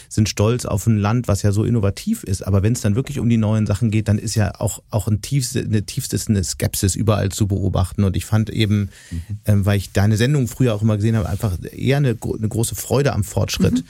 sind 0.10 0.28
stolz 0.28 0.66
auf 0.66 0.88
ein 0.88 0.98
Land, 0.98 1.28
was 1.28 1.44
ja 1.44 1.52
so 1.52 1.64
innovativ 1.64 2.24
ist. 2.24 2.46
Aber 2.46 2.64
wenn 2.64 2.74
es 2.74 2.82
dann 2.82 2.96
wirklich 2.96 3.20
um 3.20 3.30
die 3.30 3.38
neuen 3.38 3.68
Sachen 3.68 3.92
geht, 3.92 4.08
dann 4.08 4.18
ist 4.18 4.36
ja 4.36 4.60
auch, 4.60 4.82
auch 4.90 5.08
ein 5.08 5.22
tiefste, 5.22 5.60
eine 5.60 5.84
tiefste 5.84 6.20
eine 6.28 6.44
Skepsis 6.44 6.96
überall 6.96 7.30
zu 7.30 7.48
beobachten. 7.48 8.04
Und 8.04 8.18
ich 8.18 8.26
fand 8.26 8.50
eben, 8.50 8.90
mhm. 9.12 9.22
ähm, 9.46 9.66
weil 9.66 9.78
ich 9.78 9.92
deine 9.92 10.18
Sendung 10.18 10.48
früher 10.48 10.74
auch 10.74 10.82
immer 10.82 10.96
gesehen 10.96 11.16
habe, 11.16 11.19
einfach 11.26 11.58
eher 11.72 11.98
eine, 11.98 12.10
eine 12.10 12.48
große 12.48 12.76
Freude 12.76 13.14
am 13.14 13.24
Fortschritt. 13.24 13.74
Mhm. 13.74 13.84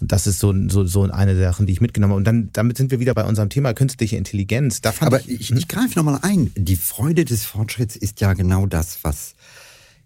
Und 0.00 0.12
das 0.12 0.26
ist 0.26 0.38
so, 0.38 0.54
so, 0.68 0.84
so 0.84 1.04
eine 1.04 1.34
der 1.34 1.50
Sachen, 1.52 1.66
die 1.66 1.72
ich 1.72 1.80
mitgenommen 1.80 2.12
habe. 2.12 2.18
Und 2.18 2.26
dann, 2.26 2.50
damit 2.52 2.76
sind 2.76 2.90
wir 2.90 3.00
wieder 3.00 3.14
bei 3.14 3.24
unserem 3.24 3.48
Thema 3.48 3.72
künstliche 3.72 4.16
Intelligenz. 4.16 4.80
Aber 5.00 5.20
ich, 5.20 5.40
ich, 5.40 5.52
ich 5.52 5.68
greife 5.68 5.98
nochmal 5.98 6.18
ein. 6.22 6.52
Die 6.54 6.76
Freude 6.76 7.24
des 7.24 7.44
Fortschritts 7.44 7.96
ist 7.96 8.20
ja 8.20 8.34
genau 8.34 8.66
das, 8.66 8.98
was, 9.02 9.34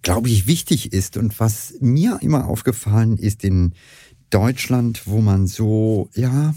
glaube 0.03 0.29
ich, 0.29 0.47
wichtig 0.47 0.93
ist 0.93 1.17
und 1.17 1.41
was 1.41 1.75
mir 1.81 2.19
immer 2.21 2.47
aufgefallen 2.47 3.17
ist 3.17 3.43
in 3.43 3.73
Deutschland, 4.31 5.07
wo 5.07 5.21
man 5.21 5.49
so, 5.49 6.09
ja, 6.15 6.55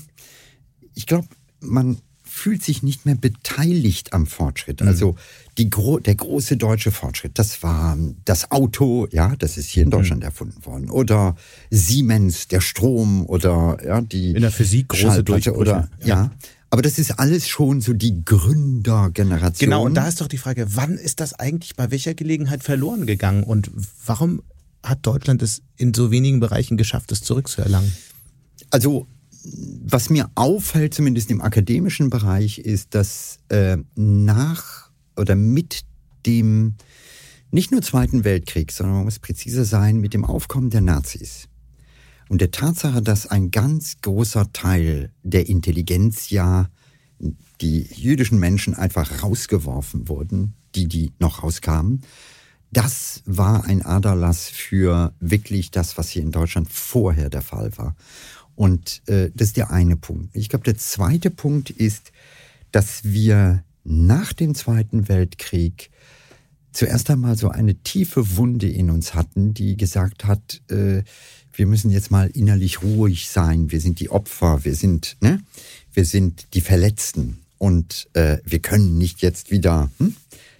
ich 0.93 1.07
glaube, 1.07 1.27
man 1.59 1.97
fühlt 2.33 2.63
sich 2.63 2.81
nicht 2.81 3.05
mehr 3.05 3.13
beteiligt 3.13 4.11
am 4.11 4.25
Fortschritt. 4.25 4.81
Mhm. 4.81 4.87
Also 4.87 5.15
die 5.59 5.69
gro 5.69 5.99
der 5.99 6.15
große 6.15 6.57
deutsche 6.57 6.91
Fortschritt, 6.91 7.37
das 7.37 7.61
war 7.61 7.95
das 8.25 8.49
Auto, 8.49 9.07
ja, 9.11 9.35
das 9.37 9.55
ist 9.55 9.69
hier 9.69 9.83
in 9.83 9.89
mhm. 9.89 9.91
Deutschland 9.91 10.21
mhm. 10.21 10.25
erfunden 10.25 10.65
worden. 10.65 10.89
Oder 10.89 11.35
Siemens, 11.69 12.47
der 12.47 12.59
Strom 12.59 13.27
oder 13.27 13.77
ja, 13.85 14.01
die 14.01 14.31
in 14.31 14.41
der 14.41 14.51
Physik 14.51 14.89
große 14.89 15.23
Durchbrüche. 15.23 15.55
Oder 15.55 15.89
ja. 15.99 16.07
ja. 16.07 16.31
Aber 16.71 16.81
das 16.81 16.97
ist 16.97 17.19
alles 17.19 17.47
schon 17.47 17.81
so 17.81 17.93
die 17.93 18.25
Gründergeneration. 18.25 19.69
Genau, 19.69 19.85
und 19.85 19.93
da 19.93 20.07
ist 20.07 20.19
doch 20.19 20.27
die 20.27 20.39
Frage, 20.39 20.65
wann 20.75 20.97
ist 20.97 21.19
das 21.19 21.35
eigentlich 21.35 21.75
bei 21.75 21.91
welcher 21.91 22.15
Gelegenheit 22.15 22.63
verloren 22.63 23.05
gegangen 23.05 23.43
und 23.43 23.69
warum 24.07 24.41
hat 24.81 25.05
Deutschland 25.05 25.43
es 25.43 25.61
in 25.77 25.93
so 25.93 26.09
wenigen 26.09 26.39
Bereichen 26.39 26.77
geschafft, 26.77 27.11
es 27.11 27.21
zurückzuerlangen? 27.21 27.93
Also 28.71 29.05
was 29.43 30.09
mir 30.09 30.29
auffällt, 30.35 30.93
zumindest 30.93 31.29
im 31.31 31.41
akademischen 31.41 32.09
Bereich, 32.09 32.59
ist, 32.59 32.95
dass 32.95 33.39
äh, 33.49 33.77
nach 33.95 34.89
oder 35.17 35.35
mit 35.35 35.81
dem 36.25 36.75
nicht 37.51 37.71
nur 37.71 37.81
Zweiten 37.81 38.23
Weltkrieg, 38.23 38.71
sondern 38.71 38.95
man 38.95 39.05
muss 39.05 39.19
präziser 39.19 39.65
sein, 39.65 39.97
mit 39.97 40.13
dem 40.13 40.25
Aufkommen 40.25 40.69
der 40.69 40.81
Nazis 40.81 41.47
und 42.29 42.41
der 42.41 42.51
Tatsache, 42.51 43.01
dass 43.01 43.27
ein 43.27 43.51
ganz 43.51 43.97
großer 44.01 44.51
Teil 44.53 45.11
der 45.21 45.47
Intelligenz 45.49 46.29
ja 46.29 46.67
die 47.61 47.83
jüdischen 47.93 48.39
Menschen 48.39 48.73
einfach 48.73 49.21
rausgeworfen 49.23 50.09
wurden, 50.09 50.55
die, 50.75 50.87
die 50.87 51.11
noch 51.19 51.43
rauskamen, 51.43 52.01
das 52.71 53.21
war 53.25 53.65
ein 53.65 53.83
Aderlass 53.83 54.49
für 54.49 55.13
wirklich 55.19 55.69
das, 55.69 55.97
was 55.97 56.09
hier 56.09 56.23
in 56.23 56.31
Deutschland 56.31 56.71
vorher 56.71 57.29
der 57.29 57.43
Fall 57.43 57.71
war. 57.77 57.95
Und 58.55 59.01
äh, 59.07 59.31
das 59.33 59.49
ist 59.49 59.57
der 59.57 59.71
eine 59.71 59.95
Punkt. 59.95 60.35
Ich 60.35 60.49
glaube, 60.49 60.65
der 60.65 60.77
zweite 60.77 61.29
Punkt 61.29 61.69
ist, 61.69 62.11
dass 62.71 63.03
wir 63.03 63.63
nach 63.83 64.33
dem 64.33 64.55
Zweiten 64.55 65.07
Weltkrieg 65.09 65.89
zuerst 66.71 67.09
einmal 67.09 67.37
so 67.37 67.49
eine 67.49 67.75
tiefe 67.75 68.35
Wunde 68.37 68.67
in 68.67 68.89
uns 68.89 69.13
hatten, 69.13 69.53
die 69.53 69.77
gesagt 69.77 70.25
hat, 70.25 70.61
äh, 70.69 71.03
wir 71.55 71.67
müssen 71.67 71.91
jetzt 71.91 72.09
mal 72.09 72.29
innerlich 72.33 72.81
ruhig 72.81 73.29
sein. 73.29 73.71
Wir 73.71 73.79
sind 73.79 73.99
die 73.99 74.09
Opfer, 74.09 74.65
wir 74.65 74.75
sind, 74.75 75.17
ne, 75.21 75.39
wir 75.93 76.05
sind 76.05 76.47
die 76.55 76.61
Verletzten 76.61 77.39
und 77.59 78.09
äh, 78.13 78.39
wir 78.43 78.59
können 78.59 78.97
nicht 78.97 79.21
jetzt 79.21 79.51
wieder 79.51 79.91
hm, 79.99 80.15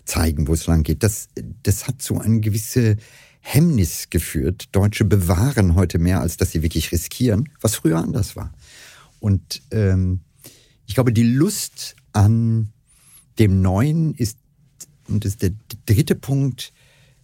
zeigen, 0.05 0.47
wo 0.47 0.53
es 0.53 0.67
lang 0.67 0.83
geht. 0.83 1.01
Das, 1.01 1.29
das 1.63 1.87
hat 1.87 2.01
zu 2.01 2.19
eine 2.19 2.39
gewisse 2.41 2.97
Hemmnis 3.45 4.09
geführt. 4.09 4.69
Deutsche 4.71 5.03
bewahren 5.03 5.75
heute 5.75 5.99
mehr, 5.99 6.21
als 6.21 6.37
dass 6.37 6.51
sie 6.51 6.63
wirklich 6.63 6.91
riskieren, 6.91 7.49
was 7.59 7.75
früher 7.75 7.97
anders 7.97 8.35
war. 8.37 8.53
Und 9.19 9.61
ähm, 9.71 10.21
ich 10.87 10.95
glaube, 10.95 11.11
die 11.11 11.23
Lust 11.23 11.95
an 12.13 12.71
dem 13.37 13.61
Neuen 13.61 14.15
ist, 14.15 14.37
und 15.07 15.25
das 15.25 15.33
ist 15.33 15.41
der 15.41 15.51
dritte 15.85 16.15
Punkt, 16.15 16.71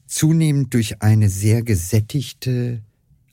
zunehmend 0.08 0.74
durch 0.74 1.02
eine 1.02 1.30
sehr 1.30 1.64
gesättigte 1.64 2.84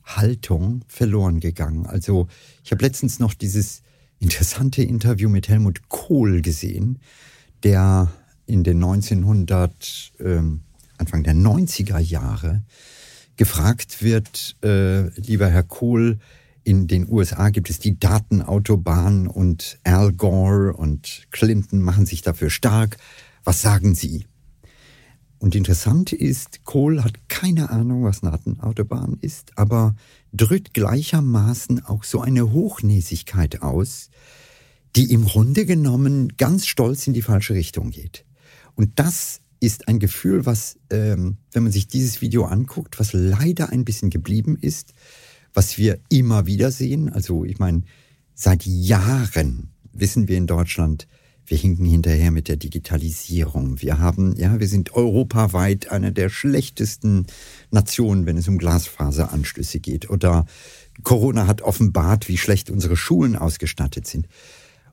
Haltung 0.05 0.85
verloren 0.87 1.41
gegangen. 1.41 1.87
Also 1.87 2.29
ich 2.63 2.71
habe 2.71 2.85
letztens 2.85 3.19
noch 3.19 3.35
dieses 3.35 3.83
interessante 4.21 4.83
Interview 4.83 5.29
mit 5.29 5.49
Helmut 5.49 5.89
Kohl 5.89 6.41
gesehen, 6.41 7.01
der 7.65 8.13
in 8.47 8.63
den 8.63 8.77
1900, 8.77 10.13
ähm, 10.21 10.61
Anfang 10.99 11.23
der 11.23 11.35
90er 11.35 11.99
Jahre 11.99 12.63
gefragt 13.37 14.03
wird, 14.03 14.57
äh, 14.63 15.09
lieber 15.21 15.49
Herr 15.49 15.63
Kohl, 15.63 16.19
in 16.65 16.89
den 16.89 17.09
USA 17.09 17.51
gibt 17.51 17.71
es 17.71 17.79
die 17.79 17.99
Datenautobahn 17.99 19.29
und 19.29 19.79
Al 19.85 20.13
Gore 20.13 20.73
und 20.73 21.29
Clinton 21.31 21.81
machen 21.81 22.07
sich 22.07 22.23
dafür 22.23 22.51
stark. 22.51 22.97
Was 23.45 23.63
sagen 23.63 23.95
Sie? 23.95 24.27
Und 25.39 25.55
interessant 25.55 26.13
ist, 26.13 26.65
Kohl 26.65 27.05
hat 27.05 27.29
keine 27.29 27.71
Ahnung, 27.71 28.03
was 28.03 28.23
Datenautobahn 28.23 29.19
ist, 29.21 29.57
aber 29.57 29.95
drückt 30.33 30.75
gleichermaßen 30.75 31.85
auch 31.85 32.03
so 32.03 32.21
eine 32.21 32.51
Hochnäsigkeit 32.51 33.63
aus, 33.63 34.11
die 34.97 35.13
im 35.13 35.27
Grunde 35.27 35.67
genommen 35.67 36.37
ganz 36.37 36.67
stolz 36.67 37.07
in 37.07 37.13
die 37.13 37.23
falsche 37.23 37.55
Richtung 37.55 37.91
geht. 37.91 38.25
Und 38.75 38.99
das 38.99 39.41
ist 39.61 39.89
ein 39.89 39.99
Gefühl, 39.99 40.47
was, 40.47 40.79
ähm, 40.91 41.39
wenn 41.53 41.63
man 41.63 41.73
sich 41.73 41.89
dieses 41.89 42.21
Video 42.21 42.45
anguckt, 42.45 42.99
was 42.99 43.13
leider 43.13 43.71
ein 43.71 43.85
bisschen 43.85 44.11
geblieben 44.11 44.57
ist, 44.61 44.93
was 45.55 45.79
wir 45.79 45.99
immer 46.09 46.47
wieder 46.47 46.71
sehen. 46.71 47.09
Also 47.09 47.45
ich 47.45 47.59
meine, 47.59 47.83
seit 48.35 48.67
Jahren 48.67 49.71
wissen 49.93 50.29
wir 50.29 50.37
in 50.37 50.47
Deutschland, 50.47 51.07
wir 51.47 51.57
hinken 51.57 51.87
hinterher 51.87 52.33
mit 52.33 52.49
der 52.49 52.57
Digitalisierung. 52.57 53.81
Wir 53.81 53.99
haben, 53.99 54.35
ja, 54.37 54.59
wir 54.59 54.69
sind 54.69 54.95
europaweit 54.95 55.91
eine 55.91 56.13
der 56.13 56.29
schlechtesten 56.29 57.27
Nationen, 57.71 58.27
wenn 58.27 58.37
es 58.37 58.49
um 58.49 58.59
Glasfaseranschlüsse 58.59 59.79
geht. 59.79 60.11
Oder 60.11 60.47
Corona 61.05 61.47
hat 61.47 61.63
offenbart, 61.63 62.29
wie 62.29 62.37
schlecht 62.37 62.69
unsere 62.69 62.97
Schulen 62.97 63.37
ausgestattet 63.37 64.07
sind. 64.07 64.27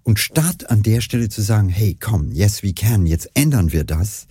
Und 0.04 0.20
statt 0.20 0.70
an 0.70 0.84
der 0.84 1.02
Stelle 1.02 1.30
zu 1.30 1.42
sagen, 1.42 1.70
hey, 1.70 1.98
komm, 2.00 2.32
yes 2.32 2.62
we 2.62 2.74
can, 2.74 3.06
jetzt 3.08 3.30
ändern 3.34 3.72
wir 3.72 3.84
das, 3.84 4.28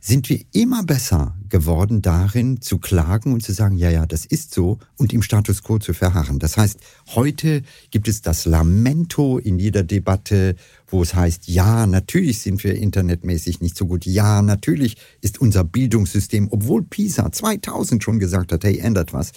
sind 0.00 0.28
wir 0.28 0.40
immer 0.52 0.82
besser 0.84 1.36
geworden 1.48 2.02
darin 2.02 2.60
zu 2.60 2.78
klagen 2.78 3.32
und 3.32 3.42
zu 3.42 3.52
sagen, 3.52 3.76
ja, 3.76 3.90
ja, 3.90 4.06
das 4.06 4.24
ist 4.24 4.54
so 4.54 4.78
und 4.96 5.12
im 5.12 5.22
Status 5.22 5.62
quo 5.62 5.78
zu 5.78 5.94
verharren. 5.94 6.38
Das 6.38 6.56
heißt, 6.56 6.78
heute 7.14 7.62
gibt 7.90 8.08
es 8.08 8.22
das 8.22 8.44
Lamento 8.44 9.38
in 9.38 9.58
jeder 9.58 9.82
Debatte, 9.82 10.56
wo 10.86 11.02
es 11.02 11.14
heißt, 11.14 11.48
ja, 11.48 11.86
natürlich 11.86 12.40
sind 12.40 12.62
wir 12.64 12.74
internetmäßig 12.74 13.60
nicht 13.60 13.76
so 13.76 13.86
gut. 13.86 14.06
Ja, 14.06 14.42
natürlich 14.42 14.96
ist 15.20 15.40
unser 15.40 15.64
Bildungssystem, 15.64 16.48
obwohl 16.50 16.82
PISA 16.82 17.32
2000 17.32 18.02
schon 18.02 18.18
gesagt 18.18 18.52
hat, 18.52 18.64
hey, 18.64 18.78
ändert 18.78 19.12
was. 19.12 19.32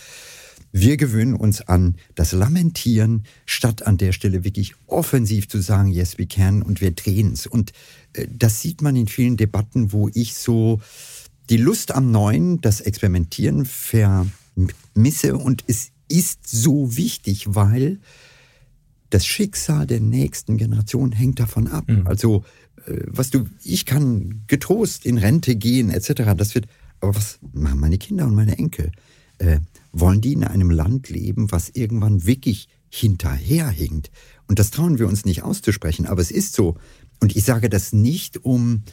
Wir 0.72 0.98
gewöhnen 0.98 1.34
uns 1.34 1.62
an 1.62 1.96
das 2.14 2.32
Lamentieren, 2.32 3.24
statt 3.48 3.88
an 3.88 3.98
der 3.98 4.12
Stelle 4.12 4.44
wirklich 4.44 4.76
offensiv 4.86 5.48
zu 5.50 5.62
sagen, 5.62 5.90
yes, 5.90 6.20
we 6.20 6.28
can 6.28 6.62
und 6.62 6.80
wir 6.80 6.92
drehen 6.92 7.34
es. 7.34 7.48
Und 7.48 7.72
das 8.14 8.62
sieht 8.62 8.82
man 8.82 8.96
in 8.96 9.08
vielen 9.08 9.38
Debatten, 9.38 9.92
wo 9.92 10.10
ich 10.14 10.36
so 10.36 10.82
die 11.50 11.58
Lust 11.58 11.94
am 11.94 12.12
Neuen, 12.12 12.62
das 12.62 12.82
Experimentieren 12.82 13.66
vermisse 13.66 15.38
und 15.38 15.64
es 15.68 15.92
ist 16.08 16.48
so 16.48 16.96
wichtig, 16.96 17.46
weil 17.56 18.00
das 19.10 19.26
Schicksal 19.26 19.88
der 19.88 20.00
nächsten 20.00 20.58
Generation 20.58 21.12
hängt 21.12 21.40
davon 21.40 21.68
ab. 21.68 21.86
Mhm. 21.88 22.06
Also 22.06 22.44
äh, 22.86 23.02
was 23.08 23.30
du, 23.30 23.46
ich 23.64 23.86
kann 23.86 24.44
getrost 24.48 25.06
in 25.06 25.18
Rente 25.18 25.56
gehen 25.56 25.90
etc. 25.90 26.34
Das 26.38 26.56
wird, 26.56 26.68
aber 27.00 27.16
was 27.16 27.40
machen 27.54 27.80
meine 27.80 27.98
Kinder 27.98 28.26
und 28.26 28.36
meine 28.36 28.58
Enkel? 28.58 28.92
Äh, 29.40 29.60
wollen 29.92 30.22
die 30.22 30.34
in 30.34 30.44
einem 30.44 30.70
Land 30.70 31.10
leben, 31.10 31.52
was 31.52 31.70
irgendwann 31.70 32.26
wirklich 32.26 32.68
hinterherhinkt? 32.90 34.12
Und 34.48 34.60
das 34.60 34.72
trauen 34.72 35.00
wir 35.00 35.08
uns 35.08 35.26
nicht 35.26 35.44
auszusprechen, 35.44 36.06
aber 36.06 36.22
es 36.22 36.32
ist 36.32 36.54
so. 36.54 36.76
Und 37.22 37.36
ich 37.36 37.44
sage 37.44 37.70
das 37.70 37.94
nicht, 37.94 38.44
um 38.46 38.84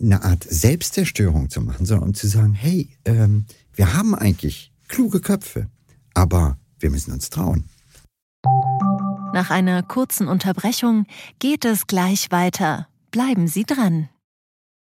eine 0.00 0.22
Art 0.22 0.44
Selbstzerstörung 0.44 1.50
zu 1.50 1.60
machen, 1.60 1.86
sondern 1.86 2.08
um 2.08 2.14
zu 2.14 2.28
sagen, 2.28 2.54
hey, 2.54 2.90
ähm, 3.04 3.46
wir 3.74 3.94
haben 3.94 4.14
eigentlich 4.14 4.72
kluge 4.88 5.20
Köpfe, 5.20 5.68
aber 6.14 6.58
wir 6.78 6.90
müssen 6.90 7.12
uns 7.12 7.30
trauen. 7.30 7.68
Nach 9.32 9.50
einer 9.50 9.82
kurzen 9.82 10.26
Unterbrechung 10.26 11.06
geht 11.38 11.64
es 11.64 11.86
gleich 11.86 12.30
weiter. 12.30 12.88
Bleiben 13.10 13.46
Sie 13.46 13.64
dran. 13.64 14.08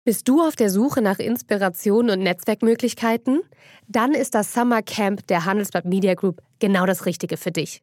Bist 0.05 0.27
du 0.27 0.43
auf 0.43 0.57
der 0.57 0.69
Suche 0.69 1.01
nach 1.01 1.21
Inspiration 1.21 2.11
und 2.11 2.19
Netzwerkmöglichkeiten? 2.21 3.43
Dann 3.87 4.15
ist 4.15 4.35
das 4.35 4.53
Summer 4.53 4.83
Camp 4.83 5.27
der 5.29 5.45
Handelsblatt 5.45 5.85
Media 5.85 6.15
Group 6.15 6.43
genau 6.59 6.87
das 6.87 7.07
Richtige 7.07 7.37
für 7.37 7.53
dich. 7.53 7.83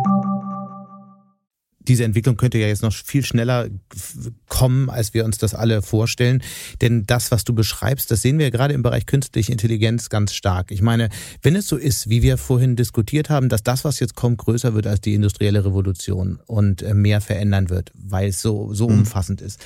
diese 1.87 2.03
Entwicklung 2.03 2.37
könnte 2.37 2.57
ja 2.57 2.67
jetzt 2.67 2.83
noch 2.83 2.93
viel 2.93 3.25
schneller 3.25 3.67
kommen, 4.47 4.89
als 4.89 5.13
wir 5.13 5.25
uns 5.25 5.37
das 5.37 5.53
alle 5.53 5.81
vorstellen. 5.81 6.43
Denn 6.81 7.05
das, 7.05 7.31
was 7.31 7.43
du 7.43 7.53
beschreibst, 7.53 8.11
das 8.11 8.21
sehen 8.21 8.39
wir 8.39 8.51
gerade 8.51 8.73
im 8.73 8.83
Bereich 8.83 9.05
künstliche 9.05 9.51
Intelligenz 9.51 10.09
ganz 10.09 10.33
stark. 10.33 10.71
Ich 10.71 10.81
meine, 10.81 11.09
wenn 11.41 11.55
es 11.55 11.67
so 11.67 11.77
ist, 11.77 12.09
wie 12.09 12.21
wir 12.21 12.37
vorhin 12.37 12.75
diskutiert 12.75 13.29
haben, 13.29 13.49
dass 13.49 13.63
das, 13.63 13.83
was 13.83 13.99
jetzt 13.99 14.15
kommt, 14.15 14.37
größer 14.37 14.73
wird 14.73 14.87
als 14.87 15.01
die 15.01 15.13
industrielle 15.13 15.65
Revolution 15.65 16.39
und 16.45 16.81
äh, 16.81 16.93
mehr 16.93 17.21
verändern 17.21 17.69
wird, 17.69 17.91
weil 17.95 18.29
es 18.29 18.41
so, 18.41 18.73
so 18.73 18.87
mhm. 18.87 18.99
umfassend 18.99 19.41
ist 19.41 19.59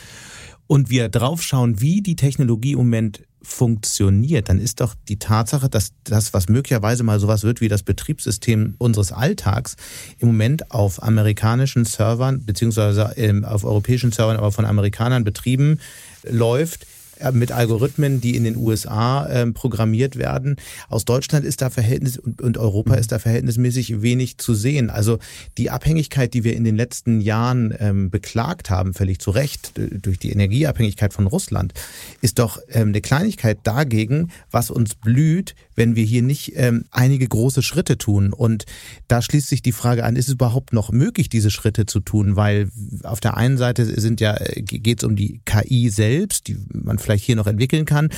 und 0.68 0.90
wir 0.90 1.10
draufschauen, 1.10 1.82
wie 1.82 2.02
die 2.02 2.16
Technologie 2.16 2.74
im 2.74 2.80
Moment 2.80 3.24
funktioniert, 3.42 4.50
dann 4.50 4.60
ist 4.60 4.82
doch 4.82 4.96
die 5.08 5.20
Tatsache, 5.20 5.70
dass 5.70 5.92
das, 6.04 6.34
was 6.34 6.50
möglicherweise 6.50 7.04
mal 7.04 7.20
sowas 7.20 7.44
wird 7.44 7.62
wie 7.62 7.68
das 7.68 7.84
Betriebssystem 7.84 8.76
unseres 8.80 9.12
Alltags, 9.12 9.76
im 10.18 10.30
Moment 10.30 10.72
auf 10.72 11.04
amerikanischen 11.04 11.86
Servern 11.86 12.44
beziehungsweise 12.44 13.14
ähm, 13.18 13.46
auf 13.46 13.64
europäischen 13.64 14.12
Servern, 14.12 14.38
aber 14.38 14.52
von 14.52 14.66
Amerikanern 14.66 15.24
betrieben 15.24 15.80
läuft, 16.24 16.88
mit 17.32 17.52
Algorithmen, 17.52 18.22
die 18.22 18.36
in 18.36 18.44
den 18.44 18.58
USA 18.58 19.26
äh, 19.26 19.46
programmiert 19.52 20.16
werden. 20.18 20.58
Aus 20.90 21.06
Deutschland 21.06 21.46
ist 21.46 21.62
da 21.62 21.70
Verhältnis 21.70 22.18
und, 22.18 22.42
und 22.42 22.58
Europa 22.58 22.94
mhm. 22.94 23.00
ist 23.00 23.12
da 23.12 23.20
verhältnismäßig 23.20 24.02
wenig 24.02 24.38
zu 24.38 24.54
sehen. 24.54 24.90
Also 24.90 25.20
die 25.58 25.70
Abhängigkeit, 25.70 26.34
die 26.34 26.44
wir 26.44 26.56
in 26.56 26.64
den 26.64 26.76
letzten 26.76 27.22
Jahren 27.22 27.74
ähm, 27.80 28.10
beklagt 28.10 28.70
haben, 28.70 28.94
völlig 28.94 29.20
zu 29.20 29.32
Recht, 29.32 29.74
durch 29.76 30.20
die 30.20 30.32
Energieabhängigkeit 30.32 31.14
von 31.14 31.28
Russland, 31.28 31.74
ist 32.22 32.40
doch 32.40 32.60
ähm, 32.70 32.90
eine 32.90 33.02
Kleinigkeit 33.02 33.60
dagegen, 33.64 34.32
was 34.52 34.70
uns 34.70 34.96
blüht, 34.96 35.56
wenn 35.76 35.96
wir 35.96 36.04
hier 36.04 36.22
nicht 36.22 36.54
ähm, 36.56 36.86
einige 36.92 37.28
große 37.28 37.62
Schritte 37.62 37.98
tun. 37.98 38.34
Und 38.34 38.66
da 39.08 39.22
schließt 39.22 39.48
sich 39.48 39.62
die 39.62 39.72
Frage 39.72 40.04
an, 40.04 40.16
ist 40.16 40.28
es 40.28 40.34
überhaupt 40.34 40.74
noch 40.74 40.92
möglich, 40.92 41.30
diese 41.30 41.52
Schritte 41.52 41.86
zu 41.86 42.00
tun? 42.00 42.36
Weil 42.36 42.70
auf 43.04 43.20
der 43.20 43.38
einen 43.38 43.58
Seite 43.58 43.86
sind 44.00 44.22
ja, 44.22 44.36
äh, 44.38 44.62
geht 44.62 45.00
es 45.00 45.04
um 45.04 45.16
die 45.16 45.42
KI 45.46 45.90
selbst, 45.90 46.48
die 46.48 46.58
man 46.74 46.98
vielleicht 46.98 47.26
hier 47.26 47.36
noch 47.36 47.48
entwickeln 47.48 47.86
kann. 47.86 48.10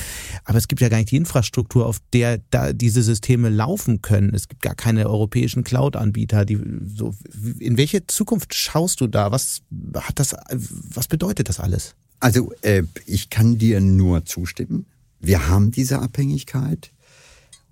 Aber 0.46 0.58
es 0.58 0.68
gibt 0.68 0.82
ja 0.82 0.90
gar 0.90 0.98
nicht 0.98 1.12
die 1.12 1.18
Infrastruktur, 1.18 1.86
auf 1.86 2.00
der 2.14 2.40
da 2.52 2.74
diese 2.74 3.02
Systeme 3.04 3.50
laufen 3.50 4.02
können. 4.02 4.34
Es 4.34 4.48
gibt 4.48 4.62
gar 4.62 4.76
keine 4.76 5.08
europäischen 5.10 5.64
Cloud-Anbieter, 5.64 6.46
die 6.46 6.60
so. 6.96 7.14
In 7.60 7.78
welche 7.78 8.06
Zukunft 8.08 8.54
schaust 8.54 9.02
du 9.02 9.08
da? 9.08 9.32
Was 9.32 9.62
hat 9.96 10.20
das? 10.20 10.36
Was 10.50 11.08
bedeutet 11.08 11.50
das 11.50 11.60
alles? 11.60 11.96
Also 12.20 12.52
äh, 12.62 12.84
ich 13.06 13.30
kann 13.30 13.58
dir 13.58 13.80
nur 13.82 14.26
zustimmen. 14.26 14.86
Wir 15.20 15.48
haben 15.48 15.72
diese 15.72 16.00
Abhängigkeit. 16.00 16.92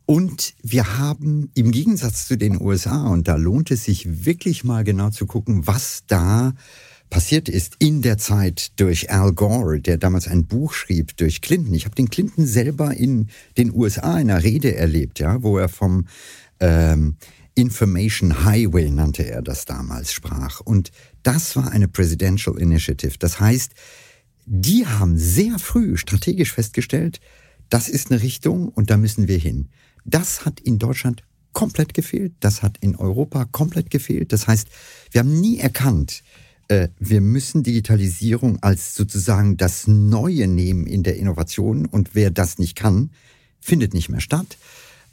Und 0.05 0.53
wir 0.61 0.99
haben 0.99 1.49
im 1.55 1.71
Gegensatz 1.71 2.27
zu 2.27 2.37
den 2.37 2.61
USA, 2.61 3.07
und 3.07 3.27
da 3.27 3.35
lohnt 3.35 3.71
es 3.71 3.85
sich 3.85 4.25
wirklich 4.25 4.63
mal 4.63 4.83
genau 4.83 5.09
zu 5.09 5.25
gucken, 5.25 5.65
was 5.65 6.03
da 6.07 6.53
passiert 7.09 7.49
ist 7.49 7.75
in 7.79 8.01
der 8.01 8.17
Zeit 8.17 8.79
durch 8.79 9.11
Al 9.11 9.33
Gore, 9.33 9.79
der 9.79 9.97
damals 9.97 10.27
ein 10.27 10.45
Buch 10.45 10.73
schrieb, 10.73 11.17
durch 11.17 11.41
Clinton. 11.41 11.73
Ich 11.73 11.85
habe 11.85 11.95
den 11.95 12.09
Clinton 12.09 12.45
selber 12.45 12.93
in 12.93 13.29
den 13.57 13.73
USA 13.73 14.19
in 14.19 14.29
einer 14.29 14.43
Rede 14.43 14.75
erlebt, 14.75 15.19
ja, 15.19 15.41
wo 15.41 15.57
er 15.57 15.69
vom 15.69 16.07
ähm, 16.59 17.15
Information 17.55 18.43
Highway 18.43 18.91
nannte 18.91 19.25
er 19.25 19.41
das 19.41 19.65
damals 19.65 20.11
sprach. 20.11 20.59
Und 20.59 20.91
das 21.23 21.55
war 21.55 21.71
eine 21.71 21.87
Presidential 21.87 22.59
Initiative. 22.59 23.17
Das 23.17 23.39
heißt, 23.39 23.71
die 24.45 24.85
haben 24.85 25.17
sehr 25.17 25.57
früh 25.57 25.97
strategisch 25.97 26.53
festgestellt, 26.53 27.19
das 27.69 27.89
ist 27.89 28.11
eine 28.11 28.21
Richtung 28.21 28.69
und 28.69 28.89
da 28.89 28.97
müssen 28.97 29.27
wir 29.27 29.37
hin. 29.37 29.69
Das 30.05 30.45
hat 30.45 30.59
in 30.59 30.79
Deutschland 30.79 31.23
komplett 31.53 31.93
gefehlt, 31.93 32.33
das 32.39 32.61
hat 32.61 32.77
in 32.81 32.95
Europa 32.95 33.45
komplett 33.45 33.89
gefehlt. 33.89 34.31
Das 34.33 34.47
heißt, 34.47 34.67
wir 35.11 35.19
haben 35.19 35.39
nie 35.39 35.57
erkannt, 35.57 36.23
äh, 36.67 36.89
wir 36.99 37.21
müssen 37.21 37.63
Digitalisierung 37.63 38.61
als 38.61 38.95
sozusagen 38.95 39.57
das 39.57 39.87
Neue 39.87 40.47
nehmen 40.47 40.87
in 40.87 41.03
der 41.03 41.17
Innovation 41.17 41.85
und 41.85 42.13
wer 42.13 42.31
das 42.31 42.57
nicht 42.57 42.75
kann, 42.75 43.11
findet 43.59 43.93
nicht 43.93 44.09
mehr 44.09 44.21
statt. 44.21 44.57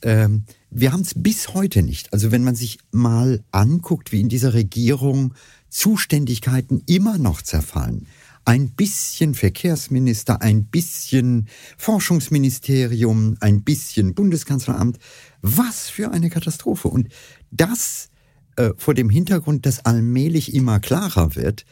Ähm, 0.03 0.45
wir 0.70 0.93
haben 0.93 1.03
es 1.03 1.14
bis 1.14 1.55
heute 1.55 1.82
nicht. 1.82 2.12
Also 2.12 2.32
wenn 2.32 2.45
man 2.45 2.55
sich 2.55 2.78
mal 2.90 3.45
anguckt, 3.51 4.12
wie 4.12 4.20
in 4.20 4.28
dieser 4.28 4.55
Regierung 4.55 5.34
Zuständigkeiten 5.68 6.82
immer 6.86 7.18
noch 7.18 7.40
zerfallen. 7.40 8.07
Ein 8.45 8.70
bisschen 8.70 9.34
Verkehrsminister, 9.34 10.43
ein 10.43 10.64
bisschen 10.64 11.49
Forschungsministerium, 11.78 13.36
ein 13.40 13.62
bisschen 13.62 14.14
Bundeskanzleramt. 14.14 14.99
Was 15.43 15.88
für 15.88 16.11
eine 16.11 16.30
Katastrophe. 16.30 16.88
Und 16.88 17.09
das 17.51 18.11
äh, 18.57 18.70
vor 18.76 18.95
dem 18.95 19.11
Hintergrund, 19.11 19.66
dass 19.66 19.84
allmählich 19.84 20.55
immer 20.55 20.80
klarer 20.80 21.34
wird, 21.36 21.64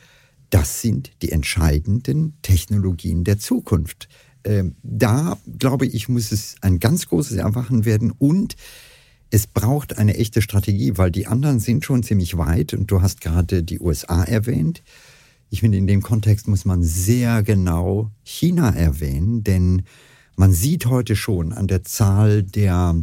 das 0.50 0.80
sind 0.80 1.10
die 1.22 1.30
entscheidenden 1.30 2.34
Technologien 2.42 3.24
der 3.24 3.38
Zukunft. 3.38 4.08
Ähm, 4.44 4.76
da, 4.82 5.36
glaube 5.58 5.86
ich, 5.86 6.08
muss 6.08 6.32
es 6.32 6.56
ein 6.62 6.80
ganz 6.80 7.08
großes 7.08 7.36
Erwachen 7.36 7.84
werden 7.84 8.10
und 8.10 8.56
es 9.30 9.46
braucht 9.46 9.98
eine 9.98 10.16
echte 10.16 10.42
Strategie, 10.42 10.92
weil 10.96 11.10
die 11.10 11.26
anderen 11.26 11.60
sind 11.60 11.84
schon 11.84 12.02
ziemlich 12.02 12.36
weit 12.36 12.74
und 12.74 12.90
du 12.90 13.00
hast 13.00 13.20
gerade 13.20 13.62
die 13.62 13.78
USA 13.78 14.24
erwähnt. 14.24 14.82
Ich 15.50 15.60
finde, 15.60 15.78
in 15.78 15.88
dem 15.88 16.00
Kontext 16.00 16.46
muss 16.46 16.64
man 16.64 16.82
sehr 16.84 17.42
genau 17.42 18.12
China 18.22 18.70
erwähnen, 18.70 19.42
denn 19.42 19.82
man 20.36 20.52
sieht 20.52 20.86
heute 20.86 21.16
schon 21.16 21.52
an 21.52 21.66
der 21.66 21.82
Zahl 21.82 22.44
der 22.44 22.94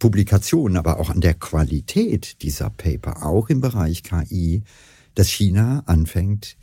Publikationen, 0.00 0.76
aber 0.76 0.98
auch 0.98 1.10
an 1.10 1.20
der 1.20 1.34
Qualität 1.34 2.42
dieser 2.42 2.70
Paper, 2.70 3.24
auch 3.24 3.48
im 3.48 3.60
Bereich 3.60 4.02
KI, 4.02 4.62
dass 5.14 5.28
China 5.28 5.84
anfängt, 5.86 6.56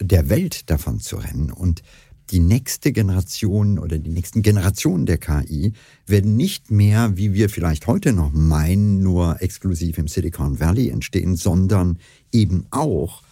der 0.00 0.28
Welt 0.28 0.70
davon 0.70 1.00
zu 1.00 1.16
rennen. 1.16 1.50
Und 1.50 1.82
die 2.30 2.40
nächste 2.40 2.92
Generation 2.92 3.78
oder 3.78 3.98
die 3.98 4.10
nächsten 4.10 4.42
Generationen 4.42 5.06
der 5.06 5.16
KI 5.16 5.72
werden 6.06 6.36
nicht 6.36 6.70
mehr, 6.70 7.16
wie 7.16 7.32
wir 7.32 7.48
vielleicht 7.48 7.86
heute 7.86 8.12
noch 8.12 8.32
meinen, 8.32 9.00
nur 9.00 9.40
exklusiv 9.40 9.96
im 9.96 10.08
Silicon 10.08 10.60
Valley 10.60 10.90
entstehen, 10.90 11.36
sondern 11.36 11.98
eben 12.32 12.66
auch 12.70 13.22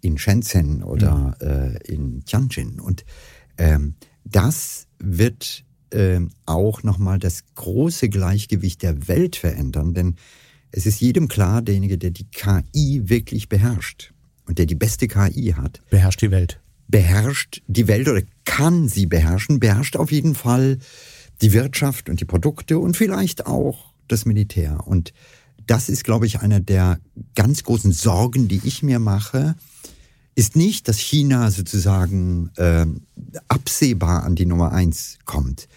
in 0.00 0.18
Shenzhen 0.18 0.82
oder 0.82 1.36
mhm. 1.40 1.48
äh, 1.48 1.76
in 1.84 2.24
Tianjin. 2.24 2.80
Und 2.80 3.04
ähm, 3.56 3.94
das 4.24 4.86
wird 4.98 5.64
ähm, 5.90 6.30
auch 6.46 6.82
nochmal 6.82 7.18
das 7.18 7.44
große 7.54 8.08
Gleichgewicht 8.08 8.82
der 8.82 9.08
Welt 9.08 9.36
verändern, 9.36 9.94
denn 9.94 10.16
es 10.70 10.84
ist 10.84 11.00
jedem 11.00 11.28
klar, 11.28 11.62
derjenige, 11.62 11.96
der 11.96 12.10
die 12.10 12.26
KI 12.30 13.02
wirklich 13.08 13.48
beherrscht 13.48 14.12
und 14.46 14.58
der 14.58 14.66
die 14.66 14.74
beste 14.74 15.08
KI 15.08 15.54
hat, 15.56 15.80
beherrscht 15.88 16.20
die 16.20 16.30
Welt 16.30 16.60
beherrscht 16.88 17.62
die 17.66 17.86
Welt 17.86 18.08
oder 18.08 18.22
kann 18.44 18.88
sie 18.88 19.06
beherrschen, 19.06 19.60
beherrscht 19.60 19.96
auf 19.96 20.10
jeden 20.10 20.34
Fall 20.34 20.78
die 21.40 21.52
Wirtschaft 21.52 22.08
und 22.08 22.20
die 22.20 22.24
Produkte 22.24 22.78
und 22.78 22.96
vielleicht 22.96 23.46
auch 23.46 23.92
das 24.08 24.24
Militär. 24.24 24.86
Und 24.86 25.12
das 25.70 25.88
ist, 25.88 26.04
glaube 26.04 26.26
ich, 26.26 26.40
eine 26.40 26.60
der 26.60 26.98
ganz 27.34 27.62
großen 27.62 27.92
Sorgen, 27.92 28.48
die 28.48 28.60
ich 28.64 28.82
mir 28.82 28.98
mache, 28.98 29.54
ist 30.34 30.56
nicht, 30.56 30.88
dass 30.88 30.98
China 30.98 31.50
sozusagen 31.50 32.50
äh, 32.56 32.86
absehbar 33.48 34.22
an 34.22 34.34
die 34.34 34.46
Nummer 34.46 34.72
eins 34.72 35.18
kommt. 35.24 35.68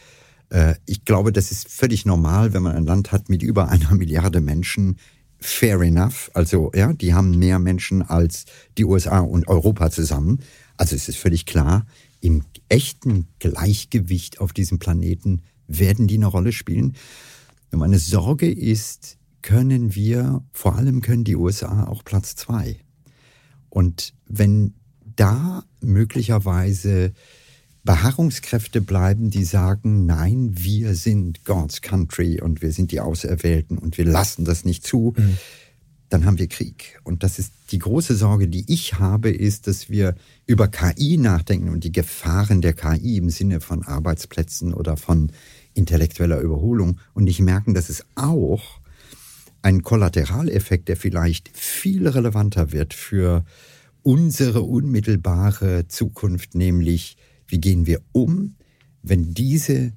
Äh, 0.50 0.76
ich 0.86 1.04
glaube, 1.04 1.32
das 1.32 1.52
ist 1.52 1.68
völlig 1.70 2.06
normal, 2.06 2.54
wenn 2.54 2.64
man 2.64 2.76
ein 2.76 2.86
Land 2.86 3.12
hat 3.12 3.28
mit 3.30 3.44
über 3.44 3.70
einer 3.70 3.92
Milliarde 3.96 4.40
Menschen. 4.40 4.98
Fair 5.40 5.82
enough. 5.82 6.30
Also, 6.36 6.72
ja, 6.76 6.94
die 6.94 7.14
haben 7.14 7.38
mehr 7.38 7.58
Menschen 7.58 8.04
als 8.04 8.46
die 8.78 8.86
USA 8.86 9.20
und 9.20 9.48
Europa 9.48 9.90
zusammen. 9.90 10.42
Also 10.78 10.96
es 10.96 11.10
ist 11.10 11.18
völlig 11.18 11.46
klar, 11.46 11.86
im 12.22 12.44
echten 12.70 13.28
Gleichgewicht 13.40 14.40
auf 14.40 14.54
diesem 14.54 14.78
Planeten 14.78 15.42
werden 15.68 16.08
die 16.08 16.16
eine 16.16 16.28
Rolle 16.28 16.52
spielen. 16.52 16.96
Und 17.72 17.80
meine 17.80 17.98
Sorge 17.98 18.52
ist, 18.52 19.18
können 19.42 19.96
wir, 19.96 20.44
vor 20.52 20.76
allem 20.76 21.02
können 21.02 21.24
die 21.24 21.36
USA 21.36 21.86
auch 21.86 22.04
Platz 22.04 22.36
zwei. 22.36 22.78
Und 23.70 24.14
wenn 24.28 24.74
da 25.16 25.64
möglicherweise 25.82 27.14
Beharrungskräfte 27.84 28.82
bleiben, 28.82 29.30
die 29.30 29.44
sagen, 29.44 30.06
nein, 30.06 30.52
wir 30.54 30.96
sind 30.96 31.46
God's 31.46 31.82
Country 31.82 32.40
und 32.42 32.62
wir 32.62 32.72
sind 32.72 32.92
die 32.92 33.00
Auserwählten 33.00 33.78
und 33.78 33.98
wir 33.98 34.06
lassen 34.06 34.46
das 34.46 34.66
nicht 34.66 34.86
zu, 34.86 35.14
mhm 35.18 35.38
dann 36.12 36.26
haben 36.26 36.38
wir 36.38 36.48
Krieg. 36.48 37.00
Und 37.04 37.24
das 37.24 37.40
ist 37.40 37.54
die 37.72 37.80
große 37.80 38.16
Sorge, 38.16 38.50
die 38.50 38.66
ich 38.68 39.00
habe, 39.00 39.32
ist, 39.32 39.68
dass 39.68 39.90
wir 39.90 40.16
über 40.46 40.68
KI 40.68 41.18
nachdenken 41.18 41.70
und 41.70 41.86
die 41.86 41.92
Gefahren 41.92 42.62
der 42.62 42.74
KI 42.74 43.18
im 43.18 43.30
Sinne 43.30 43.62
von 43.62 43.84
Arbeitsplätzen 43.84 44.74
oder 44.74 44.98
von 44.98 45.32
intellektueller 45.74 46.42
Überholung 46.42 47.00
und 47.14 47.24
nicht 47.24 47.40
merken, 47.40 47.74
dass 47.74 47.88
es 47.88 48.06
auch 48.16 48.81
ein 49.62 49.84
Kollateraleffekt, 49.84 50.88
der 50.88 50.98
vielleicht 50.98 51.50
viel 51.56 52.08
relevanter 52.08 52.72
wird 52.72 52.94
für 52.94 53.44
unsere 54.04 54.62
unmittelbare 54.64 55.88
Zukunft, 55.88 56.56
nämlich 56.56 57.18
wie 57.48 57.60
gehen 57.60 57.86
wir 57.86 58.02
um, 58.12 58.56
wenn 59.04 59.34
diese 59.34 59.94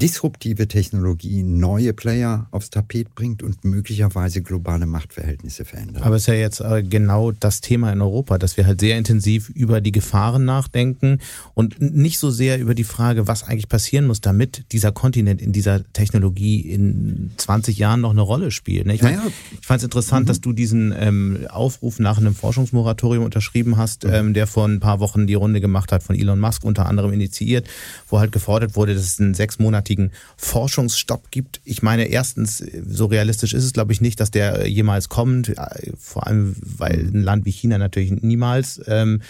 disruptive 0.00 0.66
Technologie 0.66 1.42
neue 1.42 1.92
Player 1.92 2.46
aufs 2.50 2.70
Tapet 2.70 3.14
bringt 3.14 3.42
und 3.42 3.64
möglicherweise 3.64 4.42
globale 4.42 4.86
Machtverhältnisse 4.86 5.64
verändert. 5.64 6.02
Aber 6.02 6.16
es 6.16 6.22
ist 6.22 6.28
ja 6.28 6.34
jetzt 6.34 6.60
äh, 6.60 6.82
genau 6.82 7.32
das 7.32 7.60
Thema 7.60 7.92
in 7.92 8.00
Europa, 8.00 8.38
dass 8.38 8.56
wir 8.56 8.66
halt 8.66 8.80
sehr 8.80 8.96
intensiv 8.96 9.50
über 9.50 9.80
die 9.80 9.92
Gefahren 9.92 10.44
nachdenken 10.44 11.18
und 11.54 11.80
nicht 11.80 12.18
so 12.18 12.30
sehr 12.30 12.58
über 12.58 12.74
die 12.74 12.84
Frage, 12.84 13.28
was 13.28 13.42
eigentlich 13.42 13.68
passieren 13.68 14.06
muss, 14.06 14.20
damit 14.20 14.64
dieser 14.72 14.90
Kontinent 14.90 15.42
in 15.42 15.52
dieser 15.52 15.84
Technologie 15.92 16.60
in 16.60 17.32
20 17.36 17.76
Jahren 17.78 18.00
noch 18.00 18.10
eine 18.10 18.22
Rolle 18.22 18.50
spielt. 18.50 18.86
Ne? 18.86 18.94
Ich, 18.94 19.02
naja. 19.02 19.22
ich 19.60 19.66
fand 19.66 19.78
es 19.78 19.84
interessant, 19.84 20.24
mhm. 20.24 20.28
dass 20.28 20.40
du 20.40 20.52
diesen 20.52 20.94
ähm, 20.96 21.46
Aufruf 21.50 21.98
nach 21.98 22.18
einem 22.18 22.34
Forschungsmoratorium 22.34 23.24
unterschrieben 23.24 23.76
hast, 23.76 24.04
mhm. 24.04 24.12
ähm, 24.12 24.34
der 24.34 24.46
vor 24.46 24.66
ein 24.66 24.80
paar 24.80 25.00
Wochen 25.00 25.26
die 25.26 25.34
Runde 25.34 25.60
gemacht 25.60 25.92
hat, 25.92 26.02
von 26.02 26.16
Elon 26.16 26.40
Musk 26.40 26.64
unter 26.64 26.86
anderem 26.86 27.12
initiiert, 27.12 27.68
wo 28.08 28.18
halt 28.18 28.32
gefordert 28.32 28.76
wurde, 28.76 28.94
dass 28.94 29.04
es 29.04 29.20
einen 29.20 29.34
sechsmonatigen 29.34 29.89
derartigen 29.90 30.10
Forschungsstopp 30.36 31.30
gibt. 31.30 31.60
Ich 31.64 31.82
meine, 31.82 32.04
erstens, 32.04 32.64
so 32.86 33.06
realistisch 33.06 33.52
ist 33.52 33.64
es, 33.64 33.72
glaube 33.72 33.92
ich, 33.92 34.00
nicht, 34.00 34.20
dass 34.20 34.30
der 34.30 34.68
jemals 34.68 35.08
kommt, 35.08 35.52
vor 35.98 36.26
allem 36.26 36.54
weil 36.60 37.10
ein 37.12 37.22
Land 37.22 37.44
wie 37.44 37.50
China 37.50 37.78
natürlich 37.78 38.10
niemals 38.22 38.80
ähm, 38.86 39.20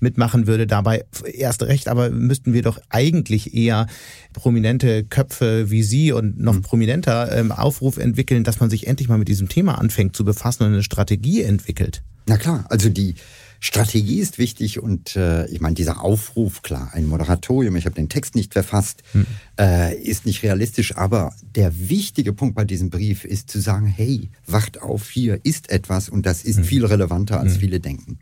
mitmachen 0.00 0.46
würde. 0.46 0.66
Dabei 0.66 1.04
erst 1.32 1.62
recht, 1.62 1.88
aber 1.88 2.10
müssten 2.10 2.52
wir 2.52 2.62
doch 2.62 2.78
eigentlich 2.90 3.54
eher 3.54 3.86
prominente 4.32 5.04
Köpfe 5.04 5.70
wie 5.70 5.82
Sie 5.82 6.12
und 6.12 6.40
noch 6.40 6.54
mhm. 6.54 6.62
prominenter 6.62 7.36
ähm, 7.36 7.52
Aufruf 7.52 7.96
entwickeln, 7.96 8.44
dass 8.44 8.60
man 8.60 8.70
sich 8.70 8.86
endlich 8.86 9.08
mal 9.08 9.18
mit 9.18 9.28
diesem 9.28 9.48
Thema 9.48 9.78
anfängt 9.78 10.16
zu 10.16 10.24
befassen 10.24 10.64
und 10.64 10.72
eine 10.72 10.82
Strategie 10.82 11.42
entwickelt. 11.42 12.02
Na 12.28 12.36
klar, 12.36 12.66
also 12.68 12.90
die 12.90 13.14
Strategie 13.58 14.20
ist 14.20 14.38
wichtig 14.38 14.80
und 14.80 15.16
äh, 15.16 15.46
ich 15.46 15.60
meine, 15.60 15.74
dieser 15.74 16.04
Aufruf, 16.04 16.62
klar, 16.62 16.90
ein 16.92 17.06
Moderatorium, 17.06 17.74
ich 17.74 17.86
habe 17.86 17.96
den 17.96 18.08
Text 18.08 18.34
nicht 18.34 18.52
verfasst, 18.52 19.02
hm. 19.12 19.26
äh, 19.58 19.96
ist 19.96 20.26
nicht 20.26 20.42
realistisch, 20.42 20.96
aber 20.96 21.34
der 21.56 21.88
wichtige 21.88 22.32
Punkt 22.32 22.54
bei 22.54 22.64
diesem 22.64 22.90
Brief 22.90 23.24
ist 23.24 23.50
zu 23.50 23.60
sagen, 23.60 23.86
hey, 23.86 24.30
wacht 24.46 24.80
auf, 24.80 25.10
hier 25.10 25.40
ist 25.42 25.70
etwas 25.70 26.08
und 26.08 26.26
das 26.26 26.44
ist 26.44 26.58
hm. 26.58 26.64
viel 26.64 26.84
relevanter, 26.84 27.40
als 27.40 27.54
hm. 27.54 27.60
viele 27.60 27.80
denken. 27.80 28.18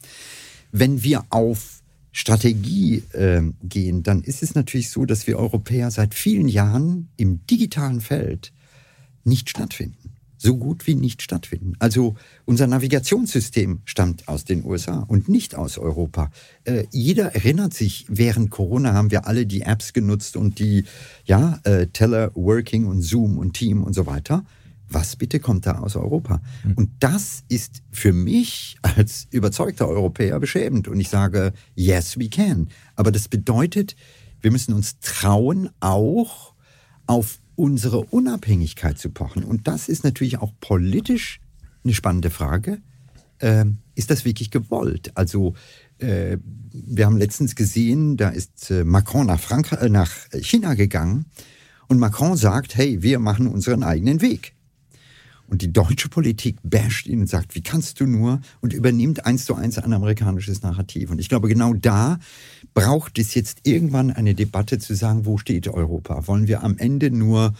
Wenn 0.72 1.02
wir 1.02 1.24
auf 1.30 1.82
Strategie 2.12 3.02
äh, 3.12 3.42
gehen, 3.62 4.02
dann 4.02 4.22
ist 4.22 4.42
es 4.42 4.54
natürlich 4.54 4.90
so, 4.90 5.04
dass 5.04 5.26
wir 5.26 5.38
Europäer 5.38 5.90
seit 5.90 6.14
vielen 6.14 6.48
Jahren 6.48 7.08
im 7.16 7.44
digitalen 7.46 8.00
Feld 8.00 8.52
nicht 9.24 9.50
stattfinden 9.50 10.05
so 10.36 10.56
gut 10.56 10.86
wie 10.86 10.94
nicht 10.94 11.22
stattfinden. 11.22 11.74
Also 11.78 12.14
unser 12.44 12.66
Navigationssystem 12.66 13.80
stammt 13.84 14.28
aus 14.28 14.44
den 14.44 14.64
USA 14.64 15.00
und 15.00 15.28
nicht 15.28 15.54
aus 15.54 15.78
Europa. 15.78 16.30
Äh, 16.64 16.84
jeder 16.90 17.34
erinnert 17.34 17.74
sich, 17.74 18.06
während 18.08 18.50
Corona 18.50 18.92
haben 18.92 19.10
wir 19.10 19.26
alle 19.26 19.46
die 19.46 19.62
Apps 19.62 19.92
genutzt 19.92 20.36
und 20.36 20.58
die, 20.58 20.84
ja, 21.24 21.58
äh, 21.64 21.86
Teleworking 21.86 22.86
und 22.86 23.02
Zoom 23.02 23.38
und 23.38 23.54
Team 23.54 23.82
und 23.82 23.94
so 23.94 24.06
weiter. 24.06 24.44
Was 24.88 25.16
bitte 25.16 25.40
kommt 25.40 25.66
da 25.66 25.78
aus 25.80 25.96
Europa? 25.96 26.40
Mhm. 26.64 26.74
Und 26.74 26.90
das 27.00 27.42
ist 27.48 27.82
für 27.90 28.12
mich 28.12 28.76
als 28.82 29.26
überzeugter 29.30 29.88
Europäer 29.88 30.38
beschämend. 30.38 30.86
Und 30.86 31.00
ich 31.00 31.08
sage, 31.08 31.52
yes, 31.74 32.18
we 32.18 32.28
can. 32.28 32.68
Aber 32.94 33.10
das 33.10 33.28
bedeutet, 33.28 33.96
wir 34.40 34.52
müssen 34.52 34.74
uns 34.74 34.98
trauen, 35.00 35.70
auch 35.80 36.54
auf 37.06 37.40
unsere 37.56 38.00
Unabhängigkeit 38.00 38.98
zu 38.98 39.10
pochen. 39.10 39.44
Und 39.44 39.66
das 39.66 39.88
ist 39.88 40.04
natürlich 40.04 40.38
auch 40.38 40.52
politisch 40.60 41.40
eine 41.84 41.94
spannende 41.94 42.30
Frage. 42.30 42.78
Ähm, 43.40 43.78
ist 43.94 44.10
das 44.10 44.24
wirklich 44.24 44.50
gewollt? 44.50 45.12
Also 45.14 45.54
äh, 45.98 46.38
wir 46.72 47.06
haben 47.06 47.18
letztens 47.18 47.54
gesehen, 47.54 48.16
da 48.16 48.28
ist 48.28 48.70
äh, 48.70 48.84
Macron 48.84 49.26
nach, 49.26 49.40
Frankreich, 49.40 49.82
äh, 49.82 49.88
nach 49.88 50.12
China 50.40 50.74
gegangen 50.74 51.26
und 51.88 51.98
Macron 51.98 52.36
sagt, 52.36 52.76
hey, 52.76 53.02
wir 53.02 53.18
machen 53.18 53.46
unseren 53.46 53.82
eigenen 53.82 54.20
Weg. 54.20 54.55
Und 55.48 55.62
die 55.62 55.72
deutsche 55.72 56.08
Politik 56.08 56.56
basht 56.62 57.06
ihn 57.06 57.20
und 57.20 57.28
sagt, 57.28 57.54
wie 57.54 57.62
kannst 57.62 58.00
du 58.00 58.06
nur 58.06 58.40
und 58.60 58.72
übernimmt 58.72 59.26
eins 59.26 59.44
zu 59.44 59.54
eins 59.54 59.78
ein 59.78 59.92
amerikanisches 59.92 60.62
Narrativ. 60.62 61.10
Und 61.10 61.20
ich 61.20 61.28
glaube, 61.28 61.48
genau 61.48 61.72
da 61.74 62.18
braucht 62.74 63.18
es 63.18 63.34
jetzt 63.34 63.60
irgendwann 63.62 64.10
eine 64.10 64.34
Debatte 64.34 64.78
zu 64.78 64.94
sagen, 64.94 65.24
wo 65.24 65.38
steht 65.38 65.68
Europa? 65.68 66.26
Wollen 66.26 66.48
wir 66.48 66.64
am 66.64 66.78
Ende 66.78 67.10
nur, 67.10 67.54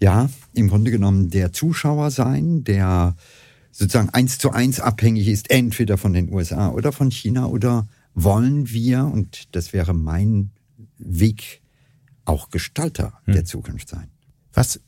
ja, 0.00 0.30
im 0.54 0.68
Grunde 0.68 0.90
genommen 0.90 1.30
der 1.30 1.52
Zuschauer 1.52 2.10
sein, 2.10 2.64
der 2.64 3.16
sozusagen 3.70 4.08
eins 4.10 4.38
zu 4.38 4.52
eins 4.52 4.80
abhängig 4.80 5.28
ist, 5.28 5.50
entweder 5.50 5.98
von 5.98 6.14
den 6.14 6.32
USA 6.32 6.70
oder 6.70 6.92
von 6.92 7.10
China 7.10 7.46
oder 7.46 7.86
wollen 8.14 8.70
wir, 8.70 9.04
und 9.04 9.54
das 9.54 9.74
wäre 9.74 9.92
mein 9.92 10.50
Weg, 10.96 11.60
auch 12.24 12.48
Gestalter 12.48 13.20
hm. 13.24 13.34
der 13.34 13.44
Zukunft 13.44 13.88
sein. 13.88 14.08
Was 14.54 14.80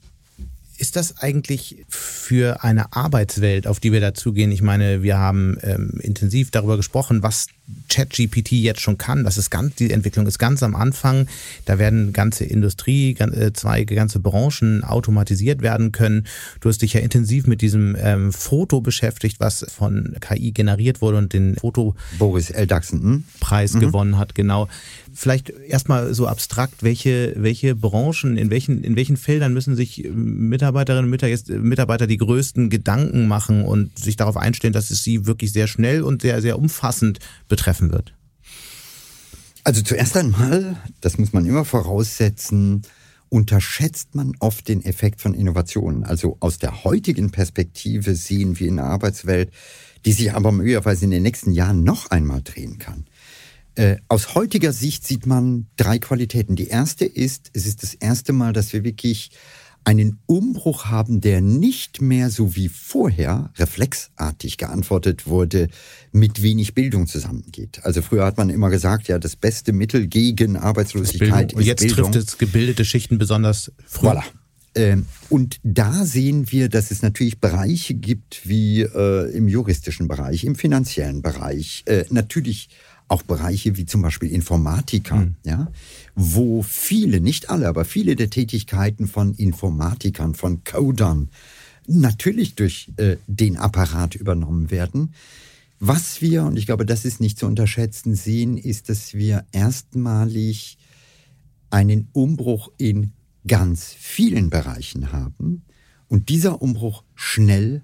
ist 0.78 0.96
das 0.96 1.18
eigentlich 1.18 1.84
für 1.88 2.62
eine 2.62 2.92
Arbeitswelt, 2.92 3.66
auf 3.66 3.80
die 3.80 3.92
wir 3.92 4.00
dazugehen? 4.00 4.52
Ich 4.52 4.62
meine, 4.62 5.02
wir 5.02 5.18
haben 5.18 5.58
ähm, 5.62 5.98
intensiv 6.00 6.50
darüber 6.50 6.76
gesprochen, 6.76 7.22
was 7.22 7.48
ChatGPT 7.88 8.52
jetzt 8.52 8.80
schon 8.80 8.98
kann. 8.98 9.24
Das 9.24 9.38
ist 9.38 9.50
ganz, 9.50 9.76
die 9.76 9.90
Entwicklung 9.90 10.26
ist 10.26 10.38
ganz 10.38 10.62
am 10.62 10.74
Anfang. 10.74 11.26
Da 11.64 11.78
werden 11.78 12.12
ganze 12.12 12.44
Industriezweige, 12.44 13.94
äh, 13.94 13.96
ganze 13.96 14.20
Branchen 14.20 14.84
automatisiert 14.84 15.62
werden 15.62 15.92
können. 15.92 16.26
Du 16.60 16.68
hast 16.68 16.82
dich 16.82 16.94
ja 16.94 17.00
intensiv 17.00 17.46
mit 17.46 17.60
diesem 17.60 17.96
ähm, 17.98 18.32
Foto 18.32 18.80
beschäftigt, 18.80 19.40
was 19.40 19.66
von 19.68 20.16
KI 20.20 20.52
generiert 20.52 21.00
wurde 21.00 21.18
und 21.18 21.32
den 21.32 21.56
Foto 21.56 21.94
Boris 22.18 22.50
L. 22.50 22.66
Daxen, 22.66 23.02
hm? 23.02 23.24
Preis 23.40 23.74
mhm. 23.74 23.80
gewonnen 23.80 24.18
hat. 24.18 24.34
Genau 24.34 24.68
vielleicht 25.18 25.50
erstmal 25.50 26.14
so 26.14 26.28
abstrakt, 26.28 26.84
welche, 26.84 27.34
welche 27.36 27.74
Branchen, 27.74 28.36
in 28.36 28.50
welchen, 28.50 28.84
in 28.84 28.94
welchen 28.94 29.16
Feldern 29.16 29.52
müssen 29.52 29.74
sich 29.74 30.08
Mitarbeiterinnen 30.14 31.12
und 31.12 31.62
Mitarbeiter 31.62 32.06
die 32.06 32.18
größten 32.18 32.70
Gedanken 32.70 33.26
machen 33.26 33.64
und 33.64 33.98
sich 33.98 34.14
darauf 34.14 34.36
einstellen, 34.36 34.72
dass 34.72 34.90
es 34.90 35.02
sie 35.02 35.26
wirklich 35.26 35.52
sehr 35.52 35.66
schnell 35.66 36.02
und 36.02 36.22
sehr, 36.22 36.40
sehr 36.40 36.56
umfassend 36.56 37.18
betreffen 37.58 37.90
wird? 37.90 38.14
Also 39.64 39.82
zuerst 39.82 40.16
einmal, 40.16 40.76
das 41.00 41.18
muss 41.18 41.32
man 41.32 41.44
immer 41.44 41.64
voraussetzen, 41.64 42.82
unterschätzt 43.28 44.14
man 44.14 44.32
oft 44.38 44.68
den 44.68 44.82
Effekt 44.84 45.20
von 45.20 45.34
Innovationen. 45.34 46.04
Also 46.04 46.38
aus 46.40 46.58
der 46.58 46.84
heutigen 46.84 47.30
Perspektive 47.30 48.14
sehen 48.14 48.58
wir 48.58 48.68
in 48.68 48.76
der 48.76 48.86
Arbeitswelt, 48.86 49.50
die 50.06 50.12
sich 50.12 50.32
aber 50.32 50.52
möglicherweise 50.52 51.04
in 51.04 51.10
den 51.10 51.24
nächsten 51.24 51.50
Jahren 51.50 51.82
noch 51.82 52.10
einmal 52.10 52.40
drehen 52.42 52.78
kann. 52.78 53.06
Äh, 53.74 53.96
aus 54.08 54.34
heutiger 54.34 54.72
Sicht 54.72 55.06
sieht 55.06 55.26
man 55.26 55.66
drei 55.76 55.98
Qualitäten. 55.98 56.56
Die 56.56 56.68
erste 56.68 57.04
ist, 57.04 57.50
es 57.52 57.66
ist 57.66 57.82
das 57.82 57.92
erste 57.92 58.32
Mal, 58.32 58.52
dass 58.54 58.72
wir 58.72 58.84
wirklich 58.84 59.30
einen 59.84 60.18
Umbruch 60.26 60.86
haben, 60.86 61.20
der 61.20 61.40
nicht 61.40 62.02
mehr 62.02 62.30
so 62.30 62.54
wie 62.54 62.68
vorher 62.68 63.50
reflexartig 63.56 64.58
geantwortet 64.58 65.26
wurde, 65.26 65.68
mit 66.12 66.42
wenig 66.42 66.74
Bildung 66.74 67.06
zusammengeht. 67.06 67.80
Also 67.84 68.02
früher 68.02 68.24
hat 68.24 68.36
man 68.36 68.50
immer 68.50 68.70
gesagt, 68.70 69.08
ja, 69.08 69.18
das 69.18 69.36
beste 69.36 69.72
Mittel 69.72 70.06
gegen 70.06 70.56
Arbeitslosigkeit 70.56 71.52
ist 71.52 71.56
Und 71.56 71.64
jetzt 71.64 71.80
Bildung. 71.80 72.12
trifft 72.12 72.28
es 72.28 72.38
gebildete 72.38 72.84
Schichten 72.84 73.18
besonders 73.18 73.72
früh. 73.86 74.08
Voilà. 74.08 74.22
Ähm, 74.74 75.06
und 75.28 75.58
da 75.62 76.04
sehen 76.04 76.52
wir, 76.52 76.68
dass 76.68 76.90
es 76.90 77.02
natürlich 77.02 77.40
Bereiche 77.40 77.94
gibt, 77.94 78.46
wie 78.46 78.82
äh, 78.82 79.30
im 79.32 79.48
juristischen 79.48 80.06
Bereich, 80.06 80.44
im 80.44 80.54
finanziellen 80.54 81.22
Bereich, 81.22 81.82
äh, 81.86 82.04
natürlich 82.10 82.68
auch 83.08 83.22
Bereiche 83.22 83.76
wie 83.76 83.86
zum 83.86 84.02
Beispiel 84.02 84.30
Informatiker, 84.30 85.16
mhm. 85.16 85.36
ja, 85.44 85.72
wo 86.20 86.62
viele, 86.62 87.20
nicht 87.20 87.48
alle, 87.48 87.68
aber 87.68 87.84
viele 87.84 88.16
der 88.16 88.28
Tätigkeiten 88.28 89.06
von 89.06 89.34
Informatikern, 89.34 90.34
von 90.34 90.64
Codern 90.64 91.30
natürlich 91.86 92.56
durch 92.56 92.90
äh, 92.96 93.18
den 93.28 93.56
Apparat 93.56 94.16
übernommen 94.16 94.72
werden. 94.72 95.14
Was 95.78 96.20
wir, 96.20 96.42
und 96.42 96.58
ich 96.58 96.66
glaube, 96.66 96.84
das 96.84 97.04
ist 97.04 97.20
nicht 97.20 97.38
zu 97.38 97.46
unterschätzen, 97.46 98.16
sehen, 98.16 98.56
ist, 98.56 98.88
dass 98.88 99.14
wir 99.14 99.46
erstmalig 99.52 100.76
einen 101.70 102.08
Umbruch 102.12 102.72
in 102.78 103.12
ganz 103.46 103.94
vielen 103.96 104.50
Bereichen 104.50 105.12
haben 105.12 105.62
und 106.08 106.30
dieser 106.30 106.60
Umbruch 106.60 107.04
schnell 107.14 107.82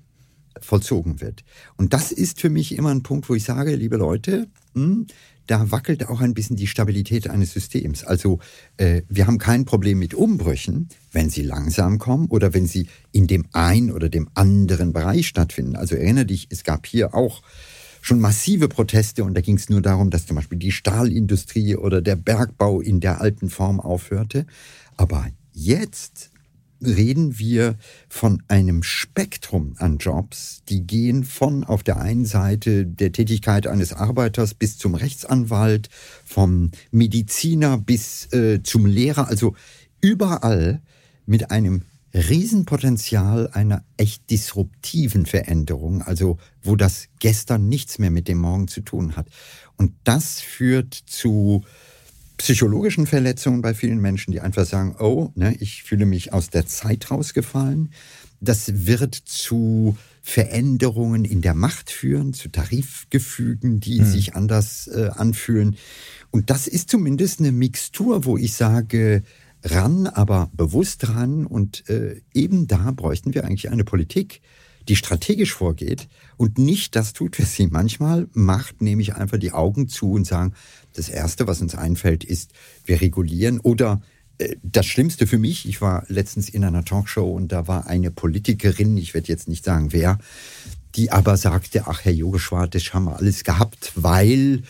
vollzogen 0.61 1.21
wird. 1.21 1.45
Und 1.77 1.93
das 1.93 2.11
ist 2.11 2.41
für 2.41 2.51
mich 2.51 2.77
immer 2.77 2.91
ein 2.91 3.05
Punkt, 3.05 3.29
wo 3.29 3.35
ich 3.37 3.45
sage, 3.45 3.77
liebe 3.77 3.97
Leute, 3.97 4.49
hm, 4.75 5.07
da 5.47 5.71
wackelt 5.71 6.09
auch 6.09 6.21
ein 6.21 6.35
bisschen 6.35 6.57
die 6.57 6.67
Stabilität 6.67 7.29
eines 7.29 7.53
Systems. 7.53 8.05
Also 8.05 8.39
äh, 8.77 9.03
wir 9.09 9.27
haben 9.27 9.39
kein 9.39 9.65
Problem 9.65 9.99
mit 9.99 10.15
Umbrüchen, 10.15 10.89
wenn 11.13 11.31
sie 11.31 11.43
langsam 11.43 11.99
kommen 11.99 12.27
oder 12.29 12.55
wenn 12.55 12.67
sie 12.67 12.89
in 13.13 13.27
dem 13.27 13.47
einen 13.53 13.91
oder 13.91 14.09
dem 14.09 14.29
anderen 14.35 14.93
Bereich 14.93 15.29
stattfinden. 15.29 15.77
Also 15.77 15.97
erinnere 15.97 16.27
dich, 16.27 16.49
es 16.51 16.65
gab 16.65 16.87
hier 16.87 17.15
auch 17.15 17.43
schon 18.01 18.21
massive 18.21 18.69
Proteste 18.69 19.25
und 19.25 19.35
da 19.35 19.41
ging 19.41 19.57
es 19.57 19.71
nur 19.71 19.81
darum, 19.81 20.11
dass 20.11 20.27
zum 20.27 20.37
Beispiel 20.37 20.59
die 20.59 20.73
Stahlindustrie 20.73 21.77
oder 21.77 22.03
der 22.03 22.17
Bergbau 22.17 22.81
in 22.81 23.01
der 23.01 23.21
alten 23.21 23.49
Form 23.49 23.81
aufhörte. 23.81 24.47
Aber 24.97 25.27
jetzt 25.53 26.31
reden 26.87 27.39
wir 27.39 27.77
von 28.09 28.43
einem 28.49 28.83
Spektrum 28.83 29.75
an 29.79 29.99
Jobs, 29.99 30.63
die 30.69 30.87
gehen 30.87 31.25
von 31.25 31.65
auf 31.65 31.83
der 31.83 32.01
einen 32.01 32.25
Seite 32.25 32.87
der 32.87 33.13
Tätigkeit 33.13 33.67
eines 33.67 33.93
Arbeiters 33.93 34.55
bis 34.55 34.79
zum 34.79 34.95
Rechtsanwalt, 34.95 35.89
vom 36.25 36.71
Mediziner 36.91 37.79
bis 37.79 38.33
äh, 38.33 38.63
zum 38.63 38.87
Lehrer, 38.87 39.29
also 39.29 39.55
überall 40.01 40.83
mit 41.27 41.51
einem 41.51 41.83
Riesenpotenzial 42.15 43.51
einer 43.53 43.83
echt 43.97 44.31
disruptiven 44.31 45.27
Veränderung, 45.27 46.01
also 46.03 46.39
wo 46.63 46.77
das 46.77 47.09
gestern 47.19 47.69
nichts 47.69 47.99
mehr 47.99 48.13
mit 48.13 48.29
dem 48.29 48.39
Morgen 48.39 48.69
zu 48.69 48.83
tun 48.83 49.17
hat. 49.17 49.27
Und 49.77 49.95
das 50.05 50.41
führt 50.41 50.95
zu 50.95 51.65
psychologischen 52.37 53.07
Verletzungen 53.07 53.63
bei 53.63 53.75
vielen 53.75 54.01
Menschen, 54.01 54.33
die 54.33 54.41
einfach 54.41 54.67
sagen, 54.67 54.97
oh, 54.99 55.31
ne, 55.35 55.55
ich 55.61 55.83
fühle 55.83 56.07
mich 56.07 56.33
aus 56.33 56.51
der 56.51 56.67
Zeit 56.67 57.11
rausgefallen. 57.11 57.91
Das 58.41 58.87
wird 58.87 59.15
zu 59.15 59.97
Veränderungen 60.23 61.25
in 61.25 61.43
der 61.43 61.55
Macht 61.55 61.91
führen, 61.91 62.33
zu 62.33 62.49
Tarifgefügen, 62.49 63.81
die 63.81 63.99
hm. 63.99 64.07
sich 64.07 64.35
anders 64.35 64.87
äh, 64.89 65.11
anfühlen. 65.15 65.77
Und 66.31 66.51
das 66.51 66.67
ist 66.67 66.91
zumindest 66.91 67.41
eine 67.41 67.53
Mixtur, 67.53 68.25
wo 68.25 68.37
ich 68.37 68.55
sage, 68.55 69.23
ran, 69.63 70.07
aber 70.07 70.51
bewusst 70.55 71.09
ran. 71.09 71.47
Und 71.47 71.89
äh, 71.89 72.21
eben 72.33 72.67
da 72.67 72.91
bräuchten 72.91 73.35
wir 73.35 73.45
eigentlich 73.45 73.71
eine 73.71 73.85
Politik, 73.85 74.41
die 74.89 74.97
strategisch 74.97 75.55
vorgeht 75.55 76.09
und 76.37 76.59
nicht 76.59 76.97
das 76.97 77.13
tut, 77.13 77.39
was 77.39 77.55
sie 77.55 77.67
manchmal 77.69 78.29
macht, 78.33 78.83
nämlich 78.83 79.15
einfach 79.15 79.39
die 79.39 79.53
Augen 79.53 79.89
zu 79.89 80.13
und 80.13 80.27
sagen, 80.27 80.55
das 80.93 81.09
Erste, 81.09 81.47
was 81.47 81.61
uns 81.61 81.75
einfällt, 81.75 82.25
ist, 82.25 82.53
wir 82.85 83.01
regulieren 83.01 83.61
oder 83.61 84.03
äh, 84.39 84.57
das 84.63 84.87
Schlimmste 84.87 85.27
für 85.27 85.39
mich, 85.39 85.69
ich 85.69 85.81
war 85.81 86.05
letztens 86.09 86.49
in 86.49 86.65
einer 86.65 86.85
Talkshow 86.85 87.31
und 87.31 87.53
da 87.53 87.67
war 87.67 87.87
eine 87.87 88.11
Politikerin, 88.11 88.97
ich 88.97 89.15
werde 89.15 89.29
jetzt 89.29 89.49
nicht 89.49 89.65
sagen 89.65 89.93
wer, 89.93 90.19
die 90.95 91.11
aber 91.11 91.37
sagte, 91.37 91.85
ach 91.87 92.05
Herr 92.05 92.13
Yogeshwar, 92.13 92.69
das 92.69 92.95
haben 92.95 93.05
wir 93.05 93.17
alles 93.17 93.45
gehabt, 93.45 93.93
weil 93.97 94.63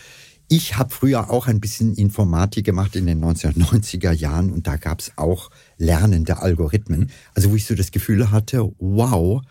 ich 0.49 0.77
habe 0.77 0.95
früher 0.95 1.31
auch 1.31 1.47
ein 1.47 1.61
bisschen 1.61 1.95
Informatik 1.95 2.67
gemacht 2.67 2.97
in 2.97 3.07
den 3.07 3.25
1990er 3.25 4.12
Jahren 4.12 4.51
und 4.51 4.67
da 4.67 4.77
gab 4.77 5.01
es 5.01 5.12
auch 5.17 5.51
lernende 5.79 6.39
Algorithmen. 6.39 7.11
Also 7.35 7.51
wo 7.51 7.57
ich 7.57 7.65
so 7.65 7.75
das 7.75 7.91
Gefühl 7.91 8.31
hatte, 8.31 8.71
wow, 8.79 9.43